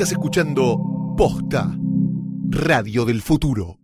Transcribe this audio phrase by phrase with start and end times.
[0.00, 1.76] Estás escuchando Posta,
[2.48, 3.76] Radio del Futuro.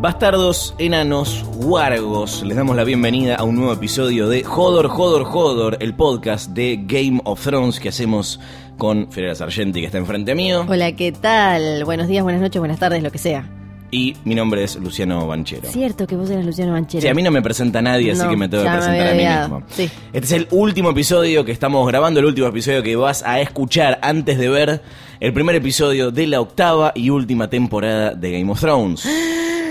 [0.00, 5.76] Bastardos, enanos, huargos, les damos la bienvenida a un nuevo episodio de Jodor, Jodor, Jodor,
[5.80, 8.40] el podcast de Game of Thrones que hacemos
[8.78, 10.64] con Ferreira Sargenti, que está enfrente mío.
[10.66, 11.84] Hola, ¿qué tal?
[11.84, 13.61] Buenos días, buenas noches, buenas tardes, lo que sea.
[13.94, 15.68] Y mi nombre es Luciano Banchero.
[15.68, 17.02] Cierto que vos eras Luciano Banchero.
[17.02, 19.22] Sí, a mí no me presenta nadie, así que me tengo que presentar a mí
[19.22, 19.62] mismo.
[19.68, 19.90] Sí.
[20.14, 23.98] Este es el último episodio que estamos grabando, el último episodio que vas a escuchar
[24.00, 24.80] antes de ver
[25.20, 29.06] el primer episodio de la octava y última temporada de Game of Thrones.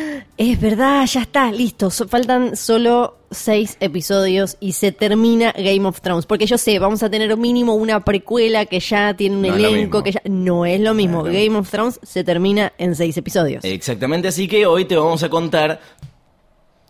[0.41, 1.91] Es verdad, ya está, listo.
[1.91, 6.25] So- faltan solo seis episodios y se termina Game of Thrones.
[6.25, 10.01] Porque yo sé, vamos a tener mínimo una precuela que ya tiene un No elenco,
[10.01, 10.21] que ya...
[10.25, 11.21] No es lo mismo.
[11.21, 13.63] No es lo Game of Thrones se termina en seis episodios.
[13.63, 15.79] Exactamente, así que hoy te vamos a contar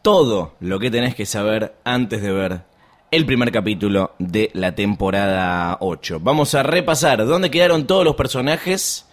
[0.01, 2.61] todo lo que tenés que saber antes de ver
[3.11, 6.21] el primer capítulo de la temporada 8.
[6.21, 9.07] Vamos a repasar dónde quedaron todos los personajes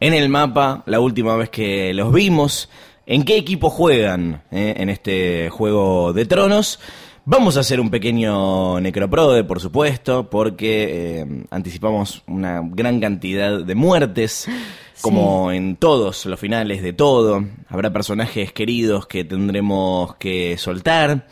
[0.00, 2.70] en el mapa la última vez que los vimos,
[3.06, 6.78] en qué equipo juegan eh, en este juego de tronos.
[7.24, 13.74] Vamos a hacer un pequeño necroprode, por supuesto, porque eh, anticipamos una gran cantidad de
[13.76, 14.48] muertes,
[15.00, 17.44] como en todos los finales de todo.
[17.68, 21.28] Habrá personajes queridos que tendremos que soltar.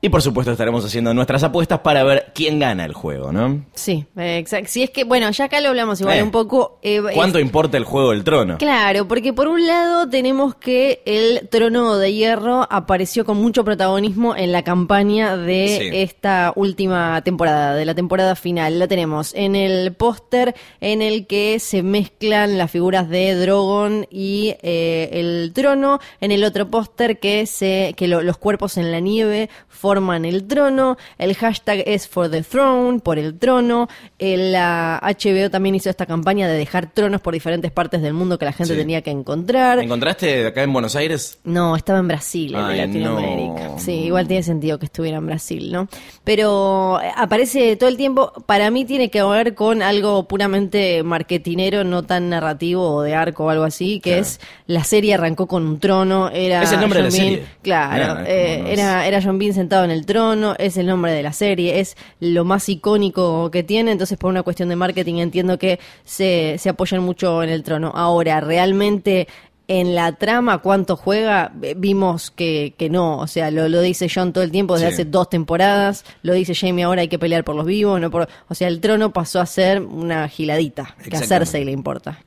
[0.00, 3.64] Y por supuesto estaremos haciendo nuestras apuestas para ver quién gana el juego, ¿no?
[3.74, 4.68] Sí, exacto.
[4.70, 6.78] Si es que, bueno, ya acá lo hablamos igual Eh, un poco.
[6.82, 8.58] eh, ¿Cuánto es- importa el juego del trono?
[8.58, 14.36] Claro, porque por un lado tenemos que el trono de hierro apareció con mucho protagonismo
[14.36, 15.88] en la campaña de Sí.
[15.92, 18.78] esta última temporada, de la temporada final.
[18.78, 24.54] La tenemos en el póster en el que se mezclan las figuras de Drogon y
[24.62, 29.00] eh, el trono, en el otro póster que se que lo- los cuerpos en la
[29.00, 29.50] nieve
[29.88, 33.88] forman el trono, el hashtag es for the throne, por el trono,
[34.18, 38.44] la HBO también hizo esta campaña de dejar tronos por diferentes partes del mundo que
[38.44, 38.78] la gente Sí.
[38.78, 39.78] tenía que encontrar.
[39.78, 41.38] ¿Encontraste acá en Buenos Aires?
[41.44, 43.68] No, estaba en Brasil, Ay, Latinoamérica.
[43.68, 43.78] no.
[43.78, 45.88] Sí, igual tiene sentido que estuviera en Brasil, ¿no?
[46.22, 51.82] Pero eh, aparece todo el tiempo, para mí tiene que ver con algo puramente marketinero,
[51.84, 54.20] no tan narrativo o de arco o algo así, que Claro.
[54.22, 57.44] es la serie arrancó con un trono, era Es el nombre de la Bean- serie.
[57.62, 61.22] Claro, Ah, eh, era, era John Bean sentado en el trono, es el nombre de
[61.22, 65.58] la serie, es lo más icónico que tiene, entonces por una cuestión de marketing entiendo
[65.58, 67.92] que se, se apoyan mucho en el trono.
[67.94, 69.28] Ahora, realmente
[69.70, 74.32] en la trama cuánto juega, vimos que, que no, o sea, lo, lo dice John
[74.32, 74.92] todo el tiempo desde Sí.
[74.94, 78.28] hace dos temporadas, lo dice Jamie ahora hay que pelear por los vivos, no por,
[78.48, 81.26] o sea, el trono pasó a ser una giladita, que a Exactamente.
[81.28, 82.24] Cersei le importa.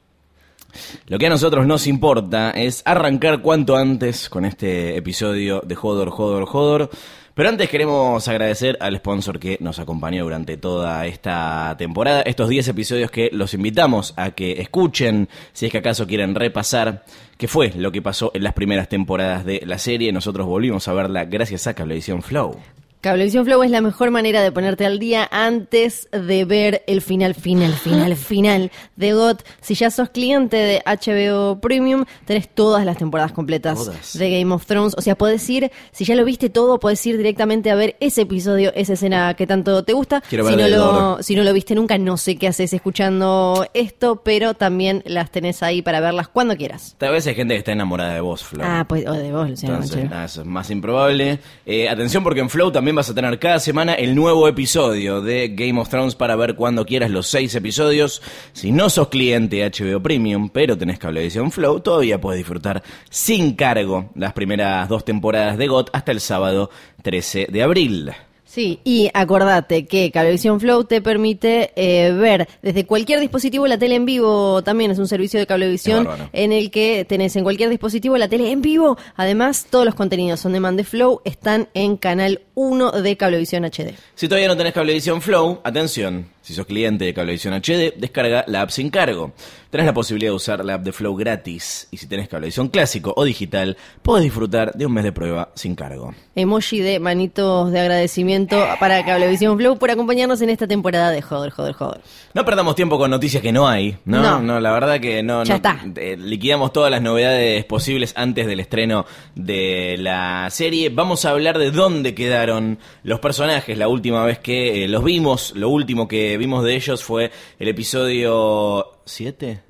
[1.08, 6.12] Lo que a nosotros nos importa es arrancar cuanto antes con este episodio de Jodor,
[6.12, 6.90] Jodor, Jodor.
[7.34, 12.68] Pero antes queremos agradecer al sponsor que nos acompañó durante toda esta temporada, estos 10
[12.68, 17.06] episodios que los invitamos a que escuchen, si es que acaso quieren repasar
[17.38, 20.12] qué fue lo que pasó en las primeras temporadas de la serie.
[20.12, 22.60] Nosotros volvimos a verla gracias a Cablevisión Flow.
[23.02, 27.34] Cablevisión Flow es la mejor manera de ponerte al día antes de ver el final,
[27.34, 29.44] final, final, final de GOT.
[29.60, 34.18] Si ya sos cliente de HBO Premium, tenés todas las temporadas completas Todas.
[34.20, 34.94] de Game of Thrones.
[35.00, 38.22] O sea, podés ir, si ya lo viste todo, podés ir directamente a ver ese
[38.22, 40.22] episodio, esa escena que tanto te gusta.
[40.22, 44.22] Quiero si no, lo, si no lo viste nunca, no sé qué haces escuchando esto,
[44.24, 46.96] pero también las tenés ahí para verlas cuando quieras.
[47.00, 48.64] Tal vez hay gente que está enamorada de vos, Flow.
[48.64, 51.40] Ah, pues, o de vos, Luciano Entonces, nada, eso es más improbable.
[51.66, 55.50] Eh, atención porque en Flow también vas a tener cada semana el nuevo episodio de
[55.50, 58.22] Game of Thrones para ver cuando quieras los seis episodios.
[58.54, 63.56] Si no sos cliente de HBO Premium, pero tenés Cablevisión Flow, todavía puedes disfrutar sin
[63.56, 66.70] cargo las primeras dos temporadas de GOT hasta el sábado
[67.04, 68.12] 13 de abril.
[68.52, 73.96] Sí, y acordate que Cablevisión Flow te permite eh, ver desde cualquier dispositivo la tele
[73.96, 74.62] en vivo.
[74.62, 78.52] También es un servicio de cablevisión en el que tenés en cualquier dispositivo la tele
[78.52, 78.98] en vivo.
[79.16, 83.96] Además, todos los contenidos on demand de Flow están en canal 1 de Cablevisión HD.
[84.16, 88.62] Si todavía no tenés Cablevisión Flow, atención, si sos cliente de Cablevisión HD, descarga la
[88.62, 89.32] app sin cargo.
[89.70, 93.14] Tenés la posibilidad de usar la app de Flow gratis y si tenés Cablevisión clásico
[93.16, 96.14] o digital, podés disfrutar de un mes de prueba sin cargo.
[96.36, 101.52] Emoji de manitos de agradecimiento para Cablevisión Flow por acompañarnos en esta temporada de Joder,
[101.52, 102.02] Joder, Joder.
[102.34, 104.42] No perdamos tiempo con noticias que no hay, ¿no?
[104.42, 104.60] No.
[104.60, 105.44] la verdad que no.
[105.46, 105.80] Ya no- está.
[105.96, 109.06] eh, liquidamos todas las novedades posibles antes del estreno
[109.36, 110.90] de la serie.
[110.90, 115.54] Vamos a hablar de dónde quedaron los personajes la última vez que eh, los vimos.
[115.56, 119.62] Lo último que vimos de ellos fue el episodio 7.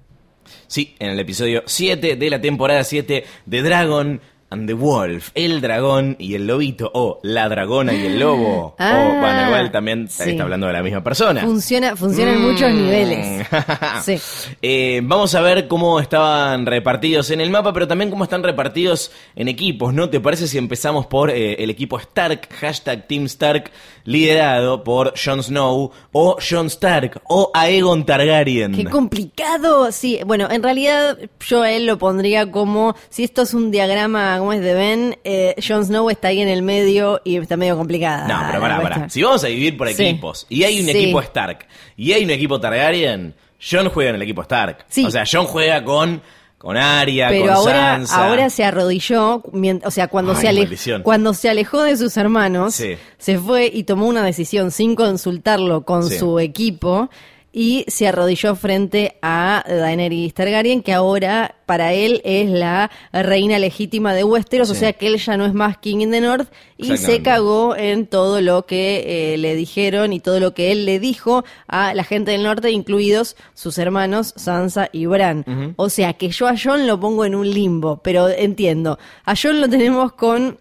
[0.67, 5.59] Sí, en el episodio 7 de la temporada 7 de Dragon and the Wolf, el
[5.61, 8.75] dragón y el lobito, o la dragona y el lobo.
[8.77, 10.31] Ah, o, bueno, igual también sí.
[10.31, 11.41] está hablando de la misma persona.
[11.41, 12.75] Funciona, funciona en muchos Mm.
[12.75, 13.47] niveles.
[14.03, 14.17] Sí.
[14.61, 19.11] Eh, vamos a ver cómo estaban repartidos en el mapa, pero también cómo están repartidos
[19.35, 20.09] en equipos, ¿no?
[20.09, 23.71] ¿Te parece si empezamos por eh, el equipo Stark, hashtag Team Stark,
[24.05, 28.73] liderado por Jon Snow, o Jon Stark, o Aegon Targaryen?
[28.73, 29.91] Qué complicado.
[29.91, 31.17] Sí, bueno, en realidad
[31.47, 35.17] yo a él lo pondría como, si esto es un diagrama, ¿cómo es de Ben?
[35.23, 38.27] Eh, Jon Snow está ahí en el medio y está medio complicada.
[38.27, 39.09] No, pero pará, pará.
[39.09, 40.03] Si vamos a dividir por Sí.
[40.03, 40.91] equipos, y hay un Sí.
[40.91, 44.85] equipo Stark, y hay un equipo Targaryen, Jon juega en el equipo Stark.
[44.89, 45.05] Sí.
[45.05, 46.21] O sea, Jon juega con,
[46.57, 48.27] con Arya, Pero con ahora, Sansa.
[48.27, 49.43] ahora se arrodilló,
[49.83, 52.97] o sea, cuando, Ay, se ale- cuando se alejó de sus hermanos, Sí.
[53.19, 56.17] se fue y tomó una decisión sin consultarlo con Sí.
[56.17, 57.09] su equipo
[57.53, 64.13] y se arrodilló frente a Daenerys Targaryen, que ahora para él es la reina legítima
[64.13, 66.97] de Westeros, o sea que él ya no es más King in the North y
[66.97, 70.99] se cagó en todo lo que eh, le dijeron y todo lo que él le
[70.99, 75.73] dijo a la gente del norte, incluidos sus hermanos Sansa y Bran.
[75.77, 78.99] O sea que yo a John lo pongo en un limbo, pero entiendo.
[79.25, 80.57] A John lo tenemos con...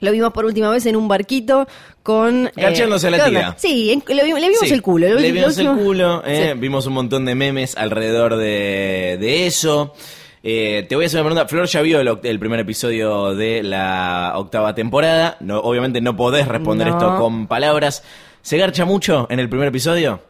[0.00, 1.66] Lo vimos por última vez en un barquito
[2.02, 2.48] con...
[2.48, 3.54] eh, Gachándose a la tía.
[3.58, 5.08] Sí, en- lo le vimos Sí, el culo.
[5.08, 6.58] lo- Le lo vimos el culo, eh, Sí.
[6.60, 9.94] vimos un montón de memes alrededor de, de eso.
[10.42, 11.48] Eh, te voy a hacer una pregunta.
[11.48, 15.36] Flor ya vio el, primer episodio de la octava temporada.
[15.40, 16.92] No, obviamente no podés responder No.
[16.98, 18.04] esto con palabras.
[18.42, 20.20] ¿Se garcha mucho en el primer episodio?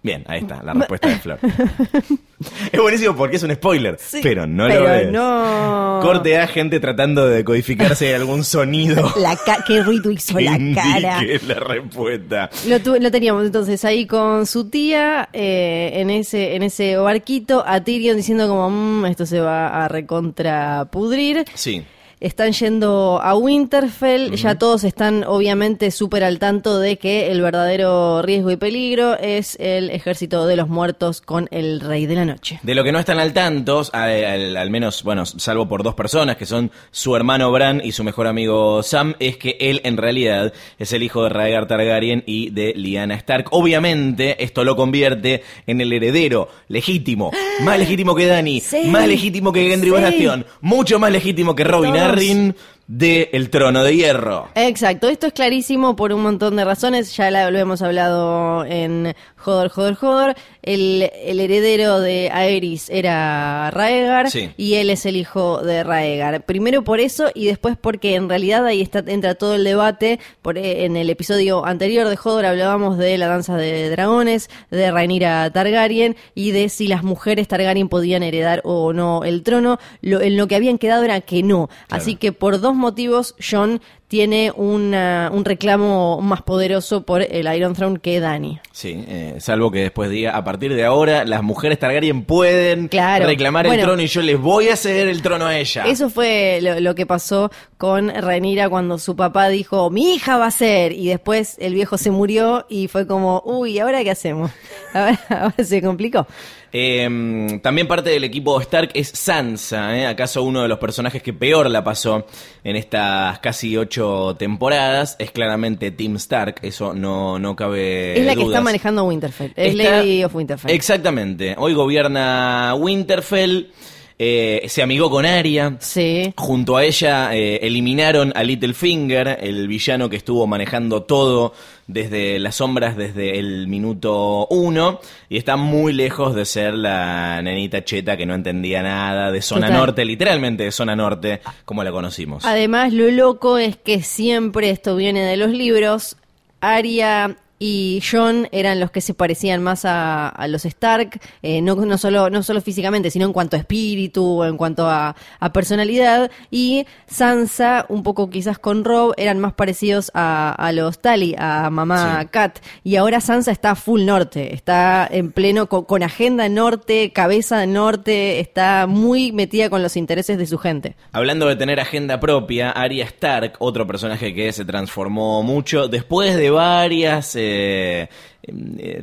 [0.00, 1.38] Bien, ahí está, la respuesta de Flor.
[2.72, 5.10] es buenísimo porque es un spoiler, Sí, pero no pero lo es.
[5.10, 5.98] no.
[6.02, 9.12] Corte a gente tratando de decodificarse algún sonido.
[9.20, 11.20] La ca- qué ruido hizo que la cara.
[11.48, 12.48] la respuesta.
[12.68, 17.64] Lo, tu- lo teníamos entonces ahí con su tía eh, en ese en ese barquito,
[17.66, 21.44] a Tyrion diciendo como "Mm, esto se va a recontrapudrir.
[21.54, 21.84] Sí.
[22.20, 28.22] Están yendo a Winterfell, ya todos están obviamente súper al tanto de que el verdadero
[28.22, 32.58] riesgo y peligro es el ejército de los muertos con el rey de la noche.
[32.62, 35.94] De lo que no están al tanto, al, al- al menos, bueno, salvo por dos
[35.94, 39.96] personas, que son su hermano Bran y su mejor amigo Sam, es que él en
[39.96, 43.46] realidad es el hijo de Rhaegar Targaryen y de Lyanna Stark.
[43.52, 47.30] Obviamente, esto lo convierte en el heredero legítimo,
[47.62, 48.86] más legítimo que Dany, Sí.
[48.88, 49.94] más legítimo que Gendry Sí.
[49.94, 52.77] Baratheon, mucho más legítimo que Robin Todos.
[52.90, 54.48] De El Trono de Hierro.
[54.54, 59.14] Exacto, esto es clarísimo por un montón de razones, ya la- lo hemos hablado en
[59.36, 60.34] Jodor, Jodor, Jodor.
[60.62, 64.50] El, el heredero de Aerys era Raegar Sí.
[64.56, 66.44] y él es el hijo de Raegar.
[66.46, 70.18] Primero por eso y después porque en realidad ahí está, entra todo el debate.
[70.40, 74.90] Por, eh, en el episodio anterior de Jodor hablábamos de la danza de dragones, de
[74.90, 79.78] Rhaenyra Targaryen y de si las mujeres Targaryen podían heredar o no el trono.
[80.00, 81.68] Lo, en lo que habían quedado era que no.
[81.90, 87.74] Así que por dos motivos John tiene una- un reclamo más poderoso por el Iron
[87.74, 88.58] Throne que Dany.
[88.72, 93.26] Sí, eh, salvo que después diga, a partir de ahora las mujeres Targaryen pueden Claro.
[93.26, 93.80] reclamar Bueno.
[93.82, 95.84] el trono y yo les voy a ceder el trono a ella.
[95.86, 100.46] Eso fue lo, lo que pasó con Rhaenyra cuando su papá dijo, mi hija va
[100.46, 104.50] a ser, y después el viejo se murió y fue como, uy, ¿ahora qué hacemos?
[104.94, 106.26] Ahora, ahora se complicó.
[106.72, 110.06] Eh, también parte del equipo Stark es Sansa, ¿eh?
[110.06, 112.26] acaso uno de los personajes que peor la pasó
[112.62, 113.97] en estas casi ocho
[114.38, 115.16] temporadas.
[115.18, 119.74] Es claramente Team Stark, eso no, no cabe es la que está manejando Winterfell, es
[119.74, 120.70] Está- Lady of Winterfell.
[120.70, 123.70] Exactamente, hoy gobierna Winterfell,
[124.18, 125.76] eh, se amigó con Arya.
[125.78, 126.32] Sí.
[126.36, 131.54] Junto a ella eh, eliminaron a Littlefinger, el villano que estuvo manejando todo
[131.86, 137.82] desde las sombras desde el minuto uno y está muy lejos de ser la nenita
[137.82, 139.80] cheta que no entendía nada de zona Total.
[139.80, 142.44] norte, literalmente de zona norte, como la conocimos.
[142.44, 146.16] Además, lo loco es que siempre esto viene de los libros.
[146.60, 151.74] Arya y John eran los que se parecían más a, a los Stark, eh, no,
[151.74, 156.30] no, solo, no solo físicamente, sino en cuanto a espíritu, en cuanto a, a personalidad.
[156.50, 161.68] Y Sansa, un poco quizás con Rob, eran más parecidos a, a los Tali, a
[161.70, 162.28] mamá Sí.
[162.30, 162.58] Kat.
[162.84, 168.40] Y ahora Sansa está full norte, está en pleno co- con, agenda norte, cabeza norte,
[168.40, 170.94] está muy metida con los intereses de su gente.
[171.12, 176.50] Hablando de tener agenda propia, Arya Stark, otro personaje que se transformó mucho, después de
[176.50, 178.08] varias eh, eh,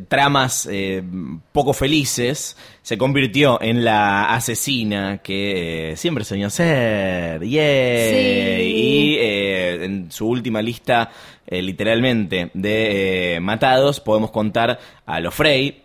[0.08, 1.04] tramas eh,
[1.52, 7.44] poco felices, se convirtió en la asesina que eh, siempre soñó ser.
[7.44, 7.58] Y
[9.20, 11.12] eh, en su última lista,
[11.48, 15.85] eh, literalmente, de eh, matados, podemos contar a los Frey,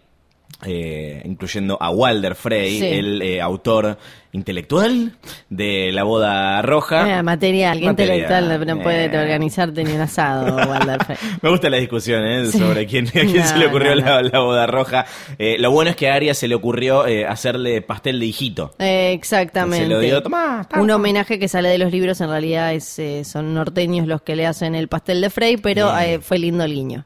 [0.67, 2.87] eh, incluyendo a Walder Frey, Sí.
[2.87, 3.97] el eh, autor
[4.33, 5.13] intelectual
[5.49, 7.19] de La Boda Roja.
[7.19, 9.19] Eh, material, que intelectual no puede eh.
[9.19, 11.17] organizarte ni un asado, Walder Frey.
[11.43, 12.47] Me gusta la discusión ¿eh?
[12.47, 12.59] Sí.
[12.59, 15.07] sobre quién, a quién No, se le ocurrió no, La, la boda roja.
[15.39, 18.75] Eh, lo bueno es que a Aria se le ocurrió hacerle pastel de hijito.
[18.79, 19.85] Exactamente.
[19.87, 23.55] Se lo dio, tomá, Un homenaje que sale de los libros, en realidad es, son
[23.55, 25.91] norteños los que le hacen el pastel de Frey, pero
[26.21, 27.05] fue lindo el guiño.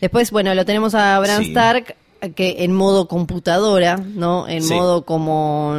[0.00, 1.48] Después, bueno, lo tenemos a Bran Sí.
[1.50, 1.96] Stark,
[2.34, 4.48] que en modo computadora, ¿no?
[4.48, 4.74] En Sí.
[4.74, 5.74] modo como...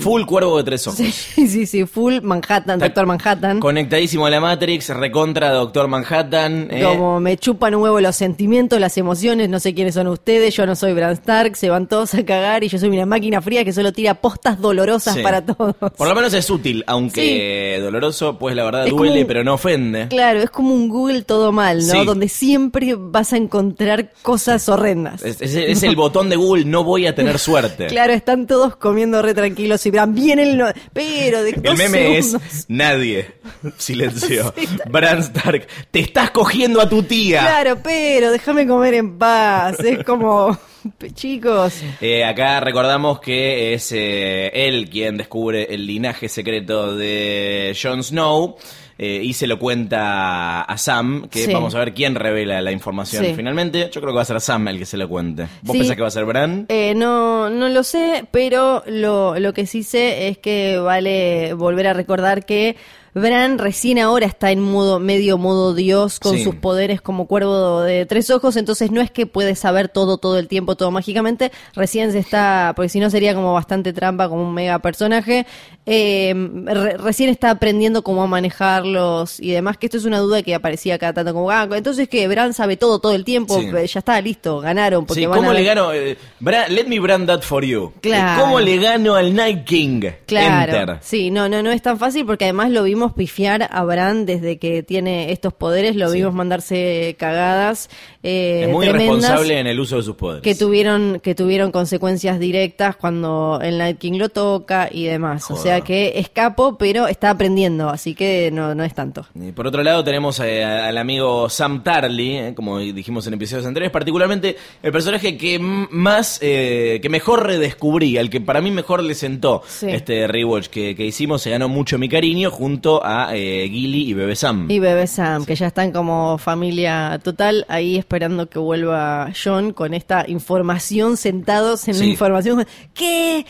[0.00, 0.98] Full cuervo de tres ojos.
[0.98, 1.10] Sí,
[1.46, 3.60] sí, sí, full Manhattan, Doctor Manhattan.
[3.60, 6.68] Conectadísimo a la Matrix, recontra Doctor Manhattan.
[6.70, 6.82] eh.
[6.84, 10.66] Como me chupan un huevo los sentimientos, las emociones, no sé quiénes son ustedes, yo
[10.66, 13.64] no soy Bran Stark, se van todos a cagar y yo soy una máquina fría
[13.64, 15.22] que solo tira postas dolorosas Sí.
[15.22, 15.74] para todos.
[15.96, 19.54] Por lo menos es útil, aunque doloroso, pues la verdad Es duele, un- pero no
[19.54, 20.08] ofende.
[20.08, 22.04] Claro, es como un Google todo mal, ¿no?
[22.04, 25.22] Donde siempre vas a encontrar cosas horrendas.
[25.22, 27.86] Es, es- es el botón de Google, no voy a tener suerte.
[27.98, 30.56] Claro, están todos comiendo re tranquilos y Bran, viene el...
[30.58, 32.36] no- Pero de El meme es
[32.68, 33.32] nadie.
[33.78, 34.52] Silencio.
[34.90, 37.40] Bran Stark, te estás cogiendo a tu tía.
[37.40, 39.78] Claro, pero déjame comer en paz.
[39.80, 40.56] Es como...
[41.14, 48.02] Chicos, Eh, acá recordamos que es eh, él quien descubre el linaje secreto de Jon
[48.02, 48.56] Snow
[48.98, 51.52] eh, y se lo cuenta a Sam, que Sí.
[51.52, 53.32] vamos a ver quién revela la información Sí.
[53.34, 53.88] finalmente.
[53.92, 55.46] Yo creo que va a ser Sam el que se lo cuente.
[55.62, 55.78] ¿Vos Sí.
[55.78, 56.66] pensás que va a ser Bran?
[56.68, 61.86] Eh, no, no lo sé, pero lo, lo que sí sé es que vale volver
[61.86, 62.76] a recordar que
[63.14, 66.44] Bran recién ahora está en modo, medio modo Dios, con Sí.
[66.44, 70.38] sus poderes como cuervo de tres ojos, entonces no es que puede saber todo, todo
[70.38, 74.42] el tiempo, todo mágicamente, recién se está, porque si no sería como bastante trampa, como
[74.46, 75.46] un mega personaje,
[75.86, 76.34] eh,
[76.64, 80.96] re- recién está aprendiendo cómo manejarlos y demás, que esto es una duda que aparecía
[80.96, 83.66] acá tanto como, ah, entonces que Bran sabe todo, todo el tiempo, Sí.
[83.74, 85.92] Eh, ya está, listo, ganaron, porque Sí, van ¿cómo a le gano?
[85.92, 87.92] eh, Bran- let me brand that for you.
[88.00, 88.40] Claro.
[88.40, 90.02] Eh, ¿Cómo le gano al Night King?
[90.26, 90.98] Claro, Enter.
[91.00, 94.58] sí, no, no, no es tan fácil porque además lo vimos pifiar a Bran desde
[94.58, 96.18] que tiene estos poderes, lo Sí.
[96.18, 97.88] vimos mandarse cagadas
[98.22, 100.42] eh, es muy responsable en el uso de sus poderes.
[100.42, 105.50] que tuvieron que tuvieron consecuencias directas cuando el Night King lo toca y demás.
[105.50, 109.26] O sea que es capo, pero está aprendiendo, así que no, no es tanto.
[109.34, 113.66] Y por otro lado tenemos eh, al amigo Sam Tarly, eh, como dijimos en episodios
[113.66, 119.14] anteriores, particularmente el personaje que más, que mejor redescubrí, al que para mí mejor le
[119.14, 119.86] sentó Sí.
[119.90, 124.14] este rewatch que, que hicimos, se ganó mucho mi cariño junto a eh, Gilly y
[124.14, 124.66] Bebé Sam.
[124.70, 129.94] Y Bebé Sam, que ya están como familia total, ahí esperando que vuelva John con
[129.94, 132.00] esta información, sentados en Sí.
[132.04, 132.66] la información.
[132.94, 133.44] ¿Qué?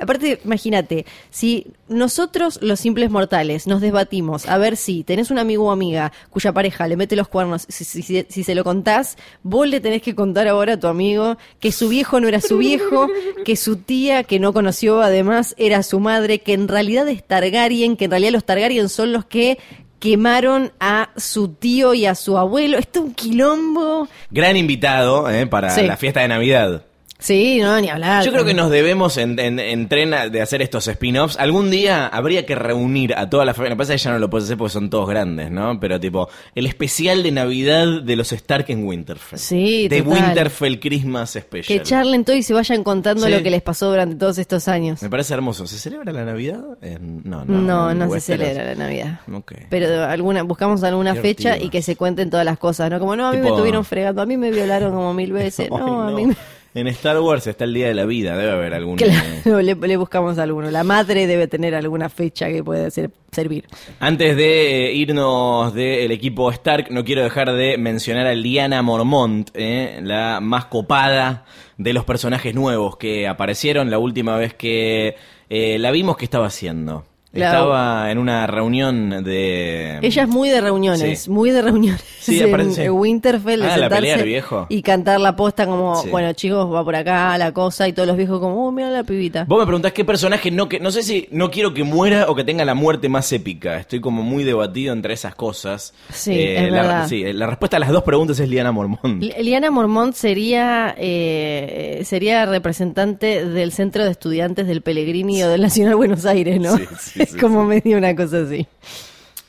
[0.00, 5.66] Aparte, imagínate, si nosotros, los simples mortales, nos debatimos a ver si tenés un amigo
[5.66, 9.16] o amiga cuya pareja le mete los cuernos, si, si- si- si se lo contás,
[9.42, 12.58] vos le tenés que contar ahora a tu amigo que su viejo no era su
[12.58, 13.06] viejo,
[13.44, 17.96] que su tía que no conoció además era su madre, que en realidad es Targaryen,
[17.96, 19.58] que en realidad los Targaryen son los que
[19.98, 22.78] quemaron a su tío y a su abuelo.
[22.78, 24.08] Esto es un quilombo.
[24.30, 25.82] Gran invitado eh, para Sí.
[25.82, 26.84] la fiesta de Navidad.
[27.18, 28.24] Sí, no, ni hablar.
[28.24, 31.38] Yo creo que nos debemos en, en, en tren de hacer estos spin-offs.
[31.38, 33.70] Algún día habría que reunir a toda la familia.
[33.70, 35.80] Lo que pasa es que ya no lo puedes hacer porque son todos grandes, ¿no?
[35.80, 39.38] Pero tipo, el especial de Navidad de los Stark en Winterfell.
[39.38, 40.22] Sí, De total.
[40.24, 41.78] Winterfell Christmas Special.
[41.78, 43.32] Que charlen todo y se vayan contando Sí.
[43.32, 45.02] lo que les pasó durante todos estos años.
[45.02, 45.66] Me parece hermoso.
[45.66, 46.62] ¿Se celebra la Navidad?
[46.82, 47.60] En- no, no.
[47.60, 48.46] No, no, se Westeros.
[48.46, 49.20] celebra la Navidad.
[49.32, 49.52] Ok.
[49.70, 52.98] Pero alguna, buscamos alguna fecha y que se cuenten todas las cosas, ¿no?
[52.98, 55.70] Como, no, a mí Tipo- me estuvieron fregando, a mí me violaron como mil veces.
[55.70, 56.36] No, a mí me...
[56.76, 58.36] En Star Wars está el Día de la Vida.
[58.36, 58.98] Debe haber algún...
[59.02, 60.70] eh, Claro, le, le buscamos alguno.
[60.70, 63.64] La madre debe tener alguna fecha que puede ser, servir.
[63.98, 69.48] Antes de eh, irnos del equipo Stark, no quiero dejar de mencionar a Liana Mormont,
[69.54, 71.46] eh, la más copada
[71.78, 75.16] de los personajes nuevos que aparecieron la última vez que
[75.48, 77.04] eh, la vimos que estaba haciendo.
[77.44, 79.98] Estaba en una reunión de...
[80.02, 81.30] Ella es muy de reuniones, Sí.
[81.30, 82.02] muy de reuniones.
[82.18, 82.90] Sí, en aparece.
[82.90, 84.66] Winterfell, de Ah, la pelea del viejo.
[84.68, 86.08] y cantar la posta como, Sí.
[86.10, 89.04] bueno, chicos, va por acá la cosa y todos los viejos como, oh, mira la
[89.04, 89.44] pibita.
[89.48, 92.34] Vos me preguntás qué personaje no que no sé si no quiero que muera o
[92.34, 93.78] que tenga la muerte más épica.
[93.78, 95.94] Estoy como muy debatido entre esas cosas.
[96.08, 97.08] Eh, Sí, es la, verdad.
[97.08, 99.22] sí, la respuesta a las dos preguntas es Liana Mormont.
[99.22, 105.62] Li- Liana Mormont sería eh, sería representante del centro de estudiantes del Pellegrini o del
[105.62, 106.76] Nacional Buenos Aires, ¿no?
[106.76, 108.66] Sí, sí, es como medio una cosa así.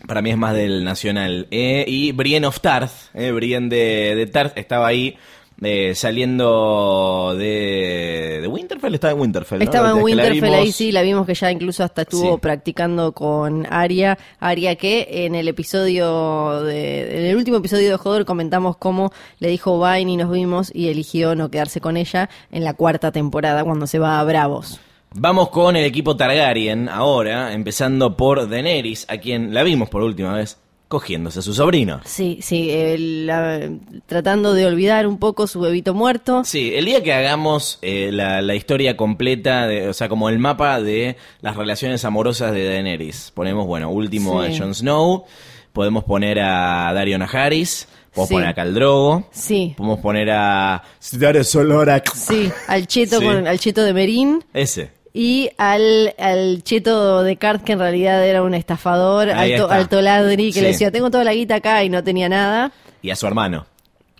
[0.07, 1.47] Para mí es más del Nacional.
[1.51, 5.17] Eh, y Brienne of Tarth, eh, Brienne de, de Tarth, estaba ahí
[5.63, 9.57] eh, saliendo de, de Winterfell, estaba en Winterfell.
[9.57, 9.63] ¿no?
[9.65, 12.39] Estaba en Winterfell, ahí sí, la vimos que ya incluso hasta estuvo Sí.
[12.39, 14.19] practicando con Aria.
[14.39, 19.49] Aria que en el episodio, de, en el último episodio de Joder comentamos cómo le
[19.49, 23.63] dijo Vine y nos vimos y eligió no quedarse con ella en la cuarta temporada
[23.63, 24.79] cuando se va a Bravos.
[25.13, 30.33] Vamos con el equipo Targaryen ahora, empezando por Daenerys, a quien la vimos por última
[30.33, 30.57] vez
[30.89, 31.99] cogiéndose a su sobrino.
[32.05, 33.69] Sí, sí, el- la-
[34.05, 36.43] tratando de olvidar un poco su bebito muerto.
[36.45, 40.39] Sí, el día que hagamos eh, la, la historia completa, de, o sea, como el
[40.39, 44.53] mapa de las relaciones amorosas de Daenerys, ponemos, bueno, último Sí.
[44.53, 45.25] a Jon Snow,
[45.73, 48.33] podemos poner a Dario Najaris, podemos Sí.
[48.35, 50.83] poner a Caldrogo, Sí, podemos poner a
[51.13, 52.13] Dario Solorak.
[52.13, 53.25] sí, al cheto Sí.
[53.25, 54.43] con al cheto de Merín.
[54.53, 54.95] Ese.
[55.19, 59.75] Y al, al cheto de Cart, que en realidad era un estafador, Ahí alto, está.
[59.75, 60.61] alto ladri, que Sí.
[60.61, 62.71] le decía, tengo toda la guita acá y no tenía nada.
[63.01, 63.65] Y a su hermano.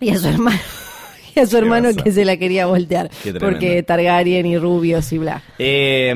[0.00, 0.58] Y a su hermano,
[1.40, 3.10] a su hermano que se la quería voltear.
[3.40, 5.42] Porque Targaryen y rubios y bla.
[5.58, 6.14] Eh,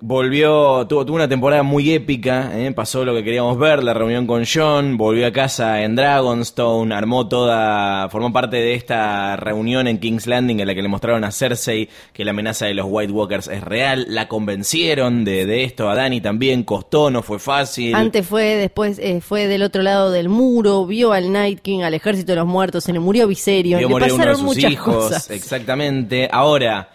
[0.00, 4.26] volvió, tuvo, tuvo una temporada muy épica, eh, pasó lo que queríamos ver, la reunión
[4.26, 9.98] con John, volvió a casa en Dragonstone, armó toda, formó parte de esta reunión en
[9.98, 13.12] King's Landing en la que le mostraron a Cersei que la amenaza de los White
[13.12, 17.94] Walkers es real, la convencieron de, de esto, a Dani también, costó, no fue fácil.
[17.94, 21.94] Antes fue, después eh, fue del otro lado del muro, vio al Night King, al
[21.94, 25.30] ejército de los muertos, se le murió Viserion, le pasaron muchas hijos, cosas.
[25.30, 26.28] exactamente.
[26.30, 26.90] Ahora,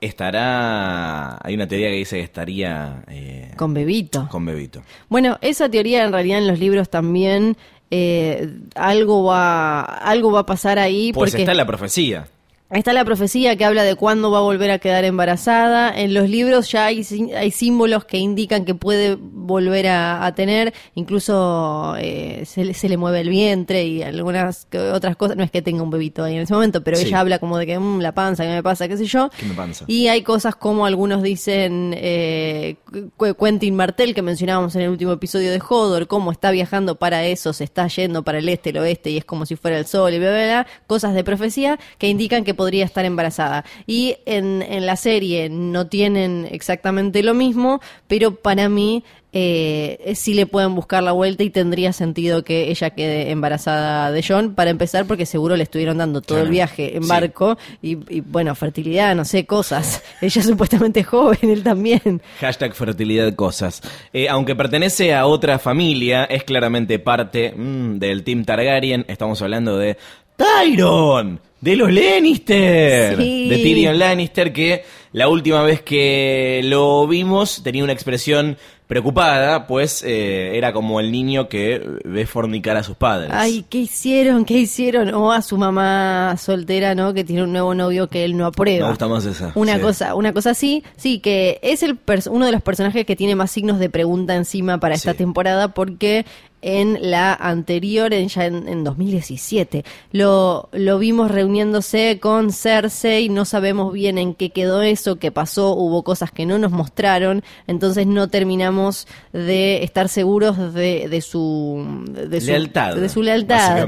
[0.00, 4.28] estará, hay una teoría que dice que estaría eh, Con Bebito.
[4.30, 4.82] con Bebito.
[5.08, 7.56] Bueno, esa teoría en realidad en los libros también
[7.90, 12.26] eh, algo va algo va a pasar ahí Pues porque está la profecía.
[12.70, 15.96] Está la profecía que habla de cuándo va a volver a quedar embarazada.
[15.96, 17.06] En los libros ya hay,
[17.36, 20.72] hay símbolos que indican que puede volver a, a tener.
[20.94, 25.36] Incluso eh, se, le- se le mueve el vientre y algunas otras cosas.
[25.36, 27.06] No es que tenga un bebito ahí en ese momento, pero Sí.
[27.06, 28.88] ella habla como de que "Mm, la panza, ¿qué me pasa?
[28.88, 29.30] ¿Qué sé yo?
[29.38, 29.84] ¿Qué me pasa?
[29.86, 32.76] Y hay cosas como algunos dicen, eh,
[33.16, 37.24] Qu- Quentin Martel, que mencionábamos en el último episodio de Hodor, cómo está viajando para
[37.24, 39.86] eso, se está yendo para el este, el oeste, y es como si fuera el
[39.86, 43.64] sol, y bla, bla, bla, cosas de profecía que indican que podría estar embarazada.
[43.86, 49.04] Y en, en la serie no tienen exactamente lo mismo, pero para mí
[49.36, 54.24] eh, sí le pueden buscar la vuelta y tendría sentido que ella quede embarazada de
[54.26, 56.46] John, para empezar, porque seguro le estuvieron dando todo Claro.
[56.46, 57.08] el viaje en Sí.
[57.08, 60.04] barco y, y, bueno, fertilidad, no sé, cosas.
[60.20, 62.22] Ella es supuestamente joven, él también.
[62.40, 63.82] Hashtag fertilidad cosas.
[64.12, 69.04] Eh, aunque pertenece a otra familia, es claramente parte mm, del Team Targaryen.
[69.08, 69.96] Estamos hablando de
[70.36, 73.48] Tyron, de los Lannister, Sí.
[73.48, 80.02] de Tyrion Lannister, que la última vez que lo vimos tenía una expresión preocupada, pues
[80.06, 83.30] eh, era como el niño que ve fornicar a sus padres.
[83.32, 84.44] Ay, ¿qué hicieron?
[84.44, 85.14] ¿Qué hicieron?
[85.14, 87.14] O a su mamá soltera, ¿no?
[87.14, 88.84] Que tiene un nuevo novio que él no aprueba.
[88.86, 89.52] Me gusta más esa.
[89.54, 89.80] Una sí.
[89.80, 91.98] cosa, una cosa así, sí, que es el
[92.30, 95.18] uno de los personajes que tiene más signos de pregunta encima para esta Sí.
[95.18, 96.26] temporada porque
[96.64, 103.44] en la anterior, en, ya en, en 2017, lo, lo vimos reuniéndose con Cersei, no
[103.44, 108.06] sabemos bien en qué quedó eso, qué pasó, hubo cosas que no nos mostraron, entonces
[108.06, 113.86] no terminamos de estar seguros de, de su, de su Lealtad, de su lealtad.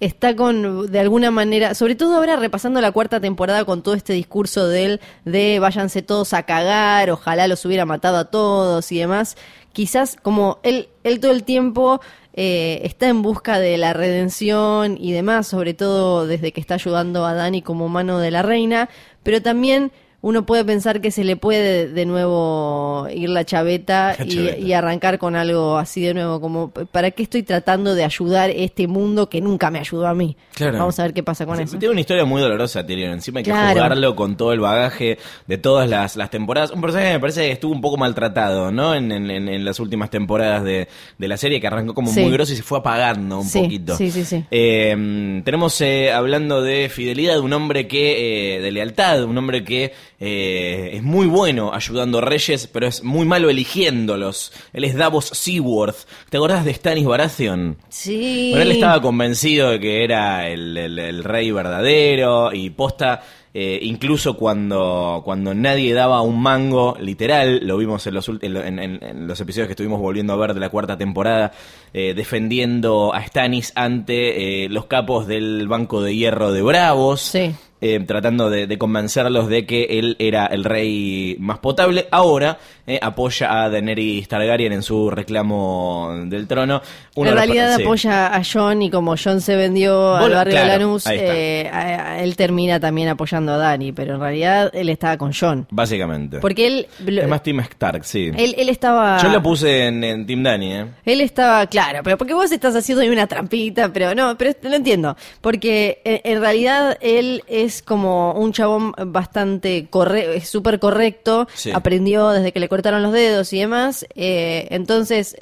[0.00, 4.14] Está con, de alguna manera, sobre todo ahora repasando la cuarta temporada con todo este
[4.14, 8.98] discurso de él, de váyanse todos a cagar, ojalá los hubiera matado a todos y
[8.98, 9.36] demás.
[9.76, 12.00] Quizás como él, él todo el tiempo
[12.32, 17.26] eh, está en busca de la redención y demás, sobre todo desde que está ayudando
[17.26, 18.88] a Dani como mano de la reina,
[19.22, 19.92] pero también
[20.28, 24.58] uno puede pensar que se le puede de nuevo ir la chaveta, La y- chaveta.
[24.58, 28.88] y arrancar con algo así de nuevo, como ¿para qué estoy tratando de ayudar este
[28.88, 30.36] mundo que nunca me ayudó a mí?
[30.54, 30.78] Claro.
[30.78, 31.78] Vamos a ver qué pasa con Sí, eso.
[31.78, 33.12] Tiene una historia muy dolorosa, Tyrion.
[33.12, 33.72] Encima hay que Claro.
[33.74, 36.72] jugarlo con todo el bagaje de todas las, las temporadas.
[36.72, 38.94] Un personaje que me parece que estuvo un poco maltratado, ¿no?
[38.96, 42.20] En, en- en- en las últimas temporadas de, de la serie, que arrancó como Sí.
[42.22, 43.96] muy grosso y se fue apagando un Sí, poquito.
[43.96, 44.44] sí, sí, sí.
[44.50, 49.92] Eh, tenemos, eh, hablando de fidelidad, un hombre que, eh, de lealtad, un hombre que
[50.18, 54.52] eh, es muy bueno ayudando reyes, pero es muy malo eligiéndolos.
[54.72, 56.06] Él es Davos Seaworth.
[56.30, 57.76] ¿Te acordás de Stannis Baratheon?
[57.88, 58.48] Sí.
[58.50, 63.22] Bueno, él estaba convencido de que era el, el- el rey verdadero y posta,
[63.58, 68.78] eh, incluso cuando, cuando nadie daba un mango, literal, lo vimos en los, en, en-
[69.02, 71.52] en- los episodios que estuvimos volviendo a ver de la cuarta temporada,
[71.94, 77.22] eh, defendiendo a Stannis ante eh, los capos del Banco de Hierro de Bravos.
[77.22, 77.54] Sí.
[77.82, 82.08] eh, tratando de, de convencerlos de que él era el rey más potable.
[82.10, 86.80] Ahora eh, apoya a Daenerys Targaryen en su reclamo del trono.
[87.14, 91.06] En realidad apoya a John y como John se vendió al barrio claro, de Lanús,
[91.06, 95.32] eh, a- a- él termina también apoyando a Dani, pero en realidad él estaba con
[95.32, 95.66] John.
[95.70, 96.38] Básicamente.
[96.40, 96.86] Porque él...
[97.06, 98.30] es más Team Stark, sí.
[98.36, 99.18] Él, él estaba...
[99.22, 100.86] Yo lo puse en, en Team Dani, ¿eh?
[101.04, 104.74] Él estaba, claro, pero porque vos estás haciendo ahí una trampita, pero no, pero lo
[104.76, 105.16] entiendo.
[105.40, 111.70] Porque en, en realidad él es como un chabón bastante correcto, es súper correcto, Sí.
[111.72, 114.06] aprendió desde que le cortaron los dedos y demás.
[114.14, 115.36] eh, entonces,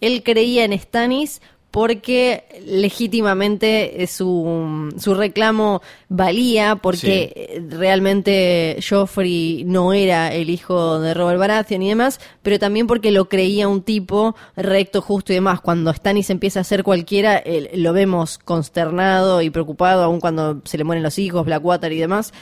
[0.00, 1.40] él creía en Stannis
[1.76, 10.98] porque legítimamente eh, su, su reclamo valía, porque eh, realmente Joffrey no era el hijo
[11.00, 15.34] de Robert Baratheon y demás, pero también porque lo creía un tipo recto, justo y
[15.34, 15.60] demás.
[15.60, 20.78] Cuando Stannis empieza a ser cualquiera, él- lo vemos consternado y preocupado, aun cuando se
[20.78, 22.32] le mueren los hijos, Blackwater y demás.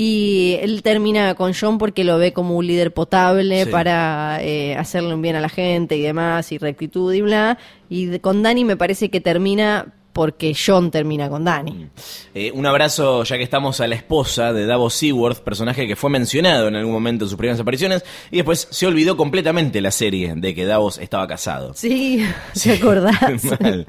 [0.00, 3.70] Y él termina con John porque lo ve como un líder potable Sí.
[3.70, 7.58] para eh, hacerle un bien a la gente y demás, y rectitud y bla.
[7.90, 11.88] Y con Dani me parece que termina porque John termina con Dani.
[12.32, 16.10] Eh, un abrazo, ya que estamos, a la esposa de Davos Seaworth, personaje que fue
[16.10, 20.34] mencionado en algún momento en sus primeras apariciones, y después se olvidó completamente la serie
[20.36, 21.72] de que Davos estaba casado.
[21.74, 22.24] Sí,
[22.62, 23.44] ¿te acordás?
[23.60, 23.86] Mal.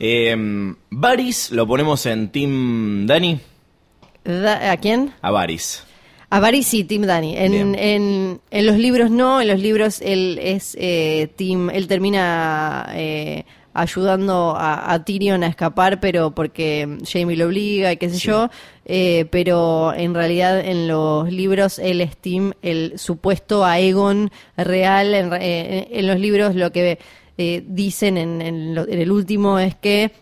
[0.00, 3.40] Eh, Varys, lo ponemos en Team Dani.
[4.24, 5.12] Da- ¿A quién?
[5.22, 5.84] A Varys.
[6.30, 7.36] A Varys sí, Team Dani.
[7.36, 12.88] En, en, en los libros no, en los libros él es eh, Team, él termina
[12.94, 18.18] eh, ayudando a, a Tyrion a escapar, pero porque Jamie lo obliga y qué sé
[18.18, 18.48] yo.
[18.86, 25.14] Eh, pero en realidad en los libros él es Team, el supuesto Aegon real.
[25.14, 26.98] En, eh, en los libros lo que
[27.36, 30.12] eh, dicen en, en lo- en el último es que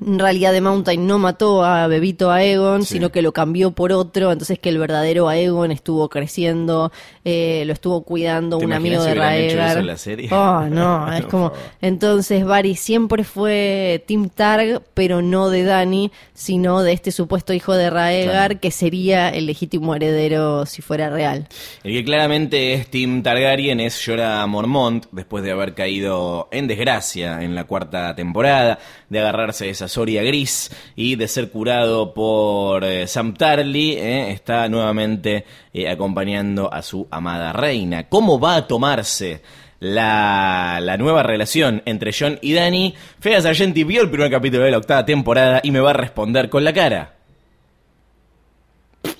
[0.00, 2.94] en realidad The Mountain no mató a Bebito Aegon, Sí.
[2.94, 6.90] sino que lo cambió por otro, entonces que el verdadero Aegon estuvo creciendo,
[7.24, 9.84] eh, lo estuvo cuidando ¿Te un amigo si de Raegar.
[10.32, 11.52] Oh, no, es como...
[11.80, 17.74] Entonces Varys siempre fue Team Targ, pero no de Dany, sino de este supuesto hijo
[17.74, 18.60] de Raegar, Claro.
[18.60, 21.46] que sería el legítimo heredero si fuera real.
[21.84, 27.42] El que claramente es Team Targaryen es Jorah Mormont, después de haber caído en desgracia
[27.42, 28.78] en la cuarta temporada,
[29.12, 35.44] de agarrarse esa Soria gris y de ser curado por eh, Sam eh, está nuevamente
[35.74, 38.08] eh, acompañando a su amada reina.
[38.08, 39.42] ¿Cómo va a tomarse
[39.80, 42.94] la, la nueva relación entre John y Dani?
[43.20, 46.48] Fea Sargenti vio el primer capítulo de la octava temporada y me va a responder
[46.48, 47.16] con la cara.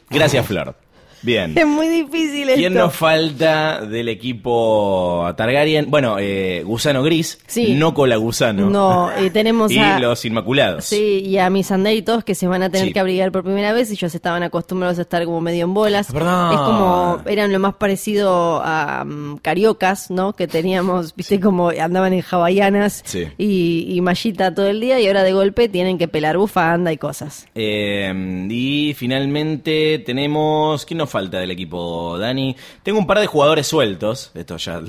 [0.08, 0.74] Gracias, Flor.
[1.22, 1.56] Bien.
[1.56, 2.86] Es muy difícil ¿Quién esto.
[2.86, 5.90] nos falta del equipo Targaryen?
[5.90, 7.74] Bueno, eh, Gusano Gris, Sí.
[7.74, 8.68] no Cola Gusano.
[8.68, 9.98] No, eh, tenemos y a...
[9.98, 10.84] los Inmaculados.
[10.84, 12.92] Sí, y a mis andeitos que se van a tener Sí.
[12.92, 13.90] que abrigar por primera vez.
[13.90, 16.10] Ellos estaban acostumbrados a estar como medio en bolas.
[16.12, 16.52] Perdón.
[16.52, 20.32] Es como, eran lo más parecido a mm, cariocas, ¿no?
[20.32, 23.28] Que teníamos, viste, como andaban en hawaianas Sí.
[23.38, 26.96] y, y mallita todo el día y ahora de golpe tienen que pelar bufanda y
[26.98, 27.46] cosas.
[27.54, 30.84] Eh, y finalmente tenemos.
[30.86, 32.56] ¿Quién nos falta del equipo, Dani?
[32.82, 34.32] Tengo un par de jugadores sueltos.
[34.34, 34.80] Esto ya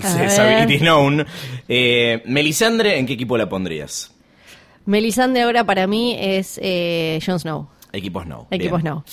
[0.68, 1.26] is known.
[1.68, 4.12] Eh, Melisandre, ¿en qué equipo la pondrías?
[4.86, 7.68] Melisandre ahora para mí es eh, Jon Snow.
[7.94, 8.48] Equipos no.
[8.50, 9.06] Equipos no.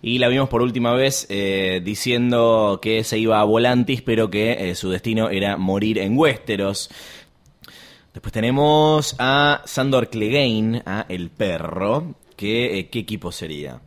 [0.00, 4.70] Y la vimos por última vez eh, diciendo que se iba a Volantis, pero que
[4.70, 6.88] eh, su destino era morir en Westeros.
[8.14, 12.14] Después tenemos a Sandor Clegane, a El Perro.
[12.36, 13.80] Que, eh, ¿Qué equipo sería?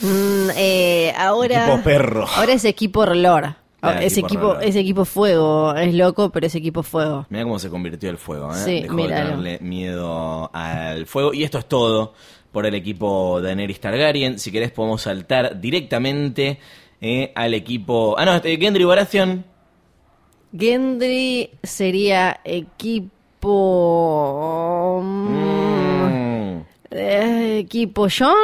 [0.00, 1.66] Mm, eh, ahora.
[1.68, 2.26] Equipo perro.
[2.36, 3.54] Ahora es equipo Relor.
[3.80, 5.74] Claro, ese equipo equipo, ese equipo fuego.
[5.74, 7.26] Es loco, pero es equipo fuego.
[7.28, 8.56] Mira cómo se convirtió el fuego, ¿eh?
[8.64, 9.30] Sí, Dejó de míralo.
[9.30, 11.34] tenerle miedo al fuego.
[11.34, 12.14] Y esto es todo
[12.50, 14.38] por el equipo de Daenerys Targaryen.
[14.38, 16.58] Si querés podemos saltar directamente
[17.00, 18.14] eh, al equipo...
[18.18, 19.44] Ah, no, este, Gendry Baratheon.
[20.56, 22.40] Gendry sería
[23.64, 25.00] equipo.
[25.02, 25.54] mm,
[26.06, 26.64] Mm.
[26.90, 28.34] eh, equipo John.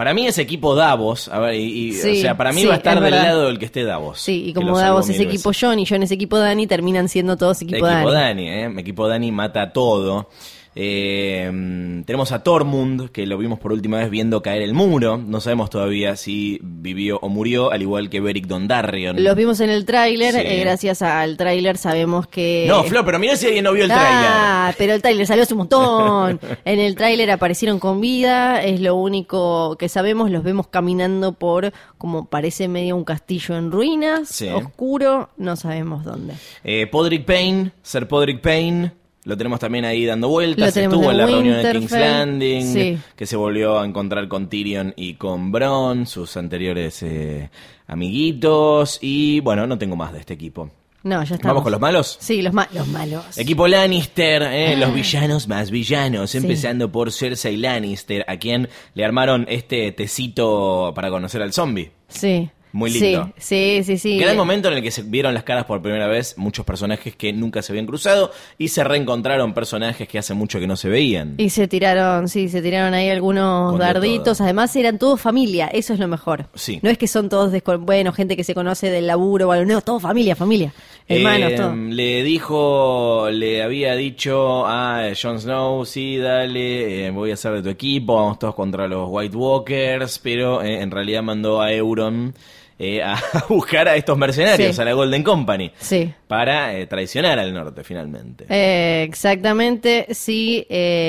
[0.00, 1.28] Para mí es equipo Davos.
[1.28, 3.10] A ver, y, y, Sí, o sea, para mí sí, va a estar es del
[3.10, 4.18] lado del que esté Davos.
[4.18, 5.60] Sí, y como Davos es equipo veces.
[5.60, 8.46] John y John es equipo Dani, terminan siendo todos equipo, Equipo Dani.
[8.46, 8.74] Dani, ¿eh?
[8.78, 10.30] Equipo Dani mata todo.
[10.76, 15.18] Eh, tenemos a Tormund, que lo vimos por última vez viendo caer el muro.
[15.18, 19.22] No sabemos todavía si vivió o murió, al igual que Beric Dondarrion.
[19.22, 20.40] Los vimos en el tráiler, Sí.
[20.42, 22.66] eh, gracias al tráiler sabemos que...
[22.68, 24.30] No, Flo, pero mira si alguien no vio el tráiler.
[24.32, 26.40] Ah, pero el tráiler salió hace un montón.
[26.64, 30.30] en el tráiler aparecieron con vida, es lo único que sabemos.
[30.30, 34.48] Los vemos caminando por, como parece medio un castillo en ruinas, Sí.
[34.48, 36.34] oscuro, no sabemos dónde.
[36.64, 38.92] Eh, Podrick Payne, Ser Podrick Payne.
[39.24, 40.74] Lo tenemos también ahí dando vueltas.
[40.76, 41.92] Estuvo en la reunión de King's.
[41.92, 42.98] Landing, Sí.
[43.16, 47.50] que se volvió a encontrar con Tyrion y con Bron, sus anteriores eh,
[47.86, 48.98] amiguitos.
[49.02, 50.70] Y bueno, no tengo más de este equipo.
[51.02, 51.44] No, ya estamos.
[51.44, 52.18] ¿Vamos con los malos?
[52.20, 53.38] Sí, los, ma- los malos.
[53.38, 56.38] Equipo Lannister, eh, los villanos más villanos, Sí.
[56.38, 61.90] empezando por Cersei Lannister, a quien le armaron este tecito para conocer al zombie.
[62.08, 62.50] Sí.
[62.72, 63.32] Muy lindo.
[63.36, 63.98] Sí, sí, sí.
[63.98, 64.18] sí.
[64.18, 67.32] Gran momento en el que se vieron las caras por primera vez muchos personajes que
[67.32, 71.34] nunca se habían cruzado y se reencontraron personajes que hace mucho que no se veían.
[71.38, 74.38] Y se tiraron, sí, se tiraron ahí algunos darditos.
[74.38, 74.44] todo.
[74.44, 76.46] Además eran todos familia, eso es lo mejor.
[76.54, 76.78] Sí.
[76.82, 79.80] No es que son todos, bueno, gente que se conoce del laburo o algo, no,
[79.80, 80.72] todo familia, familia.
[81.08, 81.74] Hermanos, Eh, todo.
[81.74, 87.62] Le dijo, le había dicho a Jon Snow, sí, dale, eh, voy a ser de
[87.62, 92.34] tu equipo, vamos todos contra los White Walkers, pero eh, en realidad mandó a Euron
[92.82, 93.14] eh, a
[93.50, 94.80] buscar a estos mercenarios, Sí.
[94.80, 96.12] a la Golden Company, Sí.
[96.26, 98.46] para eh, traicionar al norte finalmente.
[98.48, 100.66] Eh, exactamente, sí,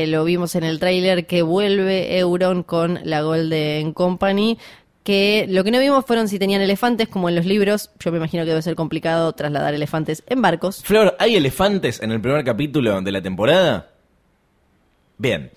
[0.08, 4.58] lo vimos en el tráiler que vuelve Euron con la Golden Company,
[5.04, 8.18] que lo que no vimos fueron si tenían elefantes como en los libros, yo me
[8.18, 10.84] imagino que debe ser complicado trasladar elefantes en barcos.
[10.84, 13.90] Flor, ¿hay elefantes en el primer capítulo de la temporada?
[15.18, 15.52] Bien.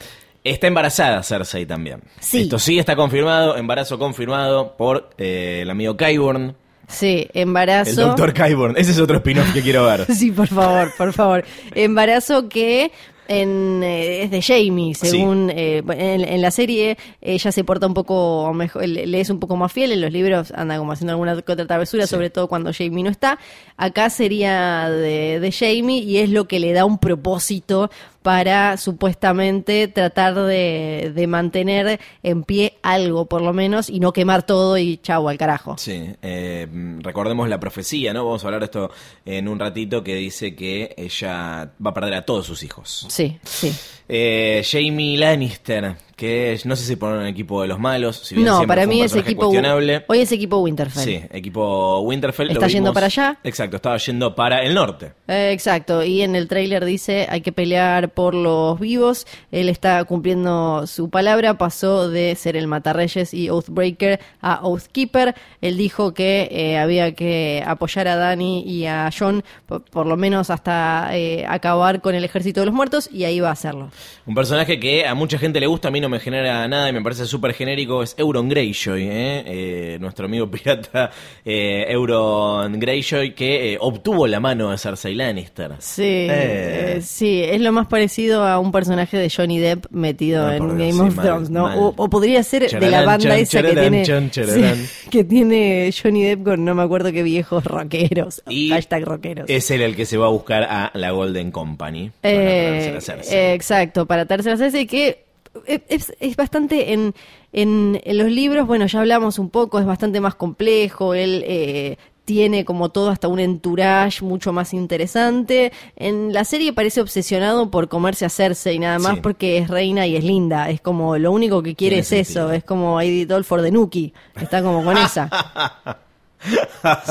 [0.44, 2.02] Está embarazada Cersei también.
[2.20, 2.42] Sí.
[2.42, 6.54] Esto sí está confirmado, embarazo confirmado por eh, el amigo Kyburn,
[6.87, 7.90] Sí, embarazo.
[7.90, 8.76] el doctor Kyburn.
[8.76, 10.04] Ese es otro spin-off que quiero ver.
[10.14, 11.44] Sí, por favor, por favor.
[11.74, 12.92] Embarazo que
[13.26, 17.94] en, eh, es de Jamie, según eh, en, en la serie ella se porta un
[17.94, 21.33] poco mejor, le es un poco más fiel, en los libros anda como haciendo alguna
[21.33, 22.11] otra travesura, Sí.
[22.11, 23.38] sobre todo cuando Jamie no está.
[23.78, 27.90] Acá sería de, de Jamie y es lo que le da un propósito
[28.24, 34.44] para supuestamente tratar de, de mantener en pie algo por lo menos y no quemar
[34.44, 35.76] todo y chau al carajo.
[35.76, 36.66] Sí, eh,
[37.00, 38.24] recordemos la profecía, ¿no?
[38.24, 38.90] Vamos a hablar de esto
[39.26, 43.06] en un ratito que dice que ella va a perder a todos sus hijos.
[43.10, 43.70] Sí, sí.
[44.09, 48.47] Eh, Jamie Lannister, que no sé si poner en equipo de los malos, si bien
[48.47, 51.03] No, para un mí es equipo hoy es equipo Winterfell.
[51.03, 52.49] Sí, equipo Winterfell.
[52.49, 53.38] lo Está yendo vimos- para allá.
[53.43, 55.12] Exacto, estaba yendo para el norte.
[55.27, 59.27] Eh, exacto, y en el tráiler dice hay que pelear por los vivos.
[59.51, 65.35] Él está cumpliendo su palabra, pasó de ser el matarreyes y Oathbreaker a Oathkeeper.
[65.62, 70.17] Él dijo que eh, había que apoyar a Dani y a John por, por lo
[70.17, 73.90] menos hasta eh, acabar con el ejército de los muertos y ahí va a hacerlo.
[74.26, 76.92] Un personaje que a mucha gente le gusta, a mí no me genera nada y
[76.92, 79.42] me parece súper genérico, es Euron Greyjoy, ¿eh?
[79.46, 81.11] Eh, nuestro amigo pirata
[81.44, 85.72] eh, Euron Greyjoy, que eh, obtuvo la mano de Cersei Lannister.
[85.78, 86.94] Sí, Eh.
[86.96, 90.68] eh, sí, es lo más parecido a un personaje de Johnny Depp metido No, en
[90.78, 91.62] Game sí, of mal, Thrones, ¿no?
[91.64, 91.78] mal.
[91.78, 94.76] O, o podría ser de la banda chan, esa que tiene, chan, chararán.
[94.87, 99.50] sí, que tiene Johnny Depp con no me acuerdo qué viejos rockeros, Y hashtag rockeros.
[99.50, 102.11] es él el que se va a buscar a la Golden Company.
[102.22, 103.52] para Eh,
[103.85, 105.25] eh, exacto, para tercera Cersei que
[105.66, 107.14] es, es- es bastante en,
[107.53, 111.97] en, en los libros, bueno, ya hablamos un poco, es bastante más complejo, él eh,
[112.25, 115.73] tiene como todo hasta un entourage mucho más interesante.
[115.94, 119.20] En la serie parece obsesionado por comerse a Cersei nada más Sí.
[119.23, 122.47] porque es reina y es linda, es como lo único que quiere Tiene es sentido.
[122.47, 125.29] eso, es como I did all for the Nuki, está como con esa.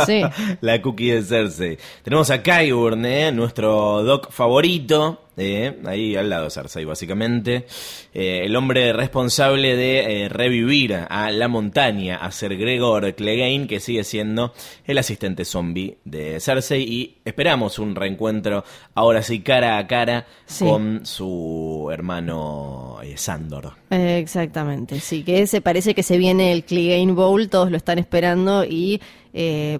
[0.06, 0.22] Sí.
[0.62, 1.78] La cookie de Cersei.
[2.04, 3.32] Tenemos a Kyburn, ¿eh?
[3.32, 5.22] nuestro doc favorito.
[5.38, 5.80] ¿Eh?
[5.86, 7.65] Ahí al lado de Cersei, básicamente.
[8.13, 13.80] Eh, el hombre responsable de eh, revivir a la montaña, a Ser Gregor Clegane, que
[13.80, 14.54] sigue siendo
[14.86, 16.84] el asistente zombie de Cersei.
[16.84, 20.65] Y esperamos un reencuentro, ahora sí, cara a cara, Sí.
[20.65, 23.74] con su hermano eh, Sandor.
[23.89, 28.63] Exactamente, sí, que se parece que se viene el Clegane Bowl, todos lo están esperando
[28.65, 29.02] y
[29.34, 29.80] eh,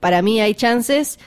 [0.00, 1.18] para mí hay chances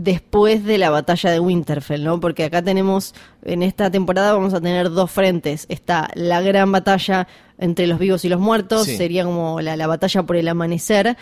[0.00, 2.20] después de la batalla de Winterfell, ¿no?
[2.20, 5.66] Porque acá tenemos, en esta temporada vamos a tener dos frentes.
[5.68, 7.26] Está la gran batalla
[7.58, 8.96] entre los vivos y los muertos, Sí.
[8.96, 11.16] sería como la, la batalla por el amanecer,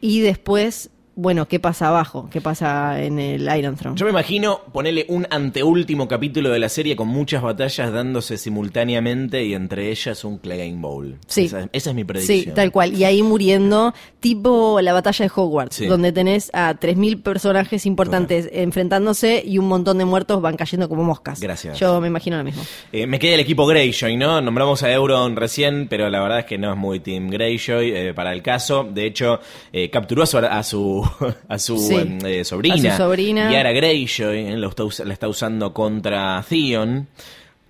[0.00, 2.28] y después, bueno, ¿qué pasa abajo?
[2.30, 3.96] ¿Qué pasa en el Iron Throne?
[3.96, 9.44] Yo me imagino ponerle un anteúltimo capítulo de la serie con muchas batallas dándose simultáneamente
[9.44, 11.18] y entre ellas un Clegane Bowl.
[11.26, 11.44] Sí.
[11.44, 12.38] Esa, esa es mi predicción.
[12.38, 12.94] Sí, tal cual.
[12.94, 15.86] Y ahí muriendo, tipo la batalla de Hogwarts, Sí.
[15.86, 21.04] donde tenés a 3.000 personajes importantes enfrentándose y un montón de muertos van cayendo como
[21.04, 21.40] moscas.
[21.40, 21.78] Gracias.
[21.78, 22.62] Yo me imagino lo mismo.
[22.92, 24.40] Eh, me queda el equipo Greyjoy, ¿no?
[24.40, 28.14] Nombramos a Euron recién, pero la verdad es que no es muy Team Greyjoy eh,
[28.14, 28.84] para el caso.
[28.84, 29.40] De hecho,
[29.72, 31.03] eh, capturó a su, a su,
[31.48, 31.94] a su, Sí.
[31.94, 33.50] em, eh, sobrina, A su sobrina.
[33.52, 37.08] Yara Greyjoy, eh, lo está us- la está usando contra Theon.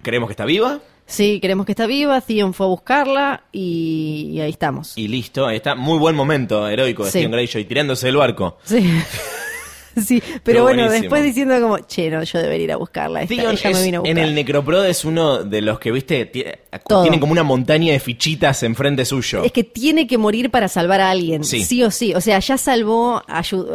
[0.02, 4.40] Creemos que está viva Sí, creemos que está viva, Theon fue a buscarla y, y
[4.40, 4.96] ahí estamos.
[4.96, 5.46] y listo.
[5.46, 5.74] Ahí está.
[5.74, 7.18] Muy buen momento heroico de Sí.
[7.18, 8.56] Theon Greyjoy tirándose del barco.
[8.64, 8.80] Sí.
[10.02, 11.02] sí, pero bueno, buenísimo.
[11.02, 13.22] después diciendo como, che, no, yo debería ir a buscarla.
[13.22, 14.18] Esta, Theon ella me vino a buscar.
[14.18, 16.24] en el Necroprod es uno de los que, viste,
[16.80, 17.02] Todo.
[17.02, 19.42] tienen como una montaña de fichitas enfrente suyo.
[19.44, 21.62] Es que tiene que morir para salvar a alguien, Sí.
[21.64, 22.14] sí, o sí.
[22.14, 23.22] O sea, ya salvó,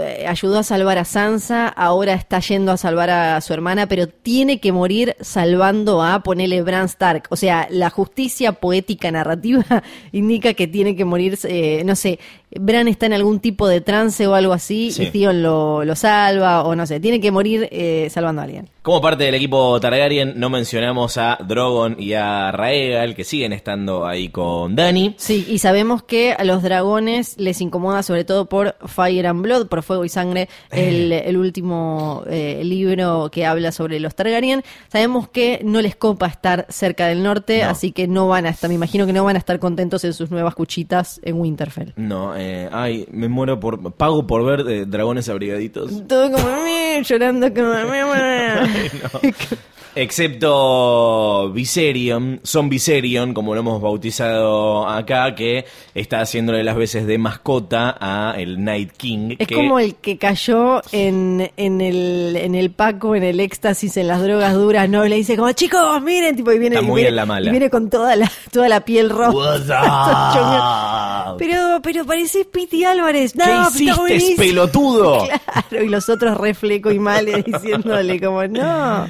[0.02, 4.08] eh, ayudó a salvar a Sansa, ahora está yendo a salvar a su hermana, pero
[4.08, 7.24] tiene que morir salvando a, ponele Bran Stark.
[7.30, 9.64] O sea, la justicia poética narrativa
[10.12, 12.20] indica que tiene que morir, eh, no sé,
[12.52, 15.04] Bran está en algún tipo de trance o algo así, Sí.
[15.04, 18.68] y Theon lo, lo salva, o no sé, tiene que morir eh, salvando a alguien.
[18.82, 24.08] Como parte del equipo Targaryen, no mencionamos a Drogon y a Raegal, que siguen estando
[24.08, 25.16] ahí con Dani.
[25.18, 29.68] Sí, y sabemos que a los dragones les incomoda sobre todo por Fire and Blood,
[29.68, 34.64] por Fuego y Sangre, el, el último eh, libro que habla sobre los Targaryen.
[34.88, 37.70] Sabemos que no les copa estar cerca del norte, No.
[37.70, 40.14] así que no van a estar, me imagino que no van a estar contentos en
[40.14, 41.92] sus nuevas cuchitas en Winterfell.
[41.98, 43.94] No, eh, ay, me muero por.
[43.94, 46.08] Pago por ver eh, dragones abrigaditos.
[46.08, 47.74] Todo como "Meh", llorando como
[48.76, 48.90] I
[49.24, 49.58] know.
[49.96, 57.18] Excepto Viserion, Son Viserion, como lo hemos bautizado acá, que está haciéndole las veces de
[57.18, 59.36] mascota a el Night King.
[59.38, 63.98] Es que- como el que cayó en, en, el, en el Paco, en el éxtasis,
[63.98, 65.06] en las drogas duras, ¿no?
[65.06, 67.26] Y le dice como, chicos, miren, tipo, y viene, Está y muy viene- en la
[67.26, 67.48] mala.
[67.48, 69.60] y viene con toda la, toda la piel roja.
[71.38, 73.36] Pero, pero pareces Piti Álvarez.
[73.36, 75.26] No, ¿Qué está hiciste, pelotudo?
[75.70, 79.08] Claro, y los otros refleco y males diciéndole como, no.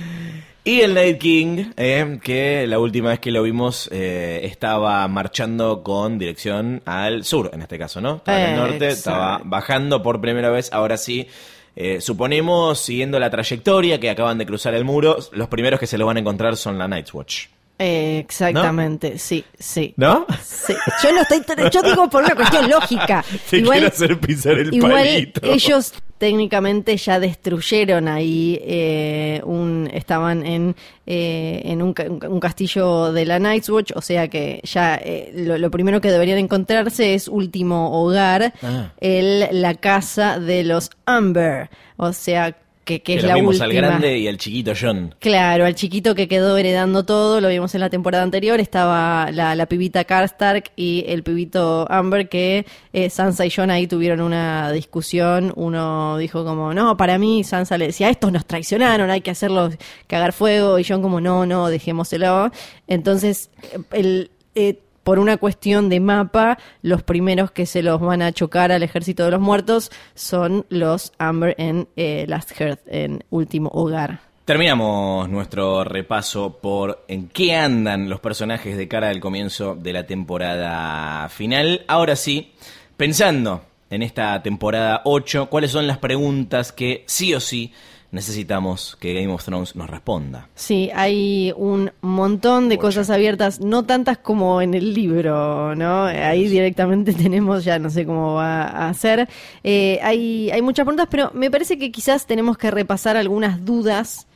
[0.63, 5.81] Y el Night King, eh, que la última vez que lo vimos eh, estaba marchando
[5.83, 8.17] con dirección al sur, en este caso, ¿no?
[8.17, 8.95] Estaba en el norte, Exacto.
[8.95, 11.27] estaba bajando por primera vez, ahora sí.
[11.75, 15.97] eh, suponemos, siguiendo la trayectoria que acaban de cruzar el muro, los primeros que se
[15.97, 17.45] lo van a encontrar son la Night's Watch.
[17.81, 19.93] Eh, exactamente, sí, sí.
[19.95, 20.25] ¿No?
[20.43, 20.73] Sí.
[21.01, 23.23] Yo no estoy, yo digo por una cuestión lógica.
[23.49, 25.41] Te quiero hacer pisar el igual palito.
[25.43, 31.95] ellos técnicamente ya destruyeron ahí un un estaban en eh, en un,
[32.27, 36.11] un castillo de la Night's Watch, o sea que ya eh, lo, lo primero que
[36.11, 38.91] deberían encontrarse es último hogar, Ah.
[38.99, 42.57] el la casa de los Amber, o sea
[42.89, 43.65] que, que Que es lo la vimos última.
[43.65, 45.13] al grande y al chiquito John.
[45.19, 49.53] Claro, al chiquito que quedó heredando todo, lo vimos en la temporada anterior, estaba la,
[49.55, 54.71] la pibita Karstark y el pibito Amber que eh, Sansa y Jon ahí tuvieron una
[54.71, 59.31] discusión, uno dijo como, no, para mí Sansa le decía, estos nos traicionaron, hay que
[59.31, 59.75] hacerlos
[60.07, 62.51] cagar fuego y Jon como, no, no, dejémoselo.
[62.87, 63.49] Entonces,
[63.91, 64.31] el...
[64.55, 68.83] eh, por una cuestión de mapa, los primeros que se los van a chocar al
[68.83, 74.19] ejército de los muertos son los Amber en eh, Last Hearth, en Último Hogar.
[74.45, 80.05] Terminamos nuestro repaso por en qué andan los personajes de cara al comienzo de la
[80.05, 81.85] temporada final.
[81.87, 82.53] Ahora sí,
[82.95, 87.73] pensando en esta temporada 8, ¿cuáles son las preguntas que sí o sí
[88.11, 90.49] necesitamos que Game of Thrones nos responda?
[90.55, 96.05] Sí, hay un montón de cosas abiertas, no tantas como en el libro, ¿no?
[96.05, 99.27] Ahí directamente tenemos, ya no sé cómo va a ser.
[99.63, 104.27] Eh, hay, hay muchas preguntas, pero me parece que quizás tenemos que repasar algunas dudas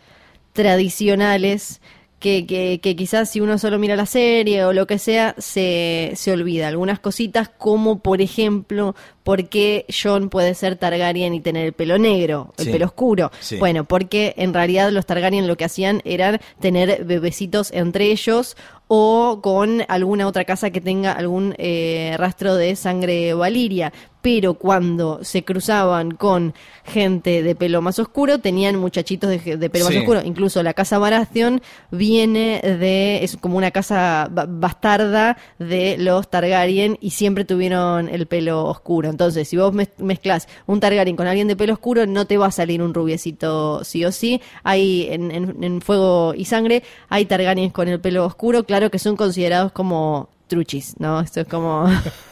[0.53, 1.81] tradicionales
[2.23, 6.13] que, que, que quizás si uno solo mira la serie o lo que sea, se,
[6.15, 6.69] se olvida.
[6.69, 11.97] Algunas cositas como, por ejemplo, por qué John puede ser Targaryen y tener el pelo
[11.97, 12.71] negro, el Sí.
[12.71, 13.29] pelo oscuro.
[13.41, 13.57] Sí.
[13.57, 18.55] Bueno, porque en realidad los Targaryen lo que hacían era tener bebecitos entre ellos
[18.87, 23.91] o con alguna otra casa que tenga algún eh, rastro de sangre valiria.
[24.23, 26.55] Pero cuando se cruzaban con
[26.85, 29.93] gente de pelo más oscuro, tenían muchachitos de, de pelo Sí.
[29.93, 30.21] más oscuro.
[30.23, 36.97] Incluso la casa Baratheon viene de, es como una casa ba- bastarda de los Targaryen
[37.01, 39.09] y siempre tuvieron el pelo oscuro.
[39.09, 42.47] Entonces, si vos mez- mezclas un Targaryen con alguien de pelo oscuro, no te va
[42.47, 44.41] a salir un rubiecito sí o sí.
[44.63, 48.99] Hay en, en- en Fuego y Sangre, hay Targaryens con el pelo oscuro, claro que
[48.99, 51.19] son considerados como truchis, ¿no?
[51.21, 51.85] Esto es como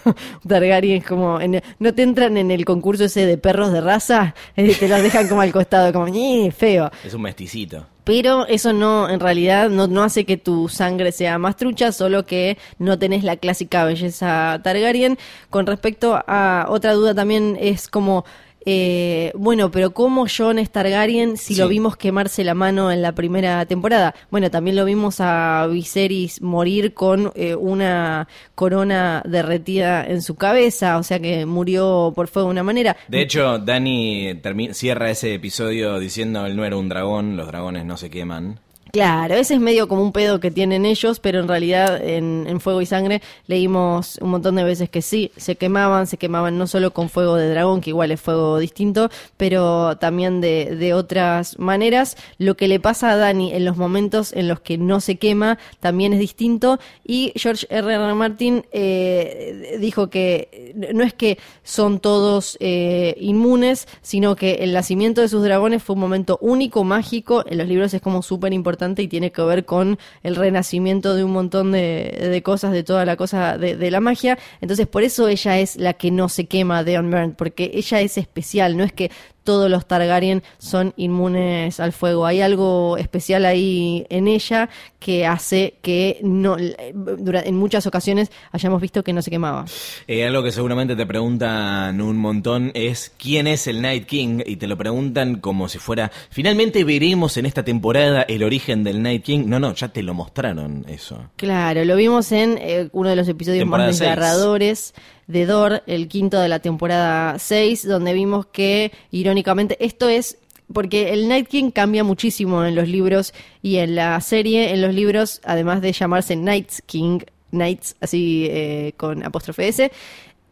[0.48, 4.76] Targaryen como en- no te entran en el concurso ese de perros de raza, eh,
[4.80, 6.92] te los dejan como al costado, como "Ñe, feo.
[7.04, 7.86] Es un mesticito.
[8.04, 12.26] Pero eso no, en realidad, no, no hace que tu sangre sea más trucha, solo
[12.26, 15.20] que no tenés la clásica belleza Targaryen.
[15.52, 18.26] Con respecto a otra duda también es como,
[18.66, 21.60] eh, bueno, pero ¿cómo Jon es Targaryen si Sí.
[21.62, 24.14] lo vimos quemarse la mano en la primera temporada?
[24.30, 30.98] Bueno, también lo vimos a Viserys morir con eh, una corona derretida en su cabeza,
[30.98, 32.96] o sea que murió por fuego de una manera.
[33.08, 34.40] De hecho, Dani
[34.74, 38.60] cierra ese episodio diciendo él no era un dragón, los dragones no se queman.
[38.92, 42.60] Claro, ese es medio como un pedo que tienen ellos, pero en realidad en, en,
[42.60, 46.68] Fuego y Sangre leímos un montón de veces que sí, se quemaban, se quemaban no
[46.68, 51.58] solo con fuego de dragón, que igual es fuego distinto, pero también de, de otras
[51.58, 52.18] maneras.
[52.38, 55.58] Lo que le pasa a Dani en los momentos en los que no se quema
[55.80, 57.94] también es distinto y George R.
[57.94, 58.14] R.
[58.14, 65.22] Martin eh, dijo que no es que son todos eh, inmunes, sino que el nacimiento
[65.22, 68.81] de sus dragones fue un momento único, mágico, en los libros es como súper importante
[68.98, 73.16] y tiene que ver con el renacimiento de un montón de, cosas, de toda la
[73.16, 74.40] cosa de, la magia.
[74.60, 78.18] Entonces, por eso ella es la que no se quema de Unburned, porque ella es
[78.18, 79.12] especial, no es que
[79.44, 82.26] todos los Targaryen son inmunes al fuego.
[82.26, 84.70] Hay algo especial ahí en ella
[85.00, 89.66] que hace que no en muchas ocasiones hayamos visto que no se quemaba.
[90.08, 94.58] Eh, algo que seguramente te preguntan un montón es quién es el Night King y
[94.58, 99.24] te lo preguntan como si fuera finalmente veremos en esta temporada el origen del Night
[99.24, 99.44] King.
[99.48, 101.30] No, no, ya te lo mostraron eso.
[101.36, 104.94] Claro, lo vimos en eh, uno de los episodios más desgarradores
[105.28, 110.38] de Dor, el quinto de la temporada 6, donde vimos que, irónicamente, esto es
[110.72, 114.94] porque el Night King cambia muchísimo en los libros y en la serie, en los
[114.94, 117.20] libros, además de llamarse Night King,
[117.52, 119.92] Knights, así eh, con apóstrofe S,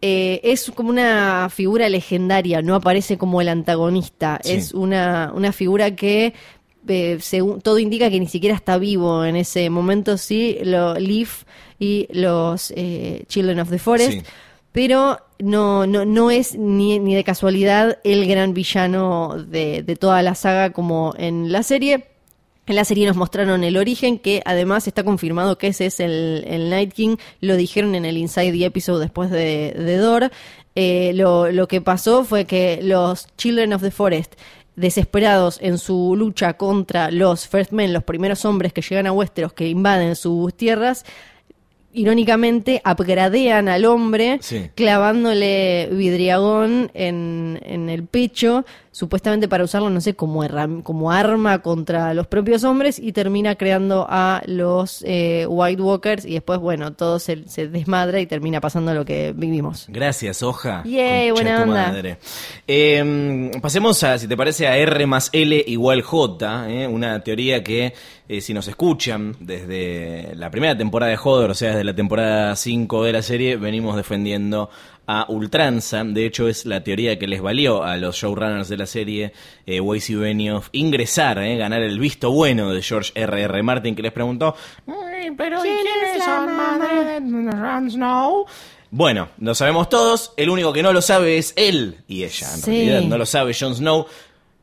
[0.01, 5.95] eh, es como una figura legendaria, no aparece como el antagonista, es una, una figura
[5.95, 6.33] que
[6.87, 11.43] eh, según, todo indica que ni siquiera está vivo en ese momento, sí, lo, Leaf
[11.79, 12.73] y los
[13.27, 14.25] Children of the Forest
[14.71, 20.21] pero no, no, no es ni, ni, de casualidad el gran villano de, de toda
[20.21, 22.05] la saga como en la serie.
[22.67, 26.45] En la serie nos mostraron el origen, que además está confirmado que ese es el,
[26.47, 27.17] el Night King.
[27.41, 30.31] Lo dijeron en el Inside the Episode después de, de Dor.
[30.75, 34.35] Eh, lo, lo que pasó fue que los Children of the Forest
[34.75, 39.51] desesperados en su lucha contra los First Men, los primeros hombres que llegan a Westeros,
[39.51, 41.05] que invaden sus tierras,
[41.93, 44.39] irónicamente upgradean al hombre
[44.75, 50.43] clavándole vidriagón en, en el pecho supuestamente para usarlo, no sé, como,
[50.83, 56.33] como arma contra los propios hombres y termina creando a los eh, White Walkers y
[56.33, 59.85] después, bueno, todo se, desmadra y termina pasando lo que vivimos.
[59.89, 60.83] Gracias, Hoja.
[60.85, 62.17] Yay, buena onda.
[62.67, 67.63] Em, pasemos a, si te parece, a R más L igual J, eh, una teoría
[67.63, 67.93] que
[68.27, 72.55] eh, si nos escuchan desde la primera temporada de Hodor, o sea, desde la temporada
[72.55, 74.69] 5 de la serie, venimos defendiendo
[75.11, 76.03] a ultranza.
[76.03, 79.33] De hecho, es la teoría que les valió a los showrunners de la serie,
[79.65, 83.41] eh, Weiss y Benioff, ingresar, eh, ganar el visto bueno de George R.
[83.41, 83.63] R.
[83.63, 84.55] Martin, que les preguntó:
[85.35, 85.77] ¿Pero quién,
[86.15, 88.45] es la madre de Jon Snow?
[88.91, 90.33] Bueno, lo sabemos todos.
[90.37, 92.47] El único que no lo sabe es él y ella.
[92.53, 94.05] En realidad, no lo sabe Jon Snow.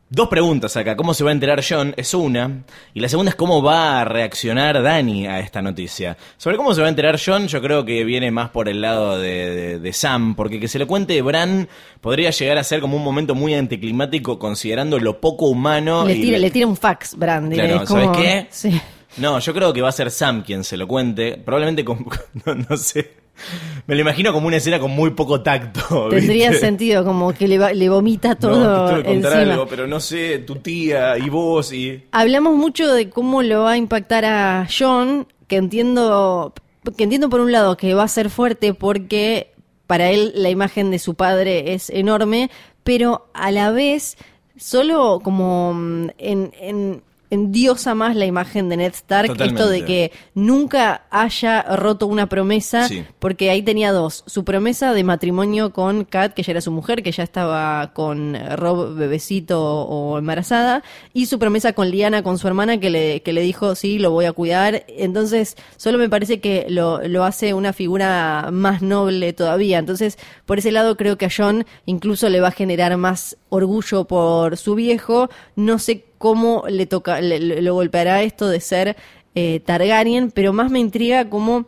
[0.08, 0.96] Dos preguntas acá.
[0.96, 1.92] ¿Cómo se va a enterar John?
[1.96, 2.62] Es una.
[2.94, 6.16] Y la segunda es cómo va a reaccionar Dani a esta noticia.
[6.36, 9.18] Sobre cómo se va a enterar John, yo creo que viene más por el lado
[9.18, 11.68] de, Sam, porque que se le cuente Bran
[12.00, 16.06] podría llegar a ser como un momento muy anticlimático considerando lo poco humano.
[16.06, 16.50] Le tira, le...
[16.52, 17.50] tira un fax, Bran.
[17.50, 18.46] Claro, ¿sabes qué?
[18.56, 18.80] Sí.
[19.16, 21.36] No, yo creo que va a ser Sam quien se lo cuente.
[21.36, 22.06] Probablemente con.
[22.68, 23.25] no sé
[23.86, 26.08] me lo imagino como una escena con muy poco tacto.
[26.10, 28.88] Tendría sentido, como que le, le vomita todo.
[28.88, 32.04] No, te contar algo, pero no sé, tu tía y vos y.
[32.12, 36.52] Hablamos mucho de cómo lo va a impactar a John, que entiendo,
[36.96, 39.52] que entiendo por un lado que va a ser fuerte porque
[39.86, 42.50] para él la imagen de su padre es enorme,
[42.82, 44.16] pero a la vez
[44.56, 45.72] solo como
[46.18, 52.06] en, en endiosa más la imagen de Ned Stark, esto de que nunca haya roto
[52.06, 56.60] una promesa, porque ahí tenía dos, su promesa de matrimonio con Kat, que ya era
[56.60, 62.22] su mujer, que ya estaba con Rob bebecito o embarazada, y su promesa con Liana,
[62.22, 65.98] con su hermana, que le, que le dijo, sí, lo voy a cuidar, entonces solo
[65.98, 70.96] me parece que lo, lo hace una figura más noble todavía, entonces por ese lado
[70.96, 75.78] creo que a John incluso le va a generar más orgullo por su viejo, no
[75.78, 78.96] sé cómo le toca, le, lo golpeará esto de ser
[79.34, 81.66] eh, Targaryen, pero más me intriga cómo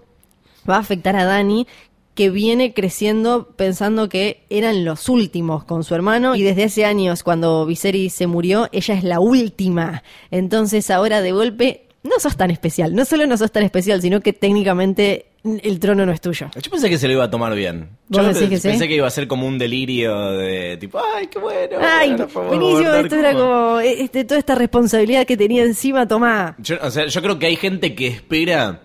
[0.69, 1.67] va a afectar a Dani,
[2.15, 7.23] que viene creciendo pensando que eran los últimos con su hermano y desde hace años
[7.23, 10.03] cuando Viserys se murió, ella es la última.
[10.33, 14.21] Entonces ahora de golpe no sos tan especial, no solo no sos tan especial, sino
[14.21, 15.27] que técnicamente
[15.63, 16.51] el trono no es tuyo.
[16.61, 17.89] Yo pensé que se lo iba a tomar bien.
[18.09, 18.49] Yo pensé,
[18.89, 21.79] que iba a ser como un delirio de tipo, ay, qué bueno.
[21.81, 26.57] Ay, buenísimo, esto era como este, toda esta responsabilidad que tenía encima, tomá.
[26.59, 28.81] Yo, o sea, yo creo que hay gente que espera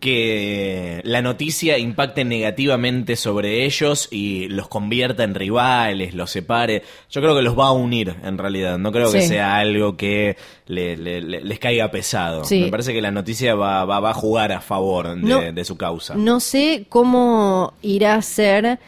[0.00, 6.82] que la noticia impacte negativamente sobre ellos y los convierta en rivales, los separe.
[7.10, 8.78] Yo creo que los va a unir en realidad.
[8.78, 10.36] No creo que sea algo que
[10.66, 12.44] le- le- le- les caiga pesado.
[12.44, 12.60] Sí.
[12.62, 15.40] Me parece que la noticia va, va- va a jugar a favor de, No.
[15.52, 16.14] de su causa.
[16.16, 18.78] No sé cómo irá a ser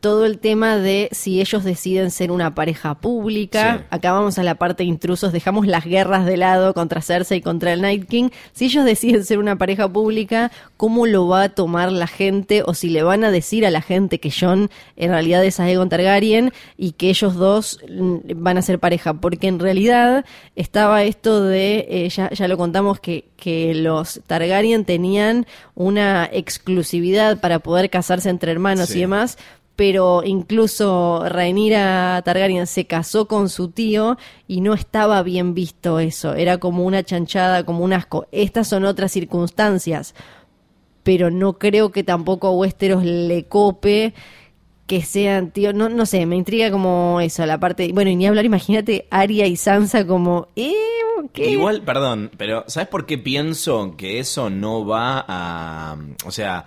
[0.00, 3.78] todo el tema de si ellos deciden ser una pareja pública.
[3.78, 3.84] Sí.
[3.90, 7.42] Acá vamos a la parte de intrusos, dejamos las guerras de lado contra Cersei y
[7.42, 8.28] contra el Night King.
[8.52, 12.62] Si ellos deciden ser una pareja pública, ¿cómo lo va a tomar la gente?
[12.64, 15.88] O si le van a decir a la gente que Jon en realidad es Aegon
[15.88, 19.14] Targaryen y que ellos dos mm, van a ser pareja.
[19.14, 20.24] Porque en realidad
[20.54, 27.40] estaba esto de, eh, ya, ya lo contamos, que, que los Targaryen tenían una exclusividad
[27.40, 28.98] para poder casarse entre hermanos Sí.
[28.98, 29.38] y demás,
[29.78, 34.18] pero incluso Rhaenyra Targaryen se casó con su tío
[34.48, 38.26] y no estaba bien visto eso, era como una chanchada, como un asco.
[38.32, 40.16] Estas son otras circunstancias,
[41.04, 44.14] pero no creo que tampoco a Westeros le cope
[44.88, 48.26] que sean, tío, no, no sé, me intriga como eso, la parte, bueno, y ni
[48.26, 50.74] hablar, imagínate Arya y Sansa como, eh,
[51.32, 51.50] ¿qué?
[51.50, 55.96] Igual, perdón, pero ¿sabes por qué pienso que eso no va a...
[56.24, 56.66] O sea,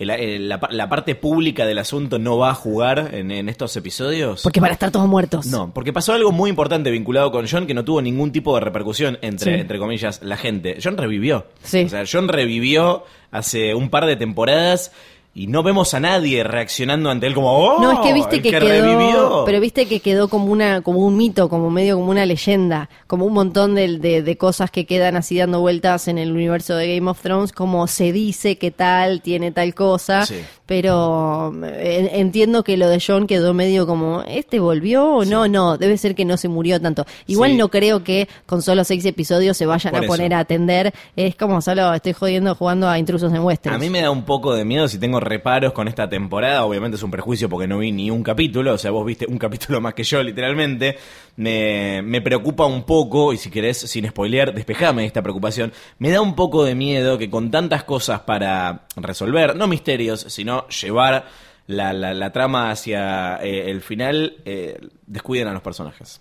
[0.00, 3.48] el- el- la, pa- la parte pública del asunto no va a jugar en, en
[3.48, 4.42] estos episodios?
[4.42, 5.46] Porque para estar todos muertos.
[5.46, 8.60] No, porque pasó algo muy importante vinculado con John que no tuvo ningún tipo de
[8.62, 9.60] repercusión entre, Sí.
[9.60, 10.78] entre comillas, la gente.
[10.82, 11.46] John revivió.
[11.62, 11.84] Sí.
[11.84, 14.90] O sea, John revivió hace un par de temporadas
[15.32, 17.80] y no vemos a nadie reaccionando ante él como ¡Oh!
[17.80, 19.42] No, es que viste que, quedó, revivió.
[19.46, 23.24] pero viste que quedó como una, como un mito, como medio como una leyenda, como
[23.26, 26.96] un montón de, de- de cosas que quedan así dando vueltas en el universo de
[26.96, 30.36] Game of Thrones, como se dice que tal, tiene tal cosa, Sí.
[30.66, 35.46] pero entiendo que lo de John quedó medio como, ¿este volvió o no?
[35.48, 37.04] No, debe ser que no se murió tanto.
[37.26, 37.56] Igual Sí.
[37.56, 40.12] no creo que con solo seis episodios se vayan Por a eso.
[40.12, 43.76] poner a atender, es como solo estoy jodiendo jugando a intrusos en Westeros.
[43.76, 46.64] A mí me da un poco de miedo si tengo reparos con esta temporada.
[46.64, 48.74] Obviamente es un prejuicio porque no vi ni un capítulo.
[48.74, 50.96] O sea, vos viste un capítulo más que yo, literalmente.
[51.36, 55.72] Me, me preocupa un poco, y si querés, sin spoilear, despejame esta preocupación.
[55.98, 60.66] Me da un poco de miedo que con tantas cosas para resolver, no misterios, sino
[60.68, 61.26] llevar
[61.66, 66.20] la, la- trama hacia eh, el final, eh, descuiden a los personajes.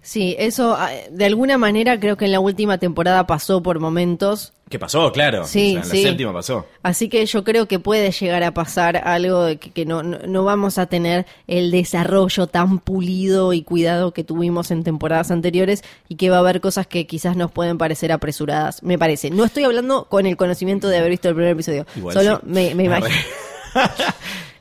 [0.00, 4.54] Sí, eso ah, de alguna manera creo que en la última temporada pasó por momentos.
[4.68, 5.10] ¿Qué pasó?
[5.12, 5.44] Claro.
[5.46, 6.02] Sí, O sea, en sí.
[6.02, 6.66] la séptima pasó.
[6.82, 10.18] Así que yo creo que puede llegar a pasar algo de que, que no, no,
[10.26, 15.82] no vamos a tener el desarrollo tan pulido y cuidado que tuvimos en temporadas anteriores
[16.08, 19.30] y que va a haber cosas que quizás nos pueden parecer apresuradas, me parece.
[19.30, 22.42] No estoy hablando con el conocimiento de haber visto el primer episodio, Igual solo sí.
[22.50, 23.14] me, me imagino.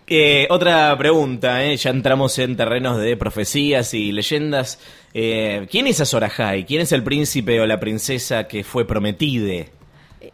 [0.10, 4.80] Eh, otra pregunta, eh, ya entramos en terrenos de profecías y leyendas.
[5.14, 6.66] Eh, ¿Quién es Azor Ahai?
[6.66, 9.70] ¿Quién es el príncipe o la princesa que fue prometide?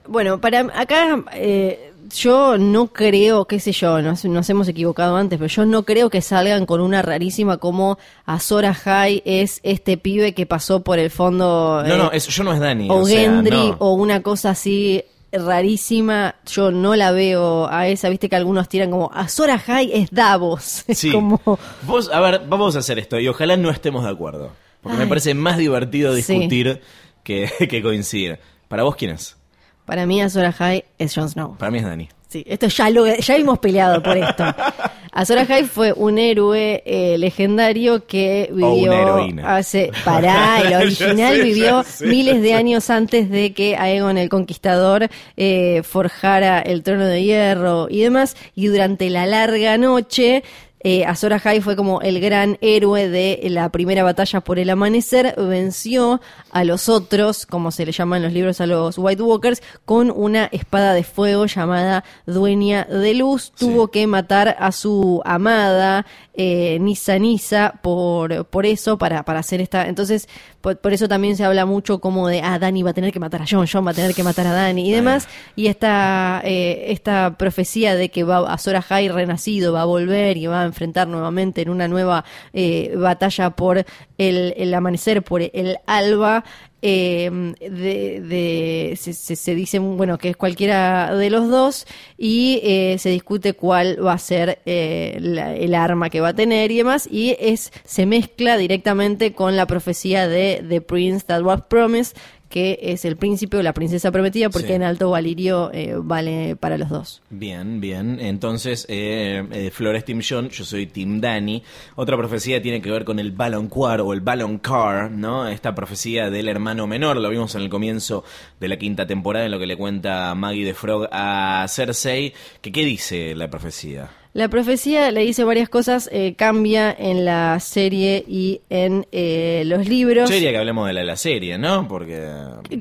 [0.07, 5.37] Bueno, para acá eh, yo no creo, qué sé yo, nos, nos hemos equivocado antes,
[5.39, 10.33] pero yo no creo que salgan con una rarísima como Azor Ahai es este pibe
[10.33, 12.89] que pasó por el fondo No, eh, no, eso yo no es Dani.
[12.89, 13.75] o o sea, Gendry no.
[13.79, 16.35] o una cosa así rarísima.
[16.45, 20.83] Yo no la veo a esa, viste que algunos tiran como Azor Ahai es Davos.
[20.87, 21.11] Es Sí.
[21.11, 21.39] como
[21.83, 24.51] Vos, a ver, vamos a hacer esto y ojalá no estemos de acuerdo.
[24.81, 26.33] Porque me parece más divertido Sí.
[26.33, 26.81] discutir
[27.23, 28.39] que, que coincidir.
[28.67, 29.37] ¿Para vos quién es?
[29.85, 31.57] Para mí Azor Ahai es Jon Snow.
[31.57, 32.09] Para mí es Dani.
[32.29, 34.43] Sí, esto ya lo ya hemos peleado por esto.
[35.11, 39.55] Azor Ahai fue un héroe eh, legendario que O una vivió heroína.
[39.55, 42.07] hace pará, el original sé, vivió sé.
[42.07, 47.87] miles de años antes de que Aegon el Conquistador eh, forjara el trono de hierro
[47.91, 50.43] y demás y durante la larga noche
[50.83, 55.33] eh, Azor Ahai fue como el gran héroe de la primera batalla por el amanecer,
[55.37, 56.19] venció
[56.51, 60.11] a los otros, como se le llama en los libros a los White Walkers, con
[60.11, 63.51] una espada de fuego llamada Dueña de Luz.
[63.57, 66.05] Tuvo que matar a su amada
[66.35, 69.87] eh, Nisa Nisa por, por eso, para, para hacer esta...
[69.87, 70.27] Entonces,
[70.61, 73.19] por, por eso también se habla mucho como de, ah, Dani va a tener que
[73.19, 75.27] matar a John, John va a tener que matar a Dani y demás.
[75.55, 80.47] Y esta, eh, esta profecía de que va Azor Ahai renacido va a volver y
[80.47, 83.85] va a enfrentar nuevamente en una nueva eh, batalla por
[84.17, 86.43] el, el amanecer, por el alba.
[86.85, 91.85] eh, de, de- se, se- se dice bueno que es cualquiera de los dos
[92.17, 96.33] y eh, se discute cuál va a ser eh, la- el arma que va a
[96.35, 101.41] tener y demás y es se mezcla directamente con la profecía de The Prince That
[101.43, 102.17] Was Promised
[102.53, 104.73] que es el príncipe o la princesa prometida, porque Sí.
[104.73, 107.19] en Alto Valirio eh, vale para los dos.
[107.31, 108.19] Bien, bien.
[108.21, 111.63] Entonces, eh, eh, es Team John, yo soy Team Danny.
[111.95, 115.47] Otra profecía tiene que ver con el Balonquar o el Baloncar, ¿no?
[115.47, 118.23] Esta profecía del hermano menor, lo vimos en el comienzo
[118.59, 122.33] de la quinta temporada, en lo que le cuenta Maggie de Frog a Cersei.
[122.61, 124.11] Que, ¿Qué dice la profecía?
[124.35, 129.87] La profecía le dice varias cosas, eh, cambia en la serie y en eh, los
[129.87, 130.27] libros.
[130.27, 131.87] Yo diría que hablemos de la, la serie, ¿no?
[131.87, 132.19] Porque...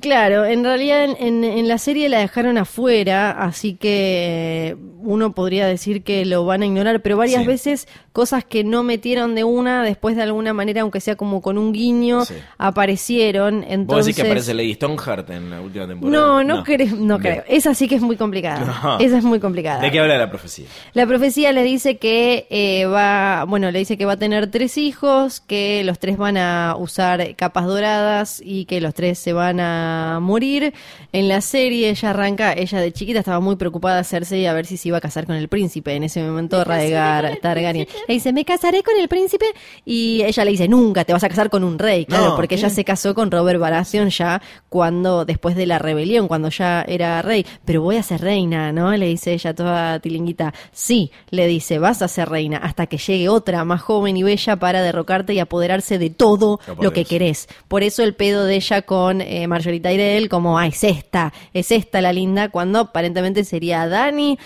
[0.00, 5.34] Claro, en realidad en, en- en la serie la dejaron afuera, así que eh, uno
[5.34, 7.46] podría decir que lo van a ignorar, pero varias Sí.
[7.48, 11.58] veces cosas que no metieron de una, después de alguna manera, aunque sea como con
[11.58, 12.34] un guiño, Sí.
[12.56, 13.60] aparecieron.
[13.60, 16.16] ¿Vos Entonces, decís que aparece Lady Stoneheart en la última temporada?
[16.18, 17.42] no, no, creo, no creo.
[17.46, 18.62] Esa sí que es muy complicada.
[18.82, 18.98] No.
[18.98, 19.80] Esa es muy complicada.
[19.82, 20.66] ¿De qué habla la profecía?
[20.94, 24.78] La profecía le dice que eh, va, bueno, le dice que va a tener tres
[24.78, 29.58] hijos, que los tres van a usar capas doradas y que los tres se van
[29.58, 30.72] a morir.
[31.12, 34.66] En la serie ella arranca, ella de chiquita estaba muy preocupada de hacerse a ver
[34.66, 35.94] si se iba a casar con el príncipe.
[35.96, 39.46] En ese momento Raegar Targaryen le dice, me casaré con el príncipe
[39.84, 42.54] y ella le dice, nunca te vas a casar con un rey, claro, No, porque
[42.54, 42.60] ¿qué?
[42.60, 47.22] ella se casó con Robert Baratheon ya cuando, después de la rebelión, cuando ya era
[47.22, 47.46] rey.
[47.64, 48.92] Pero voy a ser reina, ¿no?
[48.96, 50.52] Le dice ella toda tilinguita.
[50.72, 54.56] Sí, le dice, vas a ser reina hasta que llegue otra más joven y bella
[54.56, 57.48] para derrocarte y apoderarse de todo lo que querés.
[57.68, 61.72] Por eso el pedo de ella con eh, Marjorie Tyrell, como, ah, es esta, es
[61.72, 64.38] esta la linda, cuando aparentemente sería Dani.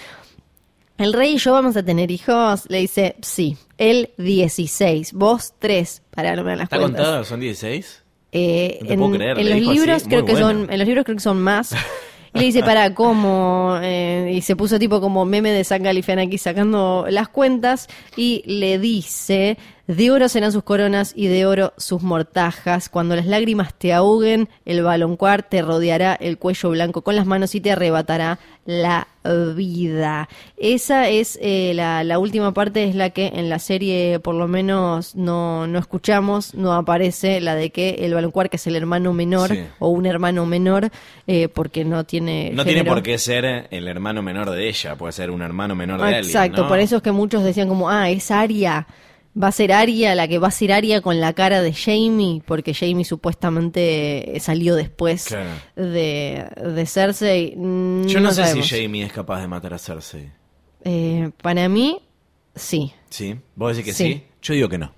[0.96, 2.64] El rey y yo vamos a tener hijos.
[2.68, 7.04] Le dice, sí, él 16, vos 3, para no me las ¿Está cuentas.
[7.04, 7.24] contada?
[7.24, 8.02] ¿Son 16?
[8.30, 11.04] Eh, No en, puedo creer, en los así, libros creo que son, en los libros
[11.04, 11.74] creo que son más.
[12.36, 13.78] Le dice, para, ¿cómo?
[13.82, 18.42] Eh, y se puso tipo como meme de San Galifian aquí sacando las cuentas y
[18.44, 19.56] le dice,
[19.86, 22.90] de oro serán sus coronas y de oro sus mortajas.
[22.90, 27.54] Cuando las lágrimas te ahoguen, el baloncuar te rodeará el cuello blanco con las manos
[27.54, 29.08] y te arrebatará la
[29.56, 30.28] vida.
[30.56, 34.48] Esa es eh, la, la última parte, es la que en la serie por lo
[34.48, 39.12] menos no, no escuchamos, no aparece, la de que el baloncuar, que es el hermano
[39.12, 39.64] menor Sí.
[39.78, 40.90] o un hermano menor,
[41.26, 42.50] eh, porque no tiene...
[42.52, 45.98] No tiene por qué ser el hermano menor de ella, puede ser un hermano menor
[46.00, 46.24] de alguien.
[46.24, 46.68] Exacto, ¿no?
[46.68, 48.86] por eso es que muchos decían como, ah, es Aria.
[49.40, 52.42] Va a ser Aria la que va a ser Aria con la cara de Jamie,
[52.46, 55.50] porque Jamie supuestamente salió después Claro.
[55.76, 57.54] de, de Cersei.
[57.56, 58.66] Mm, Yo no, sé sabemos.
[58.66, 60.30] si Jamie es capaz de matar a Cersei.
[60.84, 61.98] Eh, para mí,
[62.54, 62.92] sí.
[63.10, 63.36] ¿Sí?
[63.54, 64.12] ¿Vos decís que sí?
[64.14, 64.22] Sí.
[64.42, 64.92] Yo digo que no.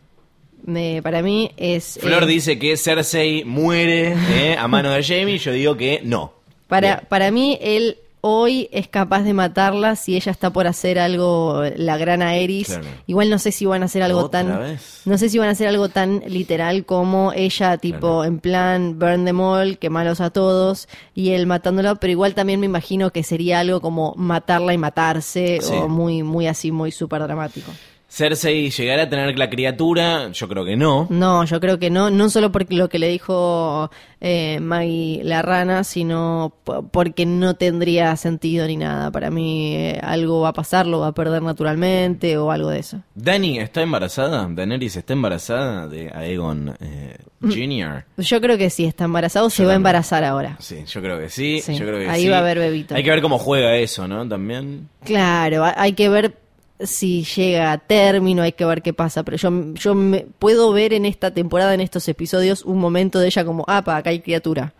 [1.02, 1.98] Para mí es...
[2.00, 6.34] Flor eh, dice que Cersei muere eh, a mano de Jamie, yo digo que no.
[6.66, 7.06] Para, Bien.
[7.08, 11.96] para mí, él hoy es capaz de matarla si ella está por hacer algo, la
[11.96, 12.18] gran.
[12.18, 12.84] Claro.
[13.06, 14.58] Igual no sé si van a hacer algo ¿Otra tan...
[14.60, 15.02] vez?
[15.04, 18.24] No sé si van a hacer algo tan literal como ella, tipo, Claro.
[18.24, 22.66] en plan, burn them all, quemalos a todos, y él matándolo, pero igual también me
[22.66, 25.72] imagino que sería algo como matarla y matarse, Sí.
[25.74, 27.70] o muy, muy así, muy súper dramático.
[28.10, 31.06] Cersei llegará a tener la criatura, yo creo que no.
[31.10, 33.90] No, yo creo que no, no solo por lo que le dijo
[34.20, 39.10] eh, Maggie la rana, sino po- porque no tendría sentido ni nada.
[39.10, 42.78] Para mí eh, algo va a pasar, lo va a perder naturalmente o algo de
[42.80, 43.02] eso.
[43.14, 47.50] Dani está embarazada, Daenerys está embarazada de Aegon eh, Mm.
[47.52, 48.04] Jr.
[48.16, 50.56] Yo creo que sí, está embarazado, se va a embarazar ahora.
[50.58, 52.28] Sí, yo creo que sí, Sí, yo creo que ahí sí.
[52.28, 52.96] va a haber bebito.
[52.96, 54.26] Hay que ver cómo juega eso, ¿no?
[54.28, 54.88] También.
[55.04, 56.34] Claro, ha- hay que ver
[56.80, 60.92] si llega a término, hay que ver qué pasa, pero yo, yo me, puedo ver
[60.92, 64.74] en esta temporada, en estos episodios, un momento de ella como, apa, acá hay criatura.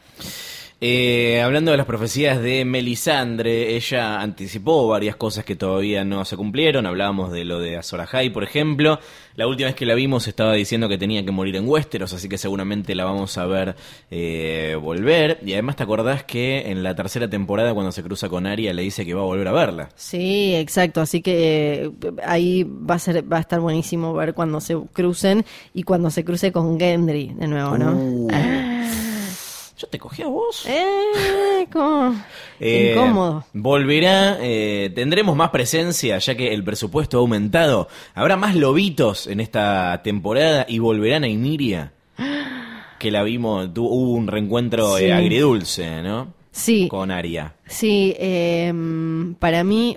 [0.81, 6.37] Eh, hablando de las profecías de Melisandre, ella anticipó varias cosas que todavía no se
[6.37, 6.87] cumplieron.
[6.87, 9.01] Hablábamos de lo de Azor Ahai, por ejemplo.
[9.35, 12.29] La última vez que la vimos estaba diciendo que tenía que morir en Westeros, así
[12.29, 13.75] que seguramente la vamos a ver
[14.13, 15.41] eh, volver.
[15.45, 18.83] Y además te acordás que en la tercera temporada, cuando se cruza con Arya, le
[18.83, 19.89] dice que va a volver a verla.
[19.97, 21.01] Sí, exacto.
[21.01, 21.91] Así que eh,
[22.25, 26.25] ahí va a ser, va a estar buenísimo ver cuando se crucen y cuando se
[26.25, 27.93] cruce con Gendry de nuevo, ¿no?
[27.97, 28.29] Uh.
[29.79, 30.67] Yo te cogí a vos.
[30.67, 32.15] Eh, como
[32.61, 33.45] Eh, incómodo.
[33.53, 37.89] Volverá, eh, tendremos más presencia ya que el presupuesto ha aumentado.
[38.15, 41.93] Habrá más lobitos en esta temporada y volverán a Iniria.
[42.99, 45.11] Que la vimos, tu- hubo un reencuentro eh, Sí.
[45.13, 46.35] agridulce, ¿no?
[46.51, 47.55] Sí, Con Aria.
[47.65, 48.13] sí.
[48.19, 48.73] eh,
[49.39, 49.97] para mí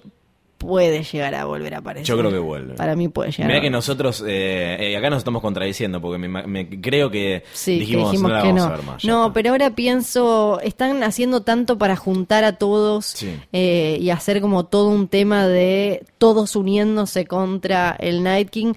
[0.62, 2.06] puede llegar a volver a aparecer.
[2.06, 2.76] Yo creo que vuelve.
[2.76, 3.48] Para mí puede llegar.
[3.48, 7.74] Mirá a que nosotros, eh, eh, acá nos estamos contradiciendo porque me, creo que Sí,
[7.74, 8.68] que dijimos, dijimos no la que vamos no.
[8.68, 9.02] a ver más.
[9.04, 13.36] ya no, pero ahora pienso, están haciendo tanto para juntar a todos Sí.
[13.52, 18.74] eh, y hacer como todo un tema de todos uniéndose contra el Night King.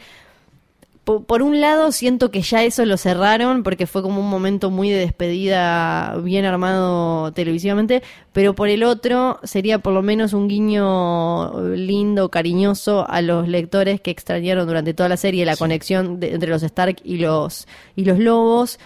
[1.05, 4.70] Po- por, un lado siento que ya eso lo cerraron porque fue como un momento
[4.70, 8.02] muy de despedida bien armado televisivamente,
[8.32, 14.00] pero por el otro sería por lo menos un guiño lindo, cariñoso a los lectores
[14.00, 18.05] que extrañaron durante toda la serie la conexión de- entre los Stark y los y
[18.05, 18.78] los lobos.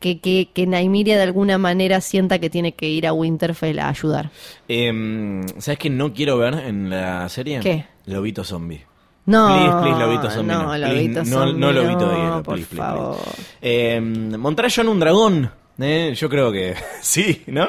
[0.00, 3.88] Que, que, que Nymeria de alguna manera sienta que tiene que ir a Winterfell a
[3.88, 4.30] ayudar.
[4.66, 7.60] Em, ¿Sabes qué no quiero ver en la serie?
[7.60, 7.84] ¿Qué?
[8.06, 8.80] Lobito zombie.
[9.24, 9.98] No, Please, please,
[10.42, 10.74] no,
[11.22, 13.16] Please, no, no Lobito Hielo, por please, favor.
[13.60, 14.00] Eh,
[14.88, 15.50] un dragón.
[15.78, 17.68] eh, yo creo que sí, ¿no?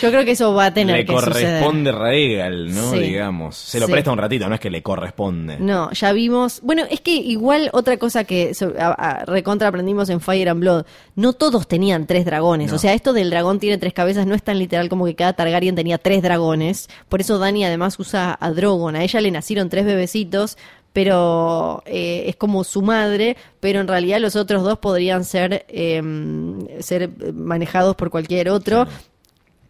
[0.00, 1.60] Yo creo que eso va a tener le que suceder.
[1.60, 2.92] corresponde Rhaegal, ¿no?
[2.92, 2.98] Sí.
[3.00, 3.56] Digamos.
[3.56, 3.92] Se lo Sí.
[3.92, 5.58] presta un ratito, no es que le corresponde.
[5.60, 6.60] No, ya vimos.
[6.62, 10.60] Bueno, es que igual otra cosa que so- a- a- recontra aprendimos en Fire and
[10.60, 12.70] Blood, no todos tenían tres dragones.
[12.70, 12.76] No.
[12.76, 15.34] O sea, esto del dragón tiene tres cabezas no es tan literal como que cada
[15.34, 16.88] Targaryen tenía tres dragones.
[17.10, 18.96] Por eso Dani además usa a Drogon.
[18.96, 20.56] A ella le nacieron tres bebecitos,
[20.92, 26.66] pero eh, es como su madre, pero en realidad los otros dos podrían ser, em,
[26.80, 28.86] ser manejados por cualquier otro.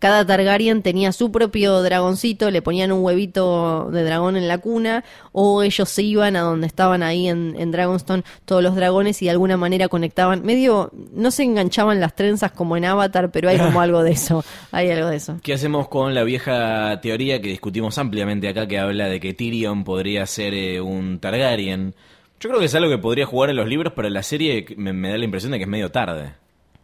[0.02, 5.04] Cada Targaryen tenía su propio dragoncito, le ponían un huevito de dragón en la cuna,
[5.30, 9.26] o ellos se iban a donde estaban ahí en, en Dragonstone todos los dragones y
[9.26, 10.44] de alguna manera conectaban.
[10.44, 14.44] Medio, no se enganchaban las trenzas como en Avatar, pero hay como algo de eso.
[14.72, 15.38] Hay algo de eso.
[15.40, 19.84] ¿Qué hacemos con la vieja teoría que discutimos ampliamente acá que habla de que Tyrion
[19.84, 21.94] podría ser eh, un Targaryen?
[22.40, 24.66] Yo creo que es algo que podría jugar en los libros, pero en la serie
[24.76, 26.41] me, me da la impresión de que es medio tarde.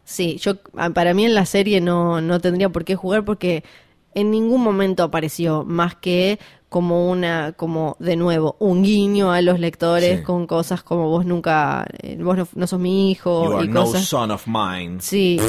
[0.09, 3.63] Sí, yo ah, para mí en la serie no, no tendría por qué jugar porque
[4.15, 9.59] en ningún momento apareció más que como una, como de nuevo, un guiño a los
[9.59, 10.23] lectores Sí.
[10.23, 13.67] con cosas como vos nunca, eh, vos no, no sos mi hijo You are y
[13.69, 14.05] no cosas.
[14.05, 14.97] son of mine.
[14.99, 15.39] Sí,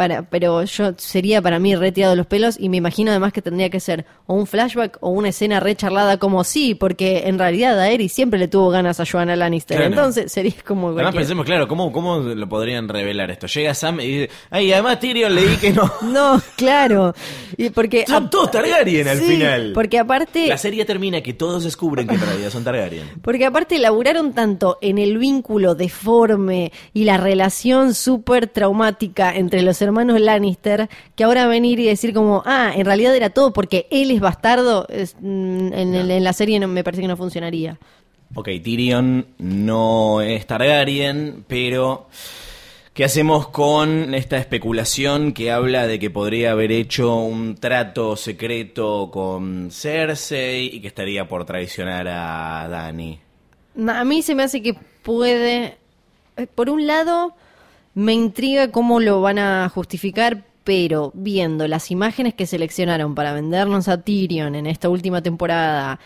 [0.00, 3.68] para, pero yo sería para mí retirado los pelos y me imagino además que tendría
[3.68, 8.10] que ser o un flashback o una escena recharlada como sí, porque en realidad Daenerys
[8.10, 9.92] siempre le tuvo ganas a Joanna Lannister, Claro.
[9.92, 13.46] entonces sería como Además cualquier- pensemos, claro, ¿cómo, ¿cómo lo podrían revelar esto?
[13.46, 15.92] Llega Sam y dice, ay, además Tyrion leí que no.
[16.00, 17.14] No, claro,
[17.58, 19.72] y porque Son todos Targaryen al Sí, final.
[19.74, 23.06] porque aparte La serie termina que todos descubren que en realidad son Targaryen.
[23.22, 29.76] Porque aparte laburaron tanto en el vínculo deforme y la relación súper traumática entre los
[29.82, 34.10] hermanos Lannister que ahora venir y decir como, ah, en realidad era todo porque él
[34.10, 37.78] es bastardo, es, mm, en, la serie no, me parece que no funcionaría.
[38.34, 42.06] Ok, Tyrion no es Targaryen, pero
[42.94, 49.10] ¿qué hacemos con esta especulación que habla de que podría haber hecho un trato secreto
[49.12, 53.18] con Cersei y que estaría por traicionar a Dany?
[53.88, 55.78] A mí se me hace que puede,
[56.36, 57.34] eh, por un lado,
[58.00, 63.88] me intriga cómo lo van a justificar, pero viendo las imágenes que seleccionaron para vendernos
[63.88, 65.98] a Tyrion en esta última temporada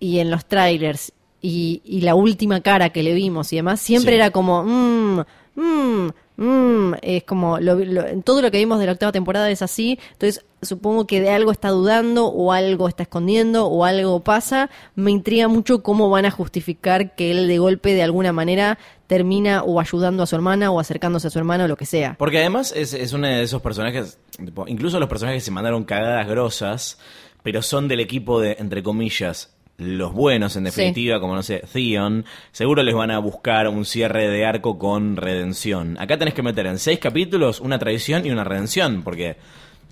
[0.00, 4.12] y en los trailers y, y la última cara que le vimos y demás, siempre
[4.12, 4.16] Sí.
[4.16, 5.20] era como, mmm,
[5.56, 9.62] mmm, mmm, es como, lo- lo- todo lo que vimos de la octava temporada es
[9.62, 14.70] así, entonces supongo que de algo está dudando o algo está escondiendo o algo pasa,
[14.94, 19.62] me intriga mucho cómo van a justificar que él de golpe de alguna manera termina
[19.62, 22.14] o ayudando a su hermana o acercándose a su hermana o lo que sea.
[22.18, 24.18] Porque además es, es uno de esos personajes,
[24.66, 26.98] incluso los personajes que se mandaron cagadas grosas,
[27.42, 32.24] pero son del equipo de, entre comillas, los buenos en definitiva, como no sé, Theon,
[32.52, 35.96] seguro les van a buscar un cierre de arco con redención.
[35.98, 39.36] Acá tenés que meter en seis capítulos una traición y una redención, porque,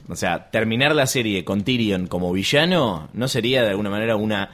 [0.09, 4.51] o sea, terminar la serie con Tyrion como villano no sería de alguna manera una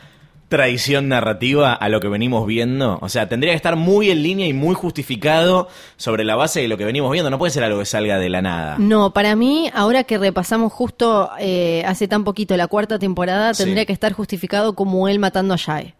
[0.48, 2.98] traición narrativa a lo que venimos viendo.
[3.02, 6.68] O sea, tendría que estar muy en línea y muy justificado sobre la base de
[6.68, 7.30] lo que venimos viendo.
[7.30, 8.76] No puede ser algo que salga de la nada.
[8.78, 13.64] No, para mí, ahora que repasamos justo eh, hace tan poquito la cuarta temporada, Sí.
[13.64, 15.94] tendría que estar justificado como él matando a Jae.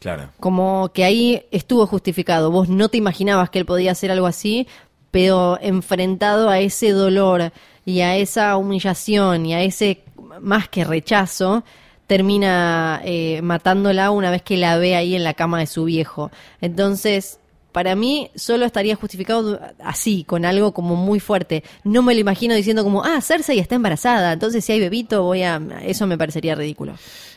[0.00, 0.30] Claro.
[0.40, 2.50] Como que ahí estuvo justificado.
[2.50, 4.66] Vos no te imaginabas que él podía hacer algo así,
[5.10, 7.52] pero enfrentado a ese dolor
[7.84, 10.02] y a esa humillación y a ese
[10.40, 11.64] más que rechazo,
[12.08, 16.32] termina eh, matándola una vez que la ve ahí en la cama de su viejo.
[16.60, 17.38] Entonces,
[17.70, 21.62] para mí solo estaría justificado así, con algo como muy fuerte.
[21.84, 25.42] No me lo imagino diciendo como, ah, Cersei está embarazada, entonces si hay bebito voy
[25.42, 25.60] a...
[25.82, 26.94] Eso me parecería ridículo.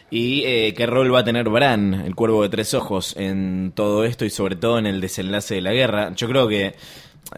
[0.09, 4.05] ¿Y eh, qué rol va a tener Bran, el cuervo de tres ojos, en todo
[4.05, 6.13] esto y sobre todo en el desenlace de la guerra?
[6.15, 6.75] Yo creo que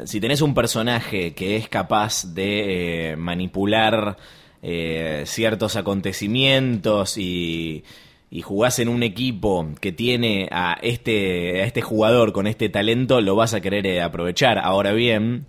[0.05, 4.17] si tenés un personaje que es capaz de eh, manipular
[4.63, 7.83] eh, ciertos acontecimientos y,
[8.31, 13.19] y jugás en un equipo que tiene a este, a este jugador con este talento,
[13.19, 14.57] lo vas a querer eh, aprovechar.
[14.57, 15.47] Ahora bien,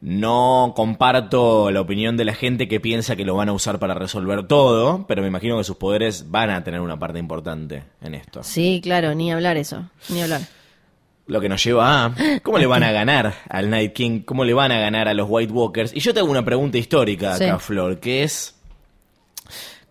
[0.00, 3.94] no comparto la opinión de la gente que piensa que lo van a usar para
[3.94, 8.16] resolver todo, pero me imagino que sus poderes van a tener una parte importante en
[8.16, 8.42] esto.
[8.42, 10.40] Sí, claro, ni hablar eso, ni hablar.
[11.30, 14.52] Lo que nos lleva a cómo le van a ganar al Night King, cómo le
[14.52, 15.94] van a ganar a los White Walkers.
[15.94, 17.64] Y yo te hago una pregunta histórica acá, Sí.
[17.64, 18.56] Flor, que es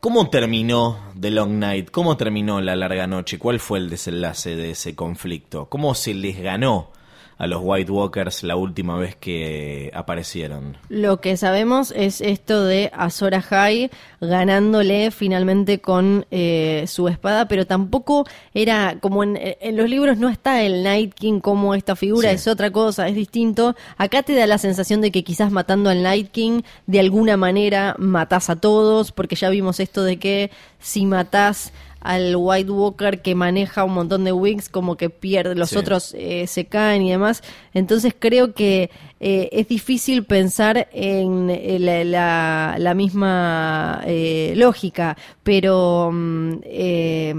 [0.01, 1.91] ¿cómo terminó The Long Night?
[1.91, 3.39] ¿Cómo terminó la larga noche?
[3.39, 5.67] ¿Cuál fue el desenlace de ese conflicto?
[5.69, 6.91] ¿Cómo se les ganó
[7.39, 10.77] a los White Walkers la última vez que aparecieron?
[10.89, 13.89] Lo que sabemos es esto de Azor Ahai
[14.21, 20.29] ganándole finalmente con eh, su espada, pero tampoco era como en, en los libros no
[20.29, 22.35] está el Night King como esta figura, Sí.
[22.35, 23.75] es otra cosa, es distinto.
[23.97, 27.95] Acá te da la sensación de que quizás matando al Night King de alguna manera
[27.97, 31.71] matás a todos, porque ya vimos esto de que si matás
[32.01, 35.77] al White Walker que maneja un montón de wings, como que pierde, los Sí.
[35.77, 37.43] otros eh, se caen y demás.
[37.73, 38.89] Entonces creo que
[39.19, 47.35] eh, es difícil pensar en eh, la, la- la misma eh, lógica, pero mm, eh,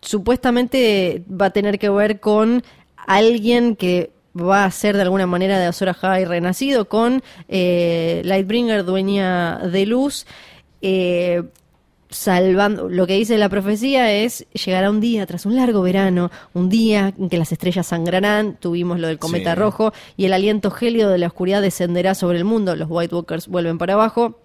[0.00, 2.62] supuestamente va a tener que ver con
[3.06, 9.58] alguien que va a ser de alguna manera de Azor Ahai renacido con Lightbringer, dueña
[9.58, 10.26] de luz.
[12.10, 16.68] Salvando, lo que dice la profecía es, llegará un día tras un largo verano, un
[16.68, 19.60] día en que las estrellas sangrarán, tuvimos lo del cometa Sí.
[19.60, 23.48] rojo, y el aliento gélido de la oscuridad descenderá sobre el mundo, los White Walkers
[23.48, 24.38] vuelven para abajo.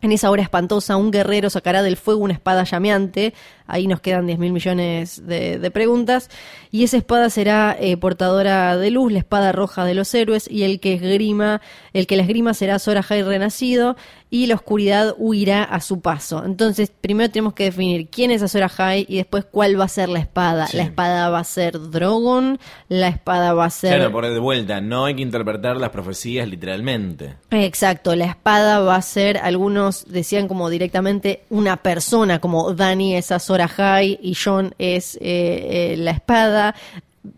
[0.00, 3.34] En esa hora espantosa, un guerrero sacará del fuego una espada llameante.
[3.66, 6.30] Ahí nos quedan 10 mil millones de, de preguntas.
[6.70, 10.50] Y esa espada será eh, portadora de luz, la espada roja de los héroes.
[10.50, 11.60] Y el que esgrima,
[11.92, 13.96] el que la esgrima será Sora High renacido.
[14.30, 16.42] Y la oscuridad huirá a su paso.
[16.44, 20.08] Entonces, primero tenemos que definir quién es Azora High y después cuál va a ser
[20.08, 20.66] la espada.
[20.68, 20.78] Sí.
[20.78, 22.58] La espada va a ser Drogon,
[22.88, 23.96] la espada va a ser.
[23.96, 27.34] Claro, por de vuelta, no hay que interpretar las profecías literalmente.
[27.50, 33.30] Exacto, la espada va a ser, algunos decían como directamente una persona, como Dani es
[33.32, 36.74] Azor Ahai y John es eh, eh, la espada.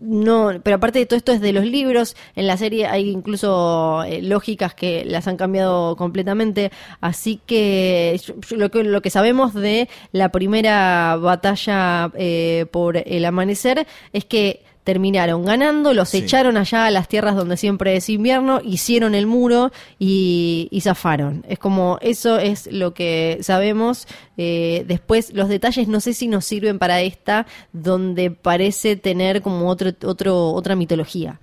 [0.00, 4.02] No, pero aparte de todo esto es de los libros, en la serie hay incluso
[4.04, 8.18] eh, lógicas que las han cambiado completamente, así que
[8.56, 14.62] lo que, lo que sabemos de la primera batalla eh, por el amanecer es que
[14.84, 16.18] terminaron ganando, los Sí.
[16.18, 21.44] echaron allá a las tierras donde siempre es invierno, hicieron el muro y, y zafaron.
[21.48, 24.06] Es como, eso es lo que sabemos.
[24.36, 29.68] Eh, después, los detalles no sé si nos sirven para esta, donde parece tener como
[29.68, 31.40] otro, otro, otra mitología.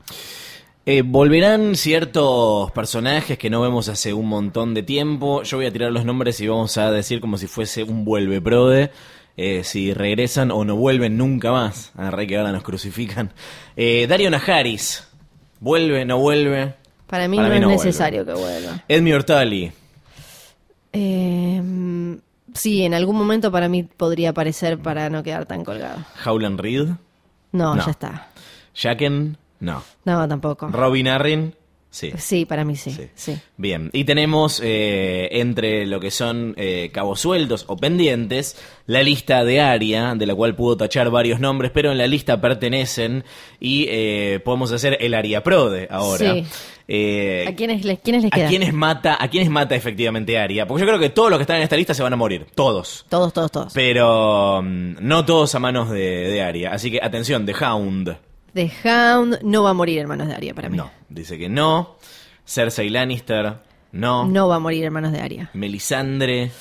[0.86, 5.44] Eh, volverán ciertos personajes que no vemos hace un montón de tiempo.
[5.44, 8.42] Yo voy a tirar los nombres y vamos a decir como si fuese un vuelve
[8.42, 8.92] prode.
[9.38, 11.92] Eh, si regresan o no vuelven nunca más.
[11.98, 13.32] A rey que ahora nos crucifican.
[13.76, 15.08] Eh, Dario Najaris.
[15.60, 16.06] ¿Vuelve?
[16.06, 16.74] ¿No vuelve?
[17.08, 17.86] Para mí Para no mí es no vuelve.
[17.86, 18.84] necesario que vuelva.
[18.88, 19.72] Edmi Ortali.
[20.94, 21.62] Eh,
[22.54, 26.00] sí, en algún momento para mí podría aparecer para no quedar tan colgado.
[26.26, 26.88] Howland Reed.
[27.52, 27.86] No, No.
[27.86, 28.28] ya está.
[28.74, 29.38] Jacken.
[29.60, 29.84] No.
[30.06, 30.68] No, tampoco.
[30.70, 31.54] Robin Arryn.
[31.92, 32.12] Sí.
[32.18, 32.90] Sí, para mí sí.
[32.92, 33.10] Sí.
[33.16, 33.38] sí.
[33.58, 39.44] Bien, y tenemos eh, entre lo que son eh, cabos sueltos o pendientes la lista
[39.44, 43.26] de Aria, de la cual pudo tachar varios nombres, pero en la lista pertenecen
[43.60, 46.34] y eh, podemos hacer el Aria Prode ahora.
[46.34, 46.46] Sí.
[46.88, 48.50] Eh, ¿A quiénes les, quiénes les ¿a quedan?
[48.50, 50.66] quiénes mata, ¿A quiénes mata efectivamente Aria?
[50.68, 52.48] Porque yo creo que todos los que están en esta lista se van a morir,
[52.56, 53.06] todos.
[53.10, 53.74] Todos, todos, todos.
[53.74, 56.72] Pero mm, no todos a manos de, de Aria.
[56.72, 58.18] Así que atención, The Hound.
[58.54, 60.78] The Hound no va a morir en manos de Arya para mí.
[60.78, 61.96] No, dice que no.
[62.46, 63.56] Cersei Lannister,
[63.94, 64.26] no.
[64.26, 65.50] No va a morir en manos de Arya.
[65.54, 66.52] Melisandre.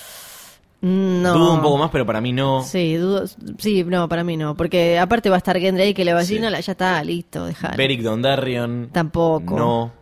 [0.82, 1.34] No.
[1.34, 2.62] Dudo un poco más, pero para mí no.
[2.62, 3.24] Sí, dudo,
[3.58, 4.54] sí, no, para mí no.
[4.56, 6.42] Porque aparte va a estar Gendry que le va a decir, Sí.
[6.42, 7.76] no, ya está, listo, dejalo.
[7.76, 8.88] Beric Dondarrion.
[8.92, 9.58] Tampoco.
[9.58, 9.92] No.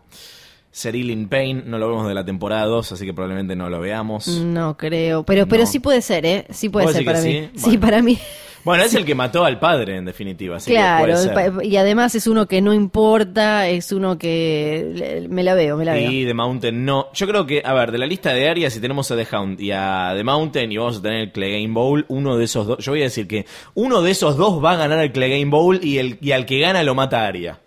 [0.71, 4.27] Cerilin Payne, no lo vemos de la temporada 2, así que probablemente no lo veamos.
[4.27, 6.45] No creo, pero pero sí puede ser, ¿eh?
[6.51, 7.31] Sí puede ¿Vos ser para mí.
[7.31, 7.49] sí?
[7.55, 7.81] Sí, Bueno.
[7.81, 8.17] para mí.
[8.63, 10.57] Bueno, es el que mató al padre, en definitiva.
[10.57, 15.43] Así que claro, pa- y además es uno que no importa, es uno que me
[15.43, 16.11] la veo, me la veo.
[16.11, 17.07] Y The Mountain no.
[17.13, 19.59] Yo creo que, a ver, de la lista de áreas, si tenemos a The Hound
[19.61, 22.79] y a The Mountain y vamos a tener el Clegane Bowl, uno de esos dos,
[22.83, 23.45] yo voy a decir que
[23.75, 26.59] uno de esos dos va a ganar el Clegane Bowl y, el, y al que
[26.59, 27.59] gana lo mata a Arya.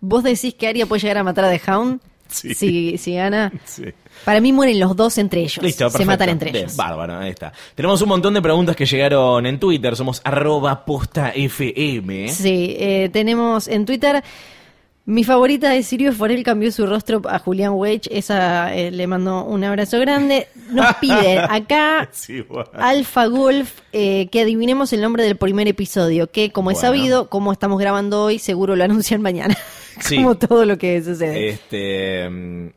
[0.00, 2.00] ¿Vos decís que Arya puede llegar a matar a The Hound?
[2.28, 2.54] Sí.
[2.54, 3.52] Si, si gana.
[3.64, 3.84] Sí.
[4.24, 5.62] Para mí mueren los dos entre ellos.
[5.62, 6.06] Listo, Se perfecto.
[6.06, 6.76] matan entre Bien, ellos.
[6.76, 7.52] Bárbaro, ahí está.
[7.74, 9.94] Tenemos un montón de preguntas que llegaron en Twitter.
[9.96, 12.28] Somos arroba posta FM.
[12.28, 14.22] Sí, eh, tenemos en Twitter.
[15.06, 18.08] Mi favorita es Sirio Forel cambió su rostro a Julián Wage.
[18.10, 20.48] Esa eh, le mando un abrazo grande.
[20.70, 22.70] Nos pide acá Sí, bueno.
[22.72, 26.30] Alfa Golf eh, que adivinemos el nombre del primer episodio.
[26.30, 26.88] Que, como es Bueno.
[26.88, 29.54] sabido, como estamos grabando hoy, seguro lo anuncian mañana.
[30.00, 30.16] Sí.
[30.22, 31.50] como todo lo que sucede.
[31.50, 32.30] Este.
[32.30, 32.68] mm,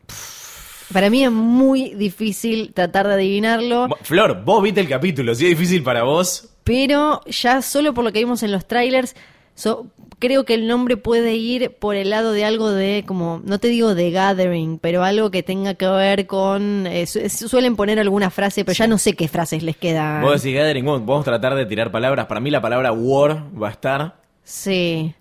[0.93, 3.87] Para mí es muy difícil tratar de adivinarlo.
[4.03, 6.49] Flor, vos viste el capítulo, si es difícil para vos.
[6.63, 9.15] pero ya solo por lo que vimos en los trailers,
[9.59, 9.87] So,
[10.19, 13.69] creo que el nombre puede ir por el lado de algo de, como, no te
[13.69, 16.85] digo de gathering, pero algo que tenga que ver con.
[16.85, 20.21] eh, su- suelen poner alguna frase, pero ya no sé qué frases les quedan.
[20.21, 22.27] Vos decís Gathering, vamos a tratar de tirar palabras.
[22.27, 24.21] Para mí la palabra war va a estar.
[24.43, 25.15] Sí.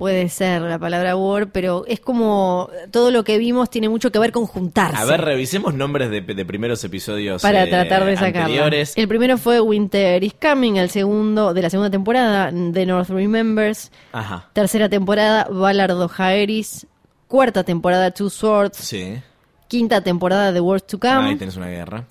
[0.00, 4.18] Puede ser la palabra war, pero es como todo lo que vimos tiene mucho que
[4.18, 4.96] ver con juntarse.
[4.96, 8.40] A ver, revisemos nombres de, de primeros episodios para eh, tratar de sacarlo.
[8.40, 8.94] anteriores.
[8.96, 13.92] El primero fue Winter is Coming, el segundo de la segunda temporada, The North Remembers.
[14.12, 14.48] Ajá.
[14.54, 16.86] Tercera temporada, Ballard of Aeris.
[17.28, 18.78] Cuarta temporada, Two Swords.
[18.78, 19.20] Sí.
[19.68, 21.28] Quinta temporada, The World to Come.
[21.28, 22.06] Ahí tenés una guerra.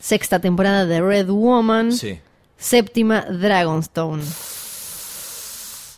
[0.00, 1.92] Sexta temporada, The Red Woman.
[1.92, 2.18] Sí.
[2.56, 4.22] Séptima, Dragonstone.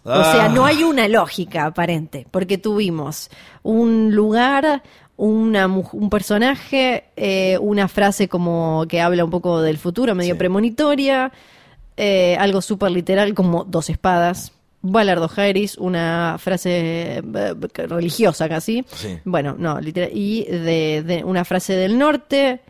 [0.05, 0.33] O Ah.
[0.33, 3.31] sea, no hay una lógica aparente, porque tuvimos
[3.63, 4.83] un lugar,
[5.17, 10.39] una, un personaje, eh, una frase como que habla un poco del futuro, medio Sí.
[10.39, 11.33] premonitoria,
[11.97, 14.53] eh, algo súper literal como dos espadas.
[14.81, 17.23] Ballard of Aeris, una frase eh,
[17.89, 18.85] religiosa casi.
[18.95, 19.19] Sí.
[19.25, 20.11] Bueno, no, literal.
[20.15, 22.61] Y de, de una frase del norte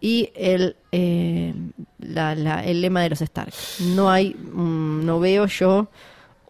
[0.00, 1.52] y el, eh,
[1.98, 3.52] la- la- el lema de los Stark.
[3.96, 5.88] No hay, mm, no veo yo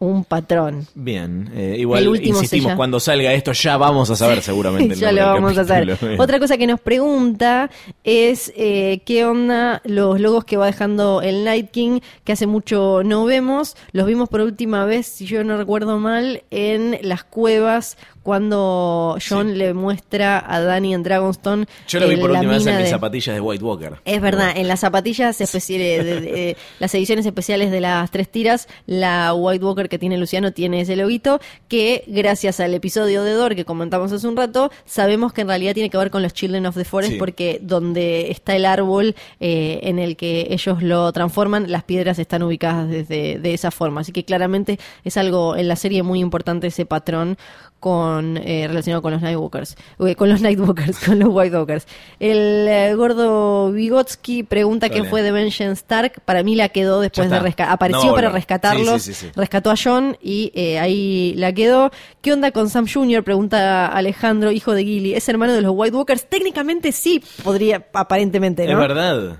[0.00, 0.86] un patrón.
[0.94, 1.50] Bien.
[1.54, 4.96] eh, igual insistimos, cuando salga esto ya vamos a saber seguramente.
[4.96, 5.62] ya lo vamos a.
[5.62, 5.96] Bien.
[6.18, 7.70] Otra cosa que nos pregunta
[8.02, 13.02] es eh, qué onda los logos que va dejando el Night King, que hace mucho
[13.04, 13.76] no vemos.
[13.92, 19.48] Los vimos por última vez, si yo no recuerdo mal, en las cuevas cuando John
[19.50, 19.54] Sí.
[19.56, 21.66] le muestra a Danny en Dragonstone.
[21.88, 23.94] Yo lo vi por última vez en mis de- zapatillas de White Walker.
[24.04, 28.68] Es verdad, en las zapatillas especiales, de, de- las ediciones especiales de las tres tiras,
[28.86, 33.54] la White Walker que tiene Luciano tiene ese loguito, que gracias al episodio de Dor
[33.54, 36.66] que comentamos hace un rato, sabemos que en realidad tiene que ver con los Children
[36.66, 37.18] of the Forest, Sí.
[37.18, 42.42] porque donde está el árbol eh, en el que ellos lo transforman, las piedras están
[42.42, 44.02] ubicadas desde de esa forma.
[44.02, 47.36] Así que claramente es algo en la serie muy importante ese patrón
[47.78, 51.86] con eh, relacionado con los Nightwalkers, Uy, con los Nightwalkers, con los White Walkers.
[52.18, 55.00] El eh, gordo Vygotsky pregunta Dale.
[55.00, 56.20] quién fue de Vengeance Stark.
[56.24, 57.72] Para mí la quedó después de rescatar.
[57.72, 58.34] Apareció No, para no.
[58.34, 59.32] rescatarlos, Sí, sí, sí, sí.
[59.36, 61.90] rescató a John y eh, ahí la quedó.
[62.22, 63.22] ¿Qué onda con Sam Jr.?
[63.24, 65.14] Pregunta Alejandro, hijo de Gilly.
[65.14, 66.26] ¿Es hermano de los White Walkers?
[66.28, 68.72] Técnicamente sí, podría, aparentemente, ¿no?
[68.72, 69.36] Es verdad.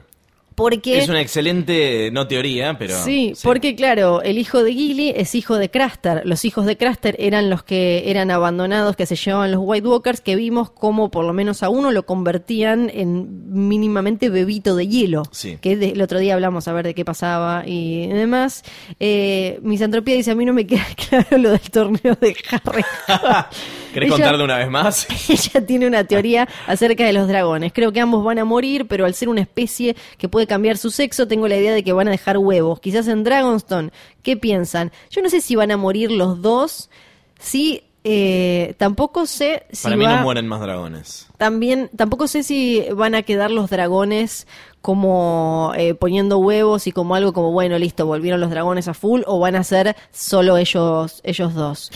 [0.61, 2.95] Porque Es una excelente, no teoría, pero.
[3.03, 6.23] Sí, porque claro, el hijo de Gilly es hijo de Craster.
[6.25, 10.21] Los hijos de Craster eran los que eran abandonados, que se llevaban los White Walkers,
[10.21, 15.23] que vimos como por lo menos a uno lo convertían en mínimamente bebito de hielo.
[15.33, 15.59] Sí.
[15.61, 18.63] Que el otro día hablamos a ver de qué pasaba y demás.
[18.99, 22.83] Eh, Misantropía dice, a mí no me queda claro lo del torneo de Harry.
[23.93, 25.09] ¿Querés Ella- contarle una vez más?
[25.29, 27.73] Ella tiene una teoría acerca de los dragones.
[27.73, 30.90] Creo que ambos van a morir, pero al ser una especie que puede cambiar su
[30.90, 32.80] sexo, tengo la idea de que van a dejar huevos.
[32.80, 33.90] Quizás en Dragonstone.
[34.22, 34.92] ¿Qué piensan?
[35.11, 36.90] Yo no sé si van a morir los dos.
[37.38, 41.26] Sí, eh, tampoco sé si Para mí va- no mueren más dragones.
[41.38, 44.46] también, tampoco sé si van a quedar los dragones
[44.82, 49.20] como eh, poniendo huevos y como algo como, bueno, listo, volvieron los dragones a full,
[49.26, 51.90] o van a ser solo ellos, ellos dos.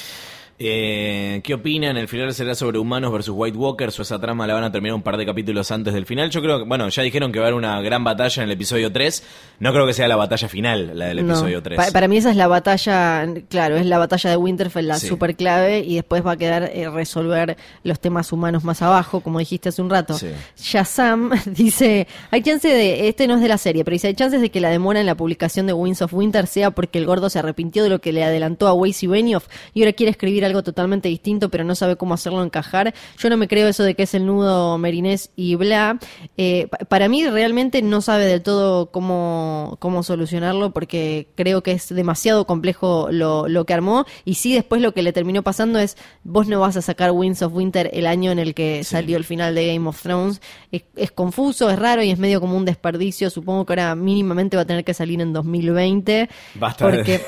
[0.59, 1.97] Eh, ¿Qué opinan?
[1.97, 4.95] ¿El final será sobre humanos versus White Walkers o esa trama la van a terminar
[4.95, 6.31] un par de capítulos antes del final?
[6.31, 8.53] Yo creo que, bueno, ya dijeron que va a haber una gran batalla en el
[8.55, 9.25] episodio 3.
[9.59, 11.77] No creo que sea la batalla final, la del No, episodio 3.
[11.77, 15.09] pa- para mí esa es la batalla, claro, es la batalla de Winterfell, la Sí.
[15.09, 19.41] super clave, y después va a quedar eh, resolver los temas humanos más abajo, como
[19.41, 20.15] dijiste hace un rato.
[20.15, 20.29] Sí.
[20.57, 24.41] Shazam dice, hay chance de, este no es de la serie, pero dice, hay chances
[24.41, 27.29] de que la demora en la publicación de Winds of Winter sea porque el gordo
[27.29, 30.44] se arrepintió de lo que le adelantó a Weiss y Benioff y ahora quiere escribir
[30.47, 32.95] algo totalmente distinto, pero no sabe cómo hacerlo encajar.
[33.19, 35.99] Yo no me creo eso de que es el nudo merinés y bla.
[36.37, 41.73] Eh, pa- para mí realmente no sabe del todo cómo, cómo solucionarlo porque creo que
[41.73, 45.79] es demasiado complejo lo, lo que armó y sí después lo que le terminó pasando
[45.79, 49.17] es vos no vas a sacar Winds of Winter el año en el que salió
[49.17, 50.41] el final de Game of Thrones.
[50.73, 53.31] Es, es confuso, es raro y es medio como un desperdicio.
[53.31, 56.29] Supongo que ahora mínimamente va a tener que salir en 2020.
[56.57, 57.21] Basta de- Porque,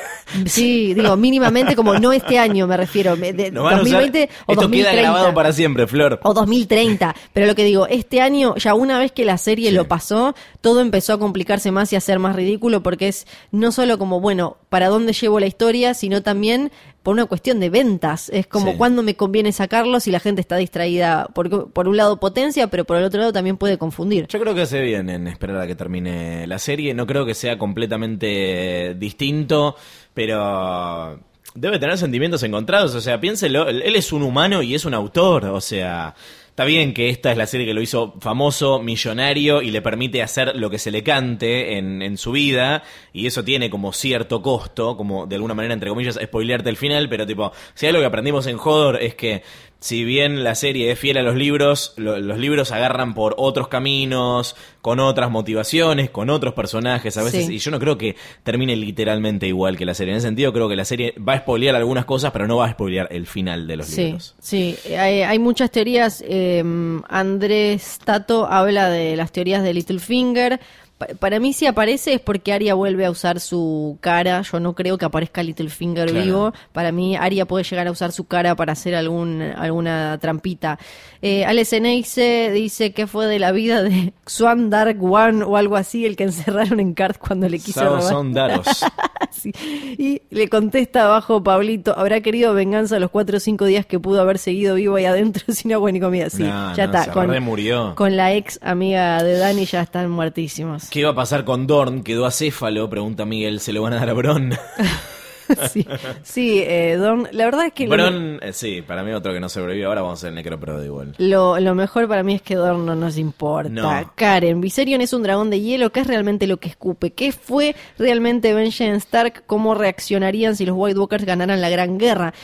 [0.46, 3.05] sí, digo, mínimamente como no este año me refiero.
[3.14, 4.90] Me- de- Nos van a usar- 2020 o Esto 2030.
[4.90, 6.18] queda grabado para siempre, Flor.
[6.24, 7.14] O 2030.
[7.34, 10.80] Pero lo que digo, este año, ya una vez que la serie lo pasó, todo
[10.80, 14.56] empezó a complicarse más y a ser más ridículo porque es no solo como, bueno,
[14.70, 15.92] ¿para dónde llevo la historia?
[15.94, 18.30] Sino también por una cuestión de ventas.
[18.30, 18.78] Es como Sí.
[18.78, 21.28] cuándo me conviene sacarlo si la gente está distraída.
[21.34, 24.26] Porque por un lado potencia, pero por el otro lado también puede confundir.
[24.26, 26.94] Yo creo que hace bien en esperar a que termine la serie.
[26.94, 29.76] No creo que sea completamente distinto,
[30.14, 31.20] pero
[31.56, 32.94] debe tener sentimientos encontrados.
[32.94, 35.46] O sea, piénselo, él es un humano y es un autor.
[35.46, 36.14] O sea,
[36.56, 40.22] Está bien que esta es la serie que lo hizo famoso, millonario y le permite
[40.22, 42.82] hacer lo que se le cante en, en su vida.
[43.12, 47.10] Y eso tiene como cierto costo, como de alguna manera, entre comillas, spoilearte el final.
[47.10, 49.42] Pero tipo, si hay algo que aprendimos en Hodor es que
[49.78, 53.68] si bien la serie es fiel a los libros, lo- los libros agarran por otros
[53.68, 57.54] caminos, con otras motivaciones, con otros personajes a veces, Sí.
[57.54, 60.12] y yo no creo que termine literalmente igual que la serie.
[60.12, 62.66] En ese sentido, creo que la serie va a spoilear algunas cosas, pero no va
[62.66, 64.34] a spoilear el final de los Sí, libros.
[64.40, 66.24] sí, hay, hay muchas teorías.
[66.26, 66.62] eh,
[67.08, 70.60] Andrés Tato habla de las teorías de Littlefinger.
[70.98, 74.42] Pa- Para mí si aparece es porque Arya vuelve a usar su cara.
[74.42, 76.24] Yo no creo que aparezca Littlefinger Claro.
[76.24, 76.52] vivo.
[76.72, 80.78] Para mí Arya puede llegar a usar su cara para hacer algún, alguna trampita.
[81.22, 85.76] Eh, Alex Eneise dice que fue de la vida de Swan Dark One o algo
[85.76, 88.02] así, el que encerraron en Cart cuando le quiso robar.
[88.02, 88.66] son daros.
[89.30, 89.52] Sí.
[89.98, 94.22] Y le contesta abajo Pablito, habrá querido venganza los cuatro o cinco días que pudo
[94.22, 96.30] haber seguido vivo ahí adentro sin agua ni comida.
[96.30, 97.04] Sí, No, ya no, está.
[97.04, 100.85] se Con, con la ex amiga de Dani ya están muertísimos.
[100.90, 102.02] ¿Qué va a pasar con Dorn?
[102.02, 102.88] ¿Quedó acéfalo?
[102.88, 103.60] Pregunta Miguel.
[103.60, 104.52] ¿Se lo van a dar a Bron?
[105.70, 105.86] sí,
[106.22, 109.40] sí eh, Don, la verdad es que lo, Bron, eh, sí, para mí otro que
[109.40, 109.86] no sobrevive.
[109.86, 111.14] Ahora vamos a hacer el Necropro de igual.
[111.18, 113.68] lo, lo mejor para mí es que Dorn no nos importa.
[113.68, 114.12] No.
[114.14, 115.90] Karen, Viserion es un dragón de hielo.
[115.90, 117.12] ¿Qué es realmente lo que escupe?
[117.12, 119.44] ¿Qué fue realmente Benjen Stark?
[119.46, 122.34] ¿Cómo reaccionarían si los White Walkers ganaran la Gran Guerra?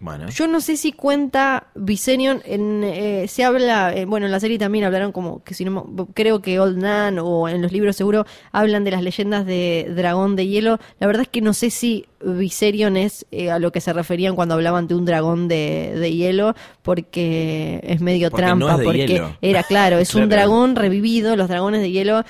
[0.00, 0.28] Bueno.
[0.30, 4.58] Yo no sé si cuenta Viserion en eh, se habla eh, bueno en la serie
[4.58, 8.24] también hablaron como que si no creo que Old Nan o en los libros seguro
[8.50, 10.78] hablan de las leyendas de dragón de hielo.
[11.00, 14.36] La verdad es que no sé si Viserion es eh, a lo que se referían
[14.36, 18.78] cuando hablaban de un dragón de, de hielo porque es medio Porque trampa no es
[18.78, 19.36] de porque hielo.
[19.42, 21.36] era claro es un dragón revivido.
[21.36, 22.24] Los dragones de hielo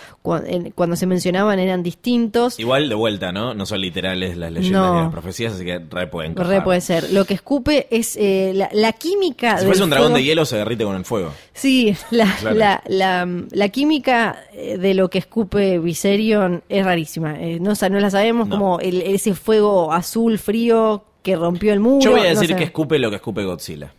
[0.47, 2.59] en- cuando se mencionaban eran distintos.
[2.59, 3.55] Igual de vuelta, ¿no?
[3.55, 4.99] No son literales las leyendas No.
[4.99, 7.11] y las profecías, así que re pueden Re puede ser.
[7.13, 7.60] Lo que escupe
[7.91, 9.59] es eh, la, la química.
[9.59, 10.17] Si fuese un dragón fuego.
[10.19, 11.33] de hielo, se derrite con el fuego.
[11.53, 12.81] Sí, la, Claro.
[12.89, 17.39] la, química eh, de lo que escupe Viserion es rarísima.
[17.41, 18.57] Eh, no, sa- no la sabemos, No.
[18.57, 22.01] como el- ese fuego azul frío que rompió el muro.
[22.01, 22.57] Yo voy a no decir sé.
[22.57, 23.93] que escupe lo que escupe Godzilla.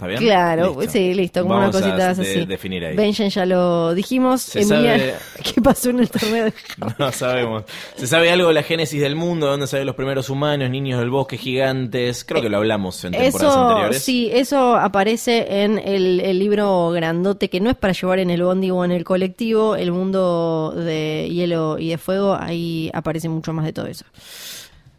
[0.00, 0.20] ¿Está bien?
[0.22, 2.46] Claro, sí, listo, como Vamos una a cosita de- así.
[2.46, 2.96] definir ahí.
[2.96, 4.40] Benjen ya lo dijimos.
[4.40, 5.14] Se Emiliano, sabe-
[5.54, 6.44] ¿qué pasó en el torneo?
[6.46, 6.54] de-
[6.98, 7.64] No sabemos.
[7.96, 9.44] ¿Se sabe algo de la génesis del mundo?
[9.46, 12.24] ¿De dónde salen los primeros humanos, niños del bosque, gigantes?
[12.24, 14.02] Creo que lo hablamos en temporadas Eso, anteriores.
[14.02, 18.42] sí, eso aparece en el, el libro grandote que no es para llevar en el
[18.42, 23.52] bondi o en el colectivo, el mundo de hielo y de fuego, ahí aparece mucho
[23.52, 24.06] más de todo eso.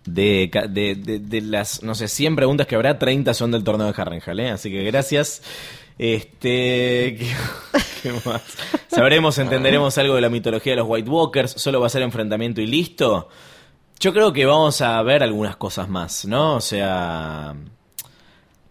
[0.05, 4.01] De, de, de- las, no sé, 100 preguntas que habrá, 30 son del torneo de
[4.01, 4.49] Harrenhal, ¿eh?
[4.49, 5.43] Así que gracias.
[5.99, 7.17] Este.
[8.01, 8.41] ¿qué, más?
[8.87, 11.51] ¿Sabremos, entenderemos algo de la mitología de los White Walkers?
[11.51, 13.29] ¿Solo va a ser enfrentamiento y listo?
[13.99, 16.55] Yo creo que vamos a ver algunas cosas más, ¿no?
[16.55, 17.53] O sea.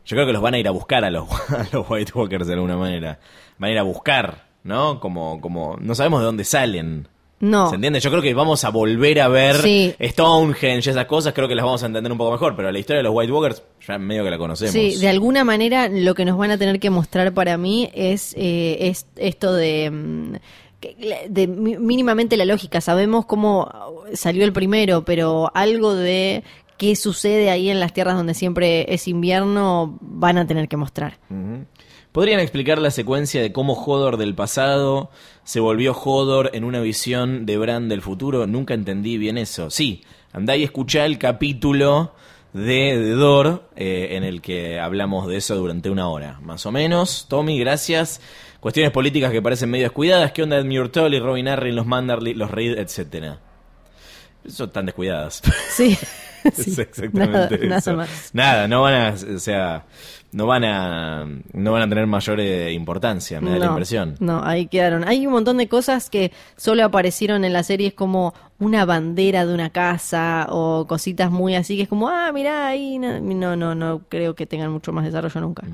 [0.05, 2.49] Yo creo que los van a ir a buscar a los, a los White Walkers
[2.49, 3.21] de alguna manera.
[3.59, 4.99] Van a ir a buscar, ¿no?
[4.99, 5.77] Como, como.
[5.81, 7.07] No sabemos de dónde salen.
[7.41, 7.71] No.
[7.71, 8.01] ¿Se entiende?
[8.01, 9.95] Yo creo que vamos a volver a ver Sí.
[10.01, 12.79] Stonehenge y esas cosas, creo que las vamos a entender un poco mejor, pero la
[12.79, 14.73] historia de los White Walkers ya medio que la conocemos.
[14.73, 18.35] Sí, de alguna manera lo que nos van a tener que mostrar para mí es,
[18.37, 20.35] eh, es esto de, mm,
[21.29, 22.81] de mínimamente la lógica.
[22.81, 23.71] Sabemos cómo
[24.13, 26.45] salió el primero, pero algo de
[26.77, 31.19] qué sucede ahí en las tierras donde siempre es invierno van a tener que mostrar.
[32.13, 35.11] ¿Podrían explicar la secuencia de cómo Hodor del pasado
[35.51, 38.47] se volvió Hodor en una visión de Bran del futuro?
[38.47, 39.69] Nunca entendí bien eso.
[39.69, 42.15] Sí, andá y escuchá el capítulo
[42.53, 46.71] de, de Dor eh, en el que hablamos de eso durante una hora, más o
[46.71, 47.27] menos.
[47.29, 48.21] Tommy, gracias.
[48.61, 50.31] Cuestiones políticas que parecen medio descuidadas.
[50.31, 53.41] ¿Qué onda Ed Murtaugh, Robin Arryn, los Manderly, los Reed, etcétera?
[54.47, 55.43] Son tan descuidadas.
[55.69, 55.99] Sí.
[56.43, 57.91] Es Sí, exactamente nada, eso.
[57.91, 58.31] nada más.
[58.33, 59.85] Nada, no van a, o sea,
[60.33, 64.17] no van a, no van a tener mayor eh, importancia, me da la impresión.
[64.21, 65.07] No, ahí quedaron.
[65.07, 69.45] Hay un montón de cosas que solo aparecieron en la serie, es como una bandera
[69.45, 72.99] de una casa o cositas muy así, que es como, ah, mirá, ahí.
[72.99, 75.65] No, no, no, no creo que tengan mucho más desarrollo nunca.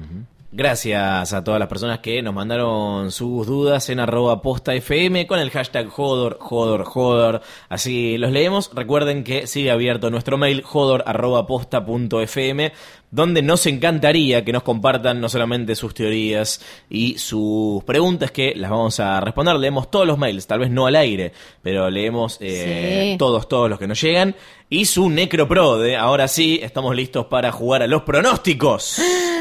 [0.58, 5.38] Gracias a todas las personas que nos mandaron sus dudas en arroba posta FM con
[5.38, 7.42] el hashtag Jodor, Jodor, Jodor.
[7.68, 8.70] Así los leemos.
[8.72, 12.72] Recuerden que sigue abierto nuestro mail jodor arroba posta punto FM
[13.10, 18.70] donde nos encantaría que nos compartan no solamente sus teorías y sus preguntas que las
[18.70, 19.56] vamos a responder.
[19.56, 23.18] Leemos todos los mails, tal vez no al aire, pero leemos eh, Sí.
[23.18, 24.34] todos, todos los que nos llegan.
[24.70, 25.96] Y su Necroprode.
[25.96, 29.02] Ahora sí, estamos listos para jugar a los pronósticos.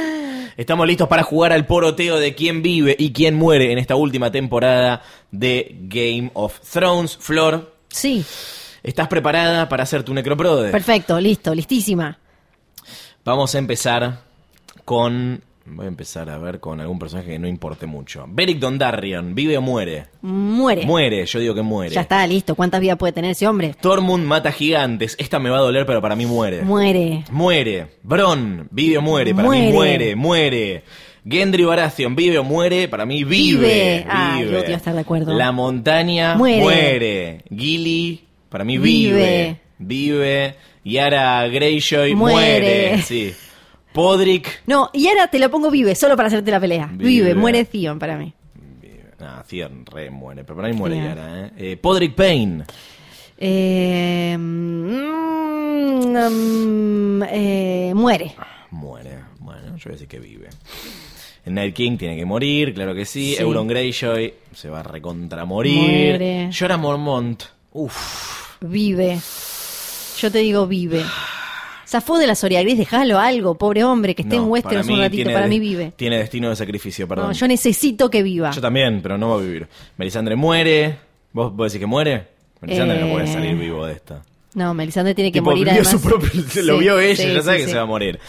[0.57, 4.31] Estamos listos para jugar al poroteo de quién vive y quién muere en esta última
[4.31, 5.01] temporada
[5.31, 7.17] de Game of Thrones.
[7.19, 8.25] Flor, Sí,
[8.83, 10.71] ¿estás preparada para hacer tu necroprode?
[10.71, 12.17] perfecto, listo, listísima.
[13.25, 14.21] Vamos a empezar
[14.85, 18.25] con Voy a empezar a ver con algún personaje que no importe mucho.
[18.27, 20.05] Beric Dondarrion, ¿vive o muere?
[20.21, 20.85] Muere.
[20.85, 21.95] Muere, yo digo que muere.
[21.95, 22.53] Ya está, listo.
[22.53, 23.73] ¿Cuántas vidas puede tener ese hombre?
[23.81, 25.15] Tormund mata gigantes.
[25.17, 26.61] Esta me va a doler, pero para mí muere.
[26.61, 27.23] Muere.
[27.31, 27.87] Muere.
[28.03, 29.33] Bron, vive o muere.
[29.33, 30.83] Para mí muere, muere.
[31.27, 32.87] Gendry Baratheon, vive o muere.
[32.87, 33.67] Para mí vive.
[33.67, 34.05] Vive.
[34.07, 34.51] Ah, vive.
[34.51, 35.33] yo te iba a estar de acuerdo.
[35.33, 36.61] La montaña Muere.
[36.61, 37.43] muere.
[37.49, 39.59] Gilly, para mí vive.
[39.79, 40.55] Vive.
[40.83, 42.35] Yara Greyjoy muere.
[42.35, 43.01] Muere.
[43.01, 43.33] Sí.
[43.95, 44.63] Podrick.
[44.67, 46.89] No, y ahora te lo pongo vive, solo para hacerte la pelea.
[46.91, 47.09] Vive.
[47.09, 48.33] Vive, muere Theon para mí.
[48.81, 49.05] Vive.
[49.21, 50.43] Ah, re muere.
[50.43, 50.97] Pero para mí muere.
[50.97, 51.51] Yara, ¿eh?
[51.57, 52.65] Eh, Podrick Payne.
[53.37, 55.05] Eh, mm,
[56.13, 58.35] mm, eh, muere.
[58.71, 59.19] Muere.
[59.39, 60.49] Bueno, yo voy a decir que vive.
[61.45, 63.35] Night King tiene que morir, claro que sí.
[63.35, 63.41] Sí.
[63.41, 66.17] Euron Greyjoy se va a recontra morir.
[66.17, 66.49] Muere.
[66.51, 67.43] Jorah Mormont.
[67.71, 68.57] Uf.
[68.59, 69.19] Vive.
[70.19, 71.01] Yo te digo vive.
[71.95, 74.99] Zafó de la Soria Gris, déjalo algo, pobre hombre, que esté No, en Westeros un
[74.99, 75.31] ratito.
[75.31, 75.93] Para de- mí vive.
[75.95, 77.27] Tiene destino de sacrificio, perdón.
[77.27, 78.51] No, yo necesito que viva.
[78.51, 79.65] Yo también, pero no va a vivir.
[79.97, 80.97] Melisandre muere.
[81.31, 82.27] ¿Vos, vos decís que muere?
[82.59, 84.21] Melisandre no puede Eh, salir vivo de esta.
[84.55, 85.89] No, Melisandre tiene que Tipo, morir además.
[85.91, 86.29] su propio-
[86.63, 88.19] lo Sí, vio ella, sí, ya sabe sí, que se va a morir.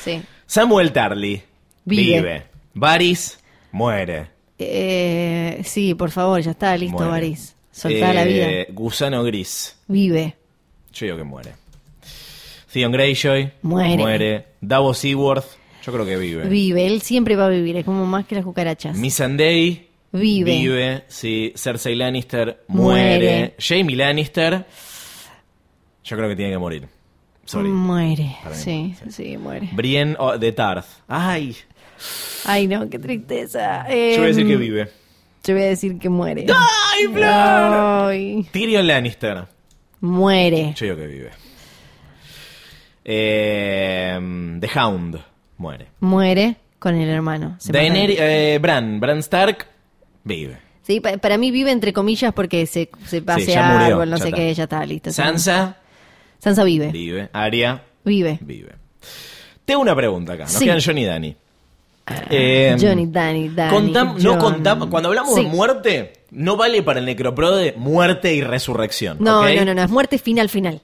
[0.47, 1.43] Samuel Tarly.
[1.85, 2.17] Vive.
[2.21, 2.43] Vive.
[2.75, 3.41] Varys
[3.73, 4.29] muere.
[4.59, 7.11] Eh, sí, por favor, ya está, listo, Muere.
[7.11, 7.55] Varys.
[7.73, 8.29] Soltá la Eh,
[8.67, 8.73] vida.
[8.75, 9.77] Gusano Gris.
[9.89, 10.37] Vive.
[10.93, 11.53] Yo digo que muere.
[12.77, 13.51] Theon Greyjoy.
[13.63, 13.97] Muere.
[13.97, 14.45] Muere.
[14.61, 15.47] Davos Seaworth.
[15.83, 16.47] Yo creo que vive.
[16.47, 18.95] Vive, él siempre va a vivir, es como más que las cucarachas.
[18.99, 19.89] Missandei.
[20.13, 20.51] Vive.
[20.59, 21.05] Vive.
[21.09, 21.55] Sí.
[21.57, 22.65] Cersei Lannister.
[22.69, 23.19] Muere.
[23.19, 23.55] Muere.
[23.59, 24.67] Jamie Lannister.
[26.05, 26.87] Yo creo que tiene que morir.
[27.47, 27.67] Sorry.
[27.71, 28.37] Muere.
[28.53, 29.71] Sí, sí, muere.
[29.73, 30.85] Brienne de Tarth.
[31.09, 31.57] Ay.
[32.45, 33.87] Ay, no, qué tristeza.
[33.89, 34.89] Yo voy a decir Em, que vive.
[35.45, 36.45] Yo voy a decir que muere.
[36.51, 37.25] ¡Ay, Flor!
[38.11, 39.47] Ay, Tyrion Lannister.
[40.03, 40.75] muere.
[40.77, 41.31] Yo digo que vive.
[43.09, 44.19] Eh,
[44.61, 45.21] The Hound.
[45.59, 45.87] Muere.
[46.01, 47.57] Muere con el hermano.
[47.65, 49.01] Daenerys, eh, Bran.
[49.01, 49.67] Bran Stark.
[50.25, 50.59] Vive.
[50.83, 54.25] Sí, pa- para mí vive entre comillas porque se, se pasea murió, árbol, no sé
[54.29, 54.37] está.
[54.37, 55.13] qué, ya está listo.
[55.13, 55.77] Sansa.
[56.39, 56.91] Sansa vive.
[56.93, 57.29] Vive.
[57.33, 57.83] Arya.
[58.05, 58.39] Vive.
[58.41, 58.73] Vive.
[59.65, 60.45] Tengo una pregunta acá.
[60.45, 60.65] Nos Sí.
[60.65, 61.37] quedan John y Dani.
[62.31, 63.75] Eh, Johnny, Danny, Danny.
[63.75, 64.89] contam- no contamos.
[64.89, 65.43] Cuando hablamos Sí.
[65.43, 69.17] de muerte, no vale para el necroprode muerte y resurrección.
[69.21, 70.83] No, no, no, no, es muerte final, final.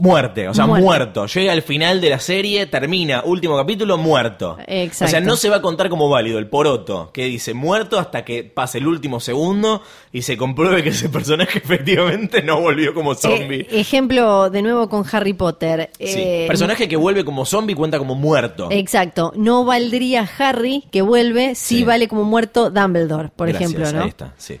[0.00, 0.84] Muerte, o sea, Muerte.
[0.84, 1.26] muerto.
[1.26, 4.56] Llega al final de la serie, termina, último capítulo, muerto.
[4.66, 5.04] Exacto.
[5.06, 8.24] O sea, no se va a contar como válido el poroto, que dice muerto hasta
[8.24, 9.82] que pase el último segundo
[10.12, 13.60] y se compruebe que ese personaje efectivamente no volvió como zombie.
[13.62, 15.90] Eh, ejemplo de nuevo con Harry Potter.
[15.98, 16.04] Sí.
[16.18, 18.68] Eh, Personaje que vuelve como zombie cuenta como muerto.
[18.70, 19.32] Exacto.
[19.36, 21.84] No valdría Harry que vuelve si Sí.
[21.84, 24.02] vale como muerto Dumbledore, por Gracias, ejemplo, ¿no?
[24.04, 24.60] Ahí está, sí.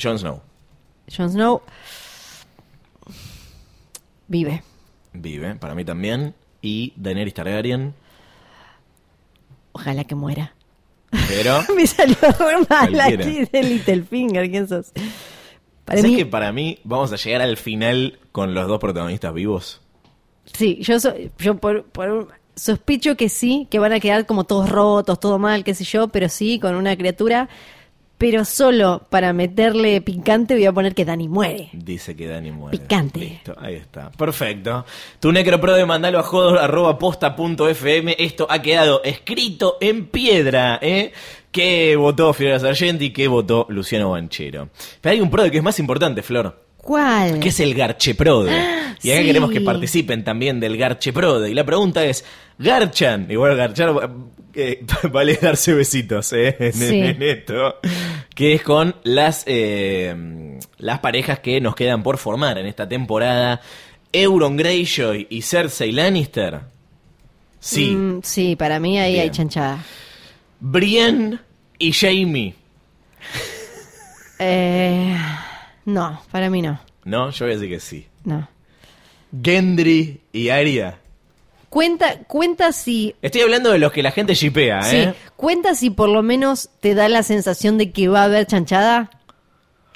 [0.00, 0.40] Jon Snow
[1.16, 1.62] Jon Snow
[4.28, 4.62] vive.
[5.12, 6.34] vive, para mí también.
[6.62, 7.94] Y Daenerys Targaryen,
[9.72, 10.54] Ojalá que muera.
[11.28, 11.60] pero...
[11.76, 14.92] Me salió re mal aquí de Littlefinger, ¿quién sos?
[15.84, 19.32] Para ¿Sabes mí, que para mí vamos a llegar al final con los dos protagonistas
[19.32, 19.80] vivos?
[20.52, 25.38] sí, yo, por, por- sospecho que sí, que van a quedar como todos rotos, todo
[25.38, 27.48] mal, qué sé yo, pero sí, con una criatura.
[28.18, 31.70] Pero solo para meterle picante voy a poner que Dani muere.
[31.72, 32.76] Dice que Dani muere.
[32.76, 33.20] Picante.
[33.20, 34.10] Listo, ahí está.
[34.10, 34.84] Perfecto.
[35.20, 38.16] Tu necroprode mandalo a jodo arroba posta punto fm.
[38.18, 41.12] Esto ha quedado escrito en piedra, ¿eh?
[41.52, 43.12] ¿Qué votó Fiorella Sargenti?
[43.12, 44.68] ¿Qué votó Luciano Banchero?
[45.00, 46.66] Pero hay un prode que es más importante, Flor.
[46.76, 47.38] ¿Cuál?
[47.40, 48.50] que es el Garcheprode.
[49.00, 49.26] Y acá sí.
[49.26, 51.48] queremos que participen también del Garcheprode.
[51.48, 52.24] Y la pregunta es,
[52.58, 54.10] Garchan, igual Garchar,
[54.58, 57.00] eh, vale darse besitos eh, en, Sí.
[57.00, 57.76] en esto,
[58.34, 63.60] que es con las, eh, las parejas que nos quedan por formar en esta temporada.
[64.12, 66.60] Euron Greyjoy y Cersei Lannister.
[67.60, 67.90] Sí.
[67.90, 69.84] Mm, sí, para mí ahí hay chanchada.
[70.60, 71.38] Brienne
[71.78, 72.54] y Jamie.
[74.38, 75.16] Eh,
[75.84, 76.80] no, para mí no.
[77.04, 78.06] No, yo voy a decir que sí.
[78.24, 78.48] No.
[79.42, 80.98] Gendry y Arya.
[81.70, 83.14] Cuenta, cuenta si.
[83.20, 85.14] Estoy hablando de los que la gente shipea, Sí, ¿eh?
[85.36, 89.10] cuenta si por lo menos te da la sensación de que va a haber chanchada.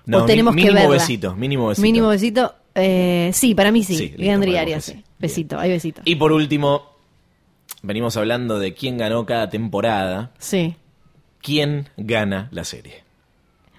[0.05, 1.03] No, o tenemos mi- que mínimo verla.
[1.03, 1.83] besito, mínimo besito.
[1.83, 2.55] Mínimo besito.
[2.75, 3.97] Eh, sí, para mí sí.
[3.97, 5.03] Sí, ponemos Arias, sí.
[5.19, 6.03] Besito, hay besito.
[6.05, 6.91] Y por último,
[7.83, 10.33] venimos hablando de quién ganó cada temporada.
[10.39, 10.75] Sí.
[11.41, 13.02] ¿Quién gana la serie?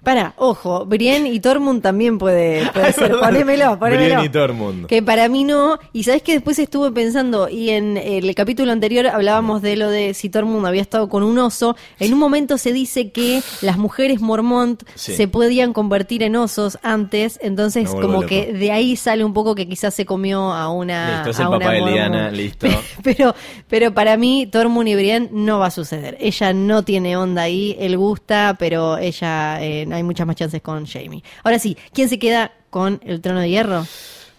[0.04, 3.12] Para, ojo, Brienne y Tormund también puede, puede ser.
[3.18, 4.04] Ponémelo, ponémelo.
[4.04, 4.86] Brienne y Tormund.
[4.88, 5.80] Que para mí no.
[5.94, 10.14] Y sabes que después estuve pensando, y en el capítulo anterior hablábamos de lo de
[10.14, 11.76] si Tormund había estado con un oso.
[12.00, 15.16] En un momento se dice que las mujeres Mormont Sí.
[15.16, 17.40] se podían convertir en osos antes.
[17.42, 21.16] Entonces, como que de ahí sale un poco que quizás se comió a una.
[21.24, 21.82] Listo, es a el una papá de.
[21.82, 22.68] Liana, listo.
[23.04, 23.36] Pero,
[23.68, 26.18] pero para mí, Tormund y Brienne no va a suceder.
[26.20, 30.86] Ella no tiene onda ahí, él gusta, pero ella eh, hay muchas más chances con
[30.86, 31.24] Jamie.
[31.44, 33.86] Ahora sí, ¿quién se queda con el trono de hierro?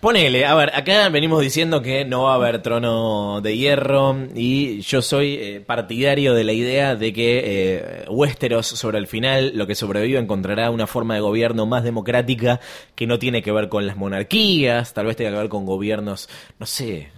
[0.05, 4.83] Ponele, a ver, acá venimos diciendo que no va a haber trono de hierro y
[4.83, 9.67] yo soy eh, partidario de la idea de que eh, Westeros sobre el final, lo
[9.67, 12.61] que sobreviva, encontrará una forma de gobierno más democrática
[12.95, 16.29] que no tiene que ver con las monarquías, tal vez tenga que ver con gobiernos,
[16.59, 17.09] no sé,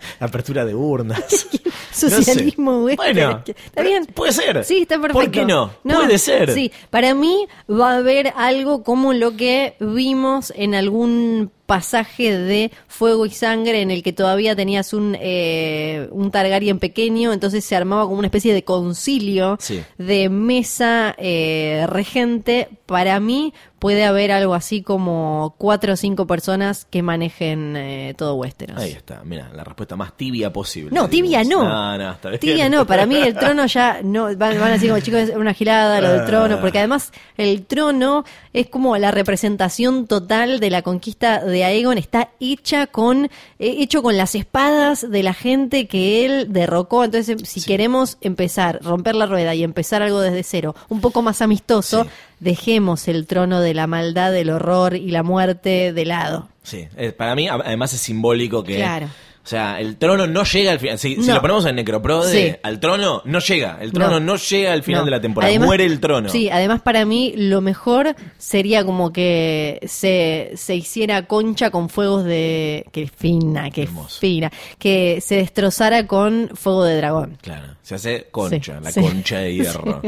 [0.20, 1.46] apertura de urnas.
[2.00, 2.16] No sé.
[2.22, 2.82] Socialismo.
[2.82, 4.06] Bueno, ¿Está bien?
[4.06, 4.64] puede ser.
[4.64, 5.18] Sí, está perfecto.
[5.20, 5.72] ¿Por qué no?
[5.82, 6.52] Puede ser.
[6.52, 12.72] Sí, para mí va a haber algo como lo que vimos en algún pasaje de
[12.86, 17.76] Fuego y Sangre en el que todavía tenías un, eh, un Targaryen pequeño, entonces se
[17.76, 19.82] armaba como una especie de concilio Sí.
[19.98, 22.70] de mesa eh, regente.
[22.86, 28.34] Para mí puede haber algo así como cuatro o cinco personas que manejen eh, todo
[28.36, 28.78] Westeros.
[28.80, 30.90] Ahí está, mira, la respuesta más tibia posible.
[30.90, 31.62] No, tibia no.
[31.64, 32.40] No, no, está bien.
[32.40, 35.36] Tibia no, para mí el trono ya no van, van a decir como chicos es
[35.36, 38.24] una gilada lo del trono, porque además el trono
[38.54, 44.02] es como la representación total de la conquista de Aegon, está hecha con eh, hecho
[44.02, 49.26] con las espadas de la gente que él derrocó, entonces si queremos empezar, romper la
[49.26, 52.10] rueda y empezar algo desde cero, un poco más amistoso, Sí.
[52.40, 56.48] dejemos el trono de la maldad, del horror y la muerte de lado.
[56.62, 58.76] Sí, eh, para mí además es simbólico que...
[58.76, 59.08] Claro.
[59.48, 60.98] O sea, el trono no llega al final.
[60.98, 62.54] Si, lo ponemos en Necroprode, Sí.
[62.62, 63.78] al trono no llega.
[63.80, 64.36] El trono no, No.
[64.36, 65.04] llega al final No.
[65.06, 65.48] de la temporada.
[65.50, 66.28] Además- Muere el trono.
[66.28, 72.24] Sí, además para mí lo mejor sería como que se, se hiciera concha con fuegos
[72.26, 72.84] de...
[72.92, 74.20] que fina, Hermoso.
[74.20, 74.52] fina.
[74.78, 77.38] Que se destrozara con fuego de dragón.
[77.40, 79.00] Claro, se hace concha, Sí, la sí.
[79.00, 80.02] concha de hierro.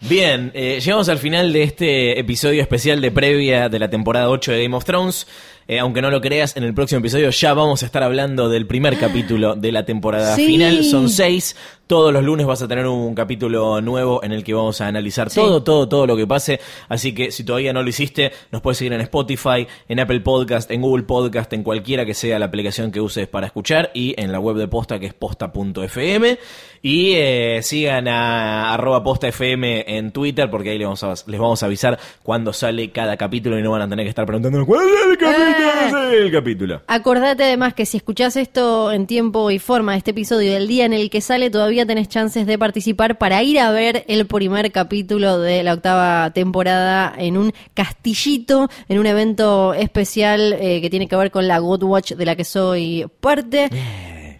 [0.00, 4.52] Bien, eh, llegamos al final de este episodio especial de previa de la temporada 8
[4.52, 5.26] de Game of Thrones.
[5.68, 8.66] Eh, aunque no lo creas, en el próximo episodio ya vamos a estar hablando del
[8.66, 10.46] primer capítulo de la temporada Sí.
[10.46, 10.82] final.
[10.84, 11.54] Son seis.
[11.90, 15.28] Todos los lunes vas a tener un capítulo nuevo en el que vamos a analizar
[15.28, 15.40] Sí.
[15.40, 16.60] todo, todo, todo lo que pase.
[16.88, 20.70] Así que si todavía no lo hiciste, nos puedes seguir en Spotify, en Apple Podcast,
[20.70, 24.30] en Google Podcast, en cualquiera que sea la aplicación que uses para escuchar y en
[24.30, 26.38] la web de Posta que es posta.fm.
[26.82, 31.62] Y eh, sigan a arroba postafm en Twitter porque ahí les vamos, a, les vamos
[31.62, 34.86] a avisar cuando sale cada capítulo y no van a tener que estar preguntando cuál
[34.88, 36.82] es el capítulo, ¿Cuál es el capítulo.
[36.86, 40.94] Acordate además que si escuchás esto en tiempo y forma, este episodio del día en
[40.94, 45.38] el que sale, todavía tenés chances de participar para ir a ver el primer capítulo
[45.38, 51.16] de la octava temporada en un castillito, en un evento especial eh, que tiene que
[51.16, 53.70] ver con la God Watch de la que soy parte.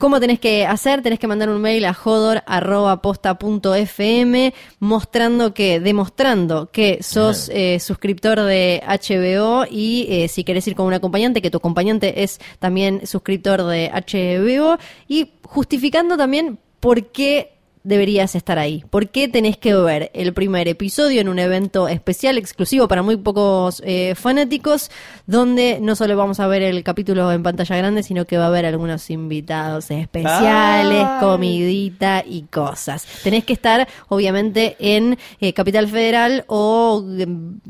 [0.00, 1.02] ¿Cómo tenés que hacer?
[1.02, 8.82] Tenés que mandar un mail a jodor.posta.fm mostrando que, demostrando que sos eh, suscriptor de
[8.86, 13.62] HBO y eh, si querés ir con un acompañante, que tu acompañante es también suscriptor
[13.64, 17.52] de HBO y justificando también por qué
[17.82, 18.84] deberías estar ahí.
[18.90, 23.16] ¿Por qué tenés que ver el primer episodio en un evento especial, exclusivo para muy
[23.16, 24.90] pocos eh, fanáticos,
[25.26, 28.48] donde no solo vamos a ver el capítulo en pantalla grande, sino que va a
[28.48, 31.20] haber algunos invitados especiales, Ay.
[31.20, 33.06] comidita y cosas.
[33.22, 37.60] Tenés que estar, obviamente, en eh, Capital Federal o em,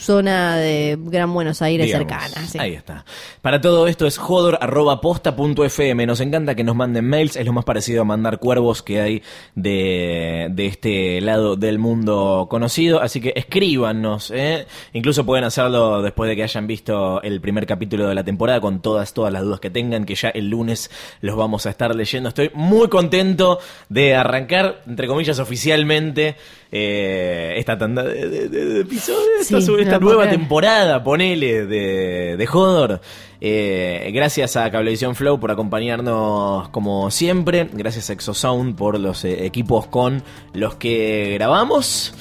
[0.00, 2.08] zona de Gran Buenos Aires Digamos.
[2.08, 2.46] cercana.
[2.46, 2.58] sí.
[2.58, 3.04] Ahí está.
[3.42, 6.06] Para todo esto es jodor.posta.fm.
[6.06, 7.36] Nos encanta que nos manden mails.
[7.36, 9.22] Es lo más parecido a mandar cuervos que hay
[9.54, 13.00] de, de este lado del mundo conocido.
[13.00, 14.30] Así que escríbanos.
[14.34, 14.66] ¿eh?
[14.92, 18.80] Incluso pueden hacerlo después de que hayan visto el primer capítulo de la temporada con
[18.80, 20.90] todas, todas las dudas que tengan, que ya el lunes
[21.20, 22.28] los vamos a estar leyendo.
[22.28, 23.58] Estoy muy contento
[23.88, 26.36] de arrancar, entre comillas, oficialmente
[26.72, 29.46] eh, esta tanda de, de- episodios.
[29.46, 30.38] Sí, esta, nueva creer.
[30.38, 33.00] temporada, ponele, de, de Hodor.
[33.40, 37.68] Eh, gracias a Cablevisión Flow por acompañarnos como siempre.
[37.72, 40.22] Gracias a Exosound por los eh, equipos con
[40.52, 42.12] los que grabamos.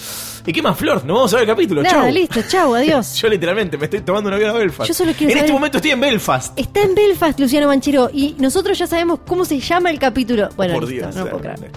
[0.50, 1.06] ¿Y qué más, Flor?
[1.06, 1.84] Nos vamos a ver el capítulo.
[1.84, 2.12] Nada, Chau.
[2.12, 3.14] listo, chau, adiós.
[3.22, 4.88] Yo literalmente me estoy tomando un avión a Belfast.
[4.88, 6.58] Yo solo quiero en este momento estoy en Belfast.
[6.60, 10.50] Está en Belfast, Luciano Manchero, y nosotros ya sabemos cómo se llama el capítulo.
[10.58, 11.16] Bueno, Por listo, Dios.
[11.18, 11.70] no puedo creer.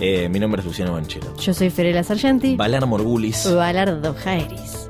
[0.00, 1.34] Eh, mi nombre es Luciano Banchero.
[1.38, 2.56] Yo soy Ferela Sargenti.
[2.56, 3.50] Valar Morgulis.
[3.54, 4.89] Balardo Jairis.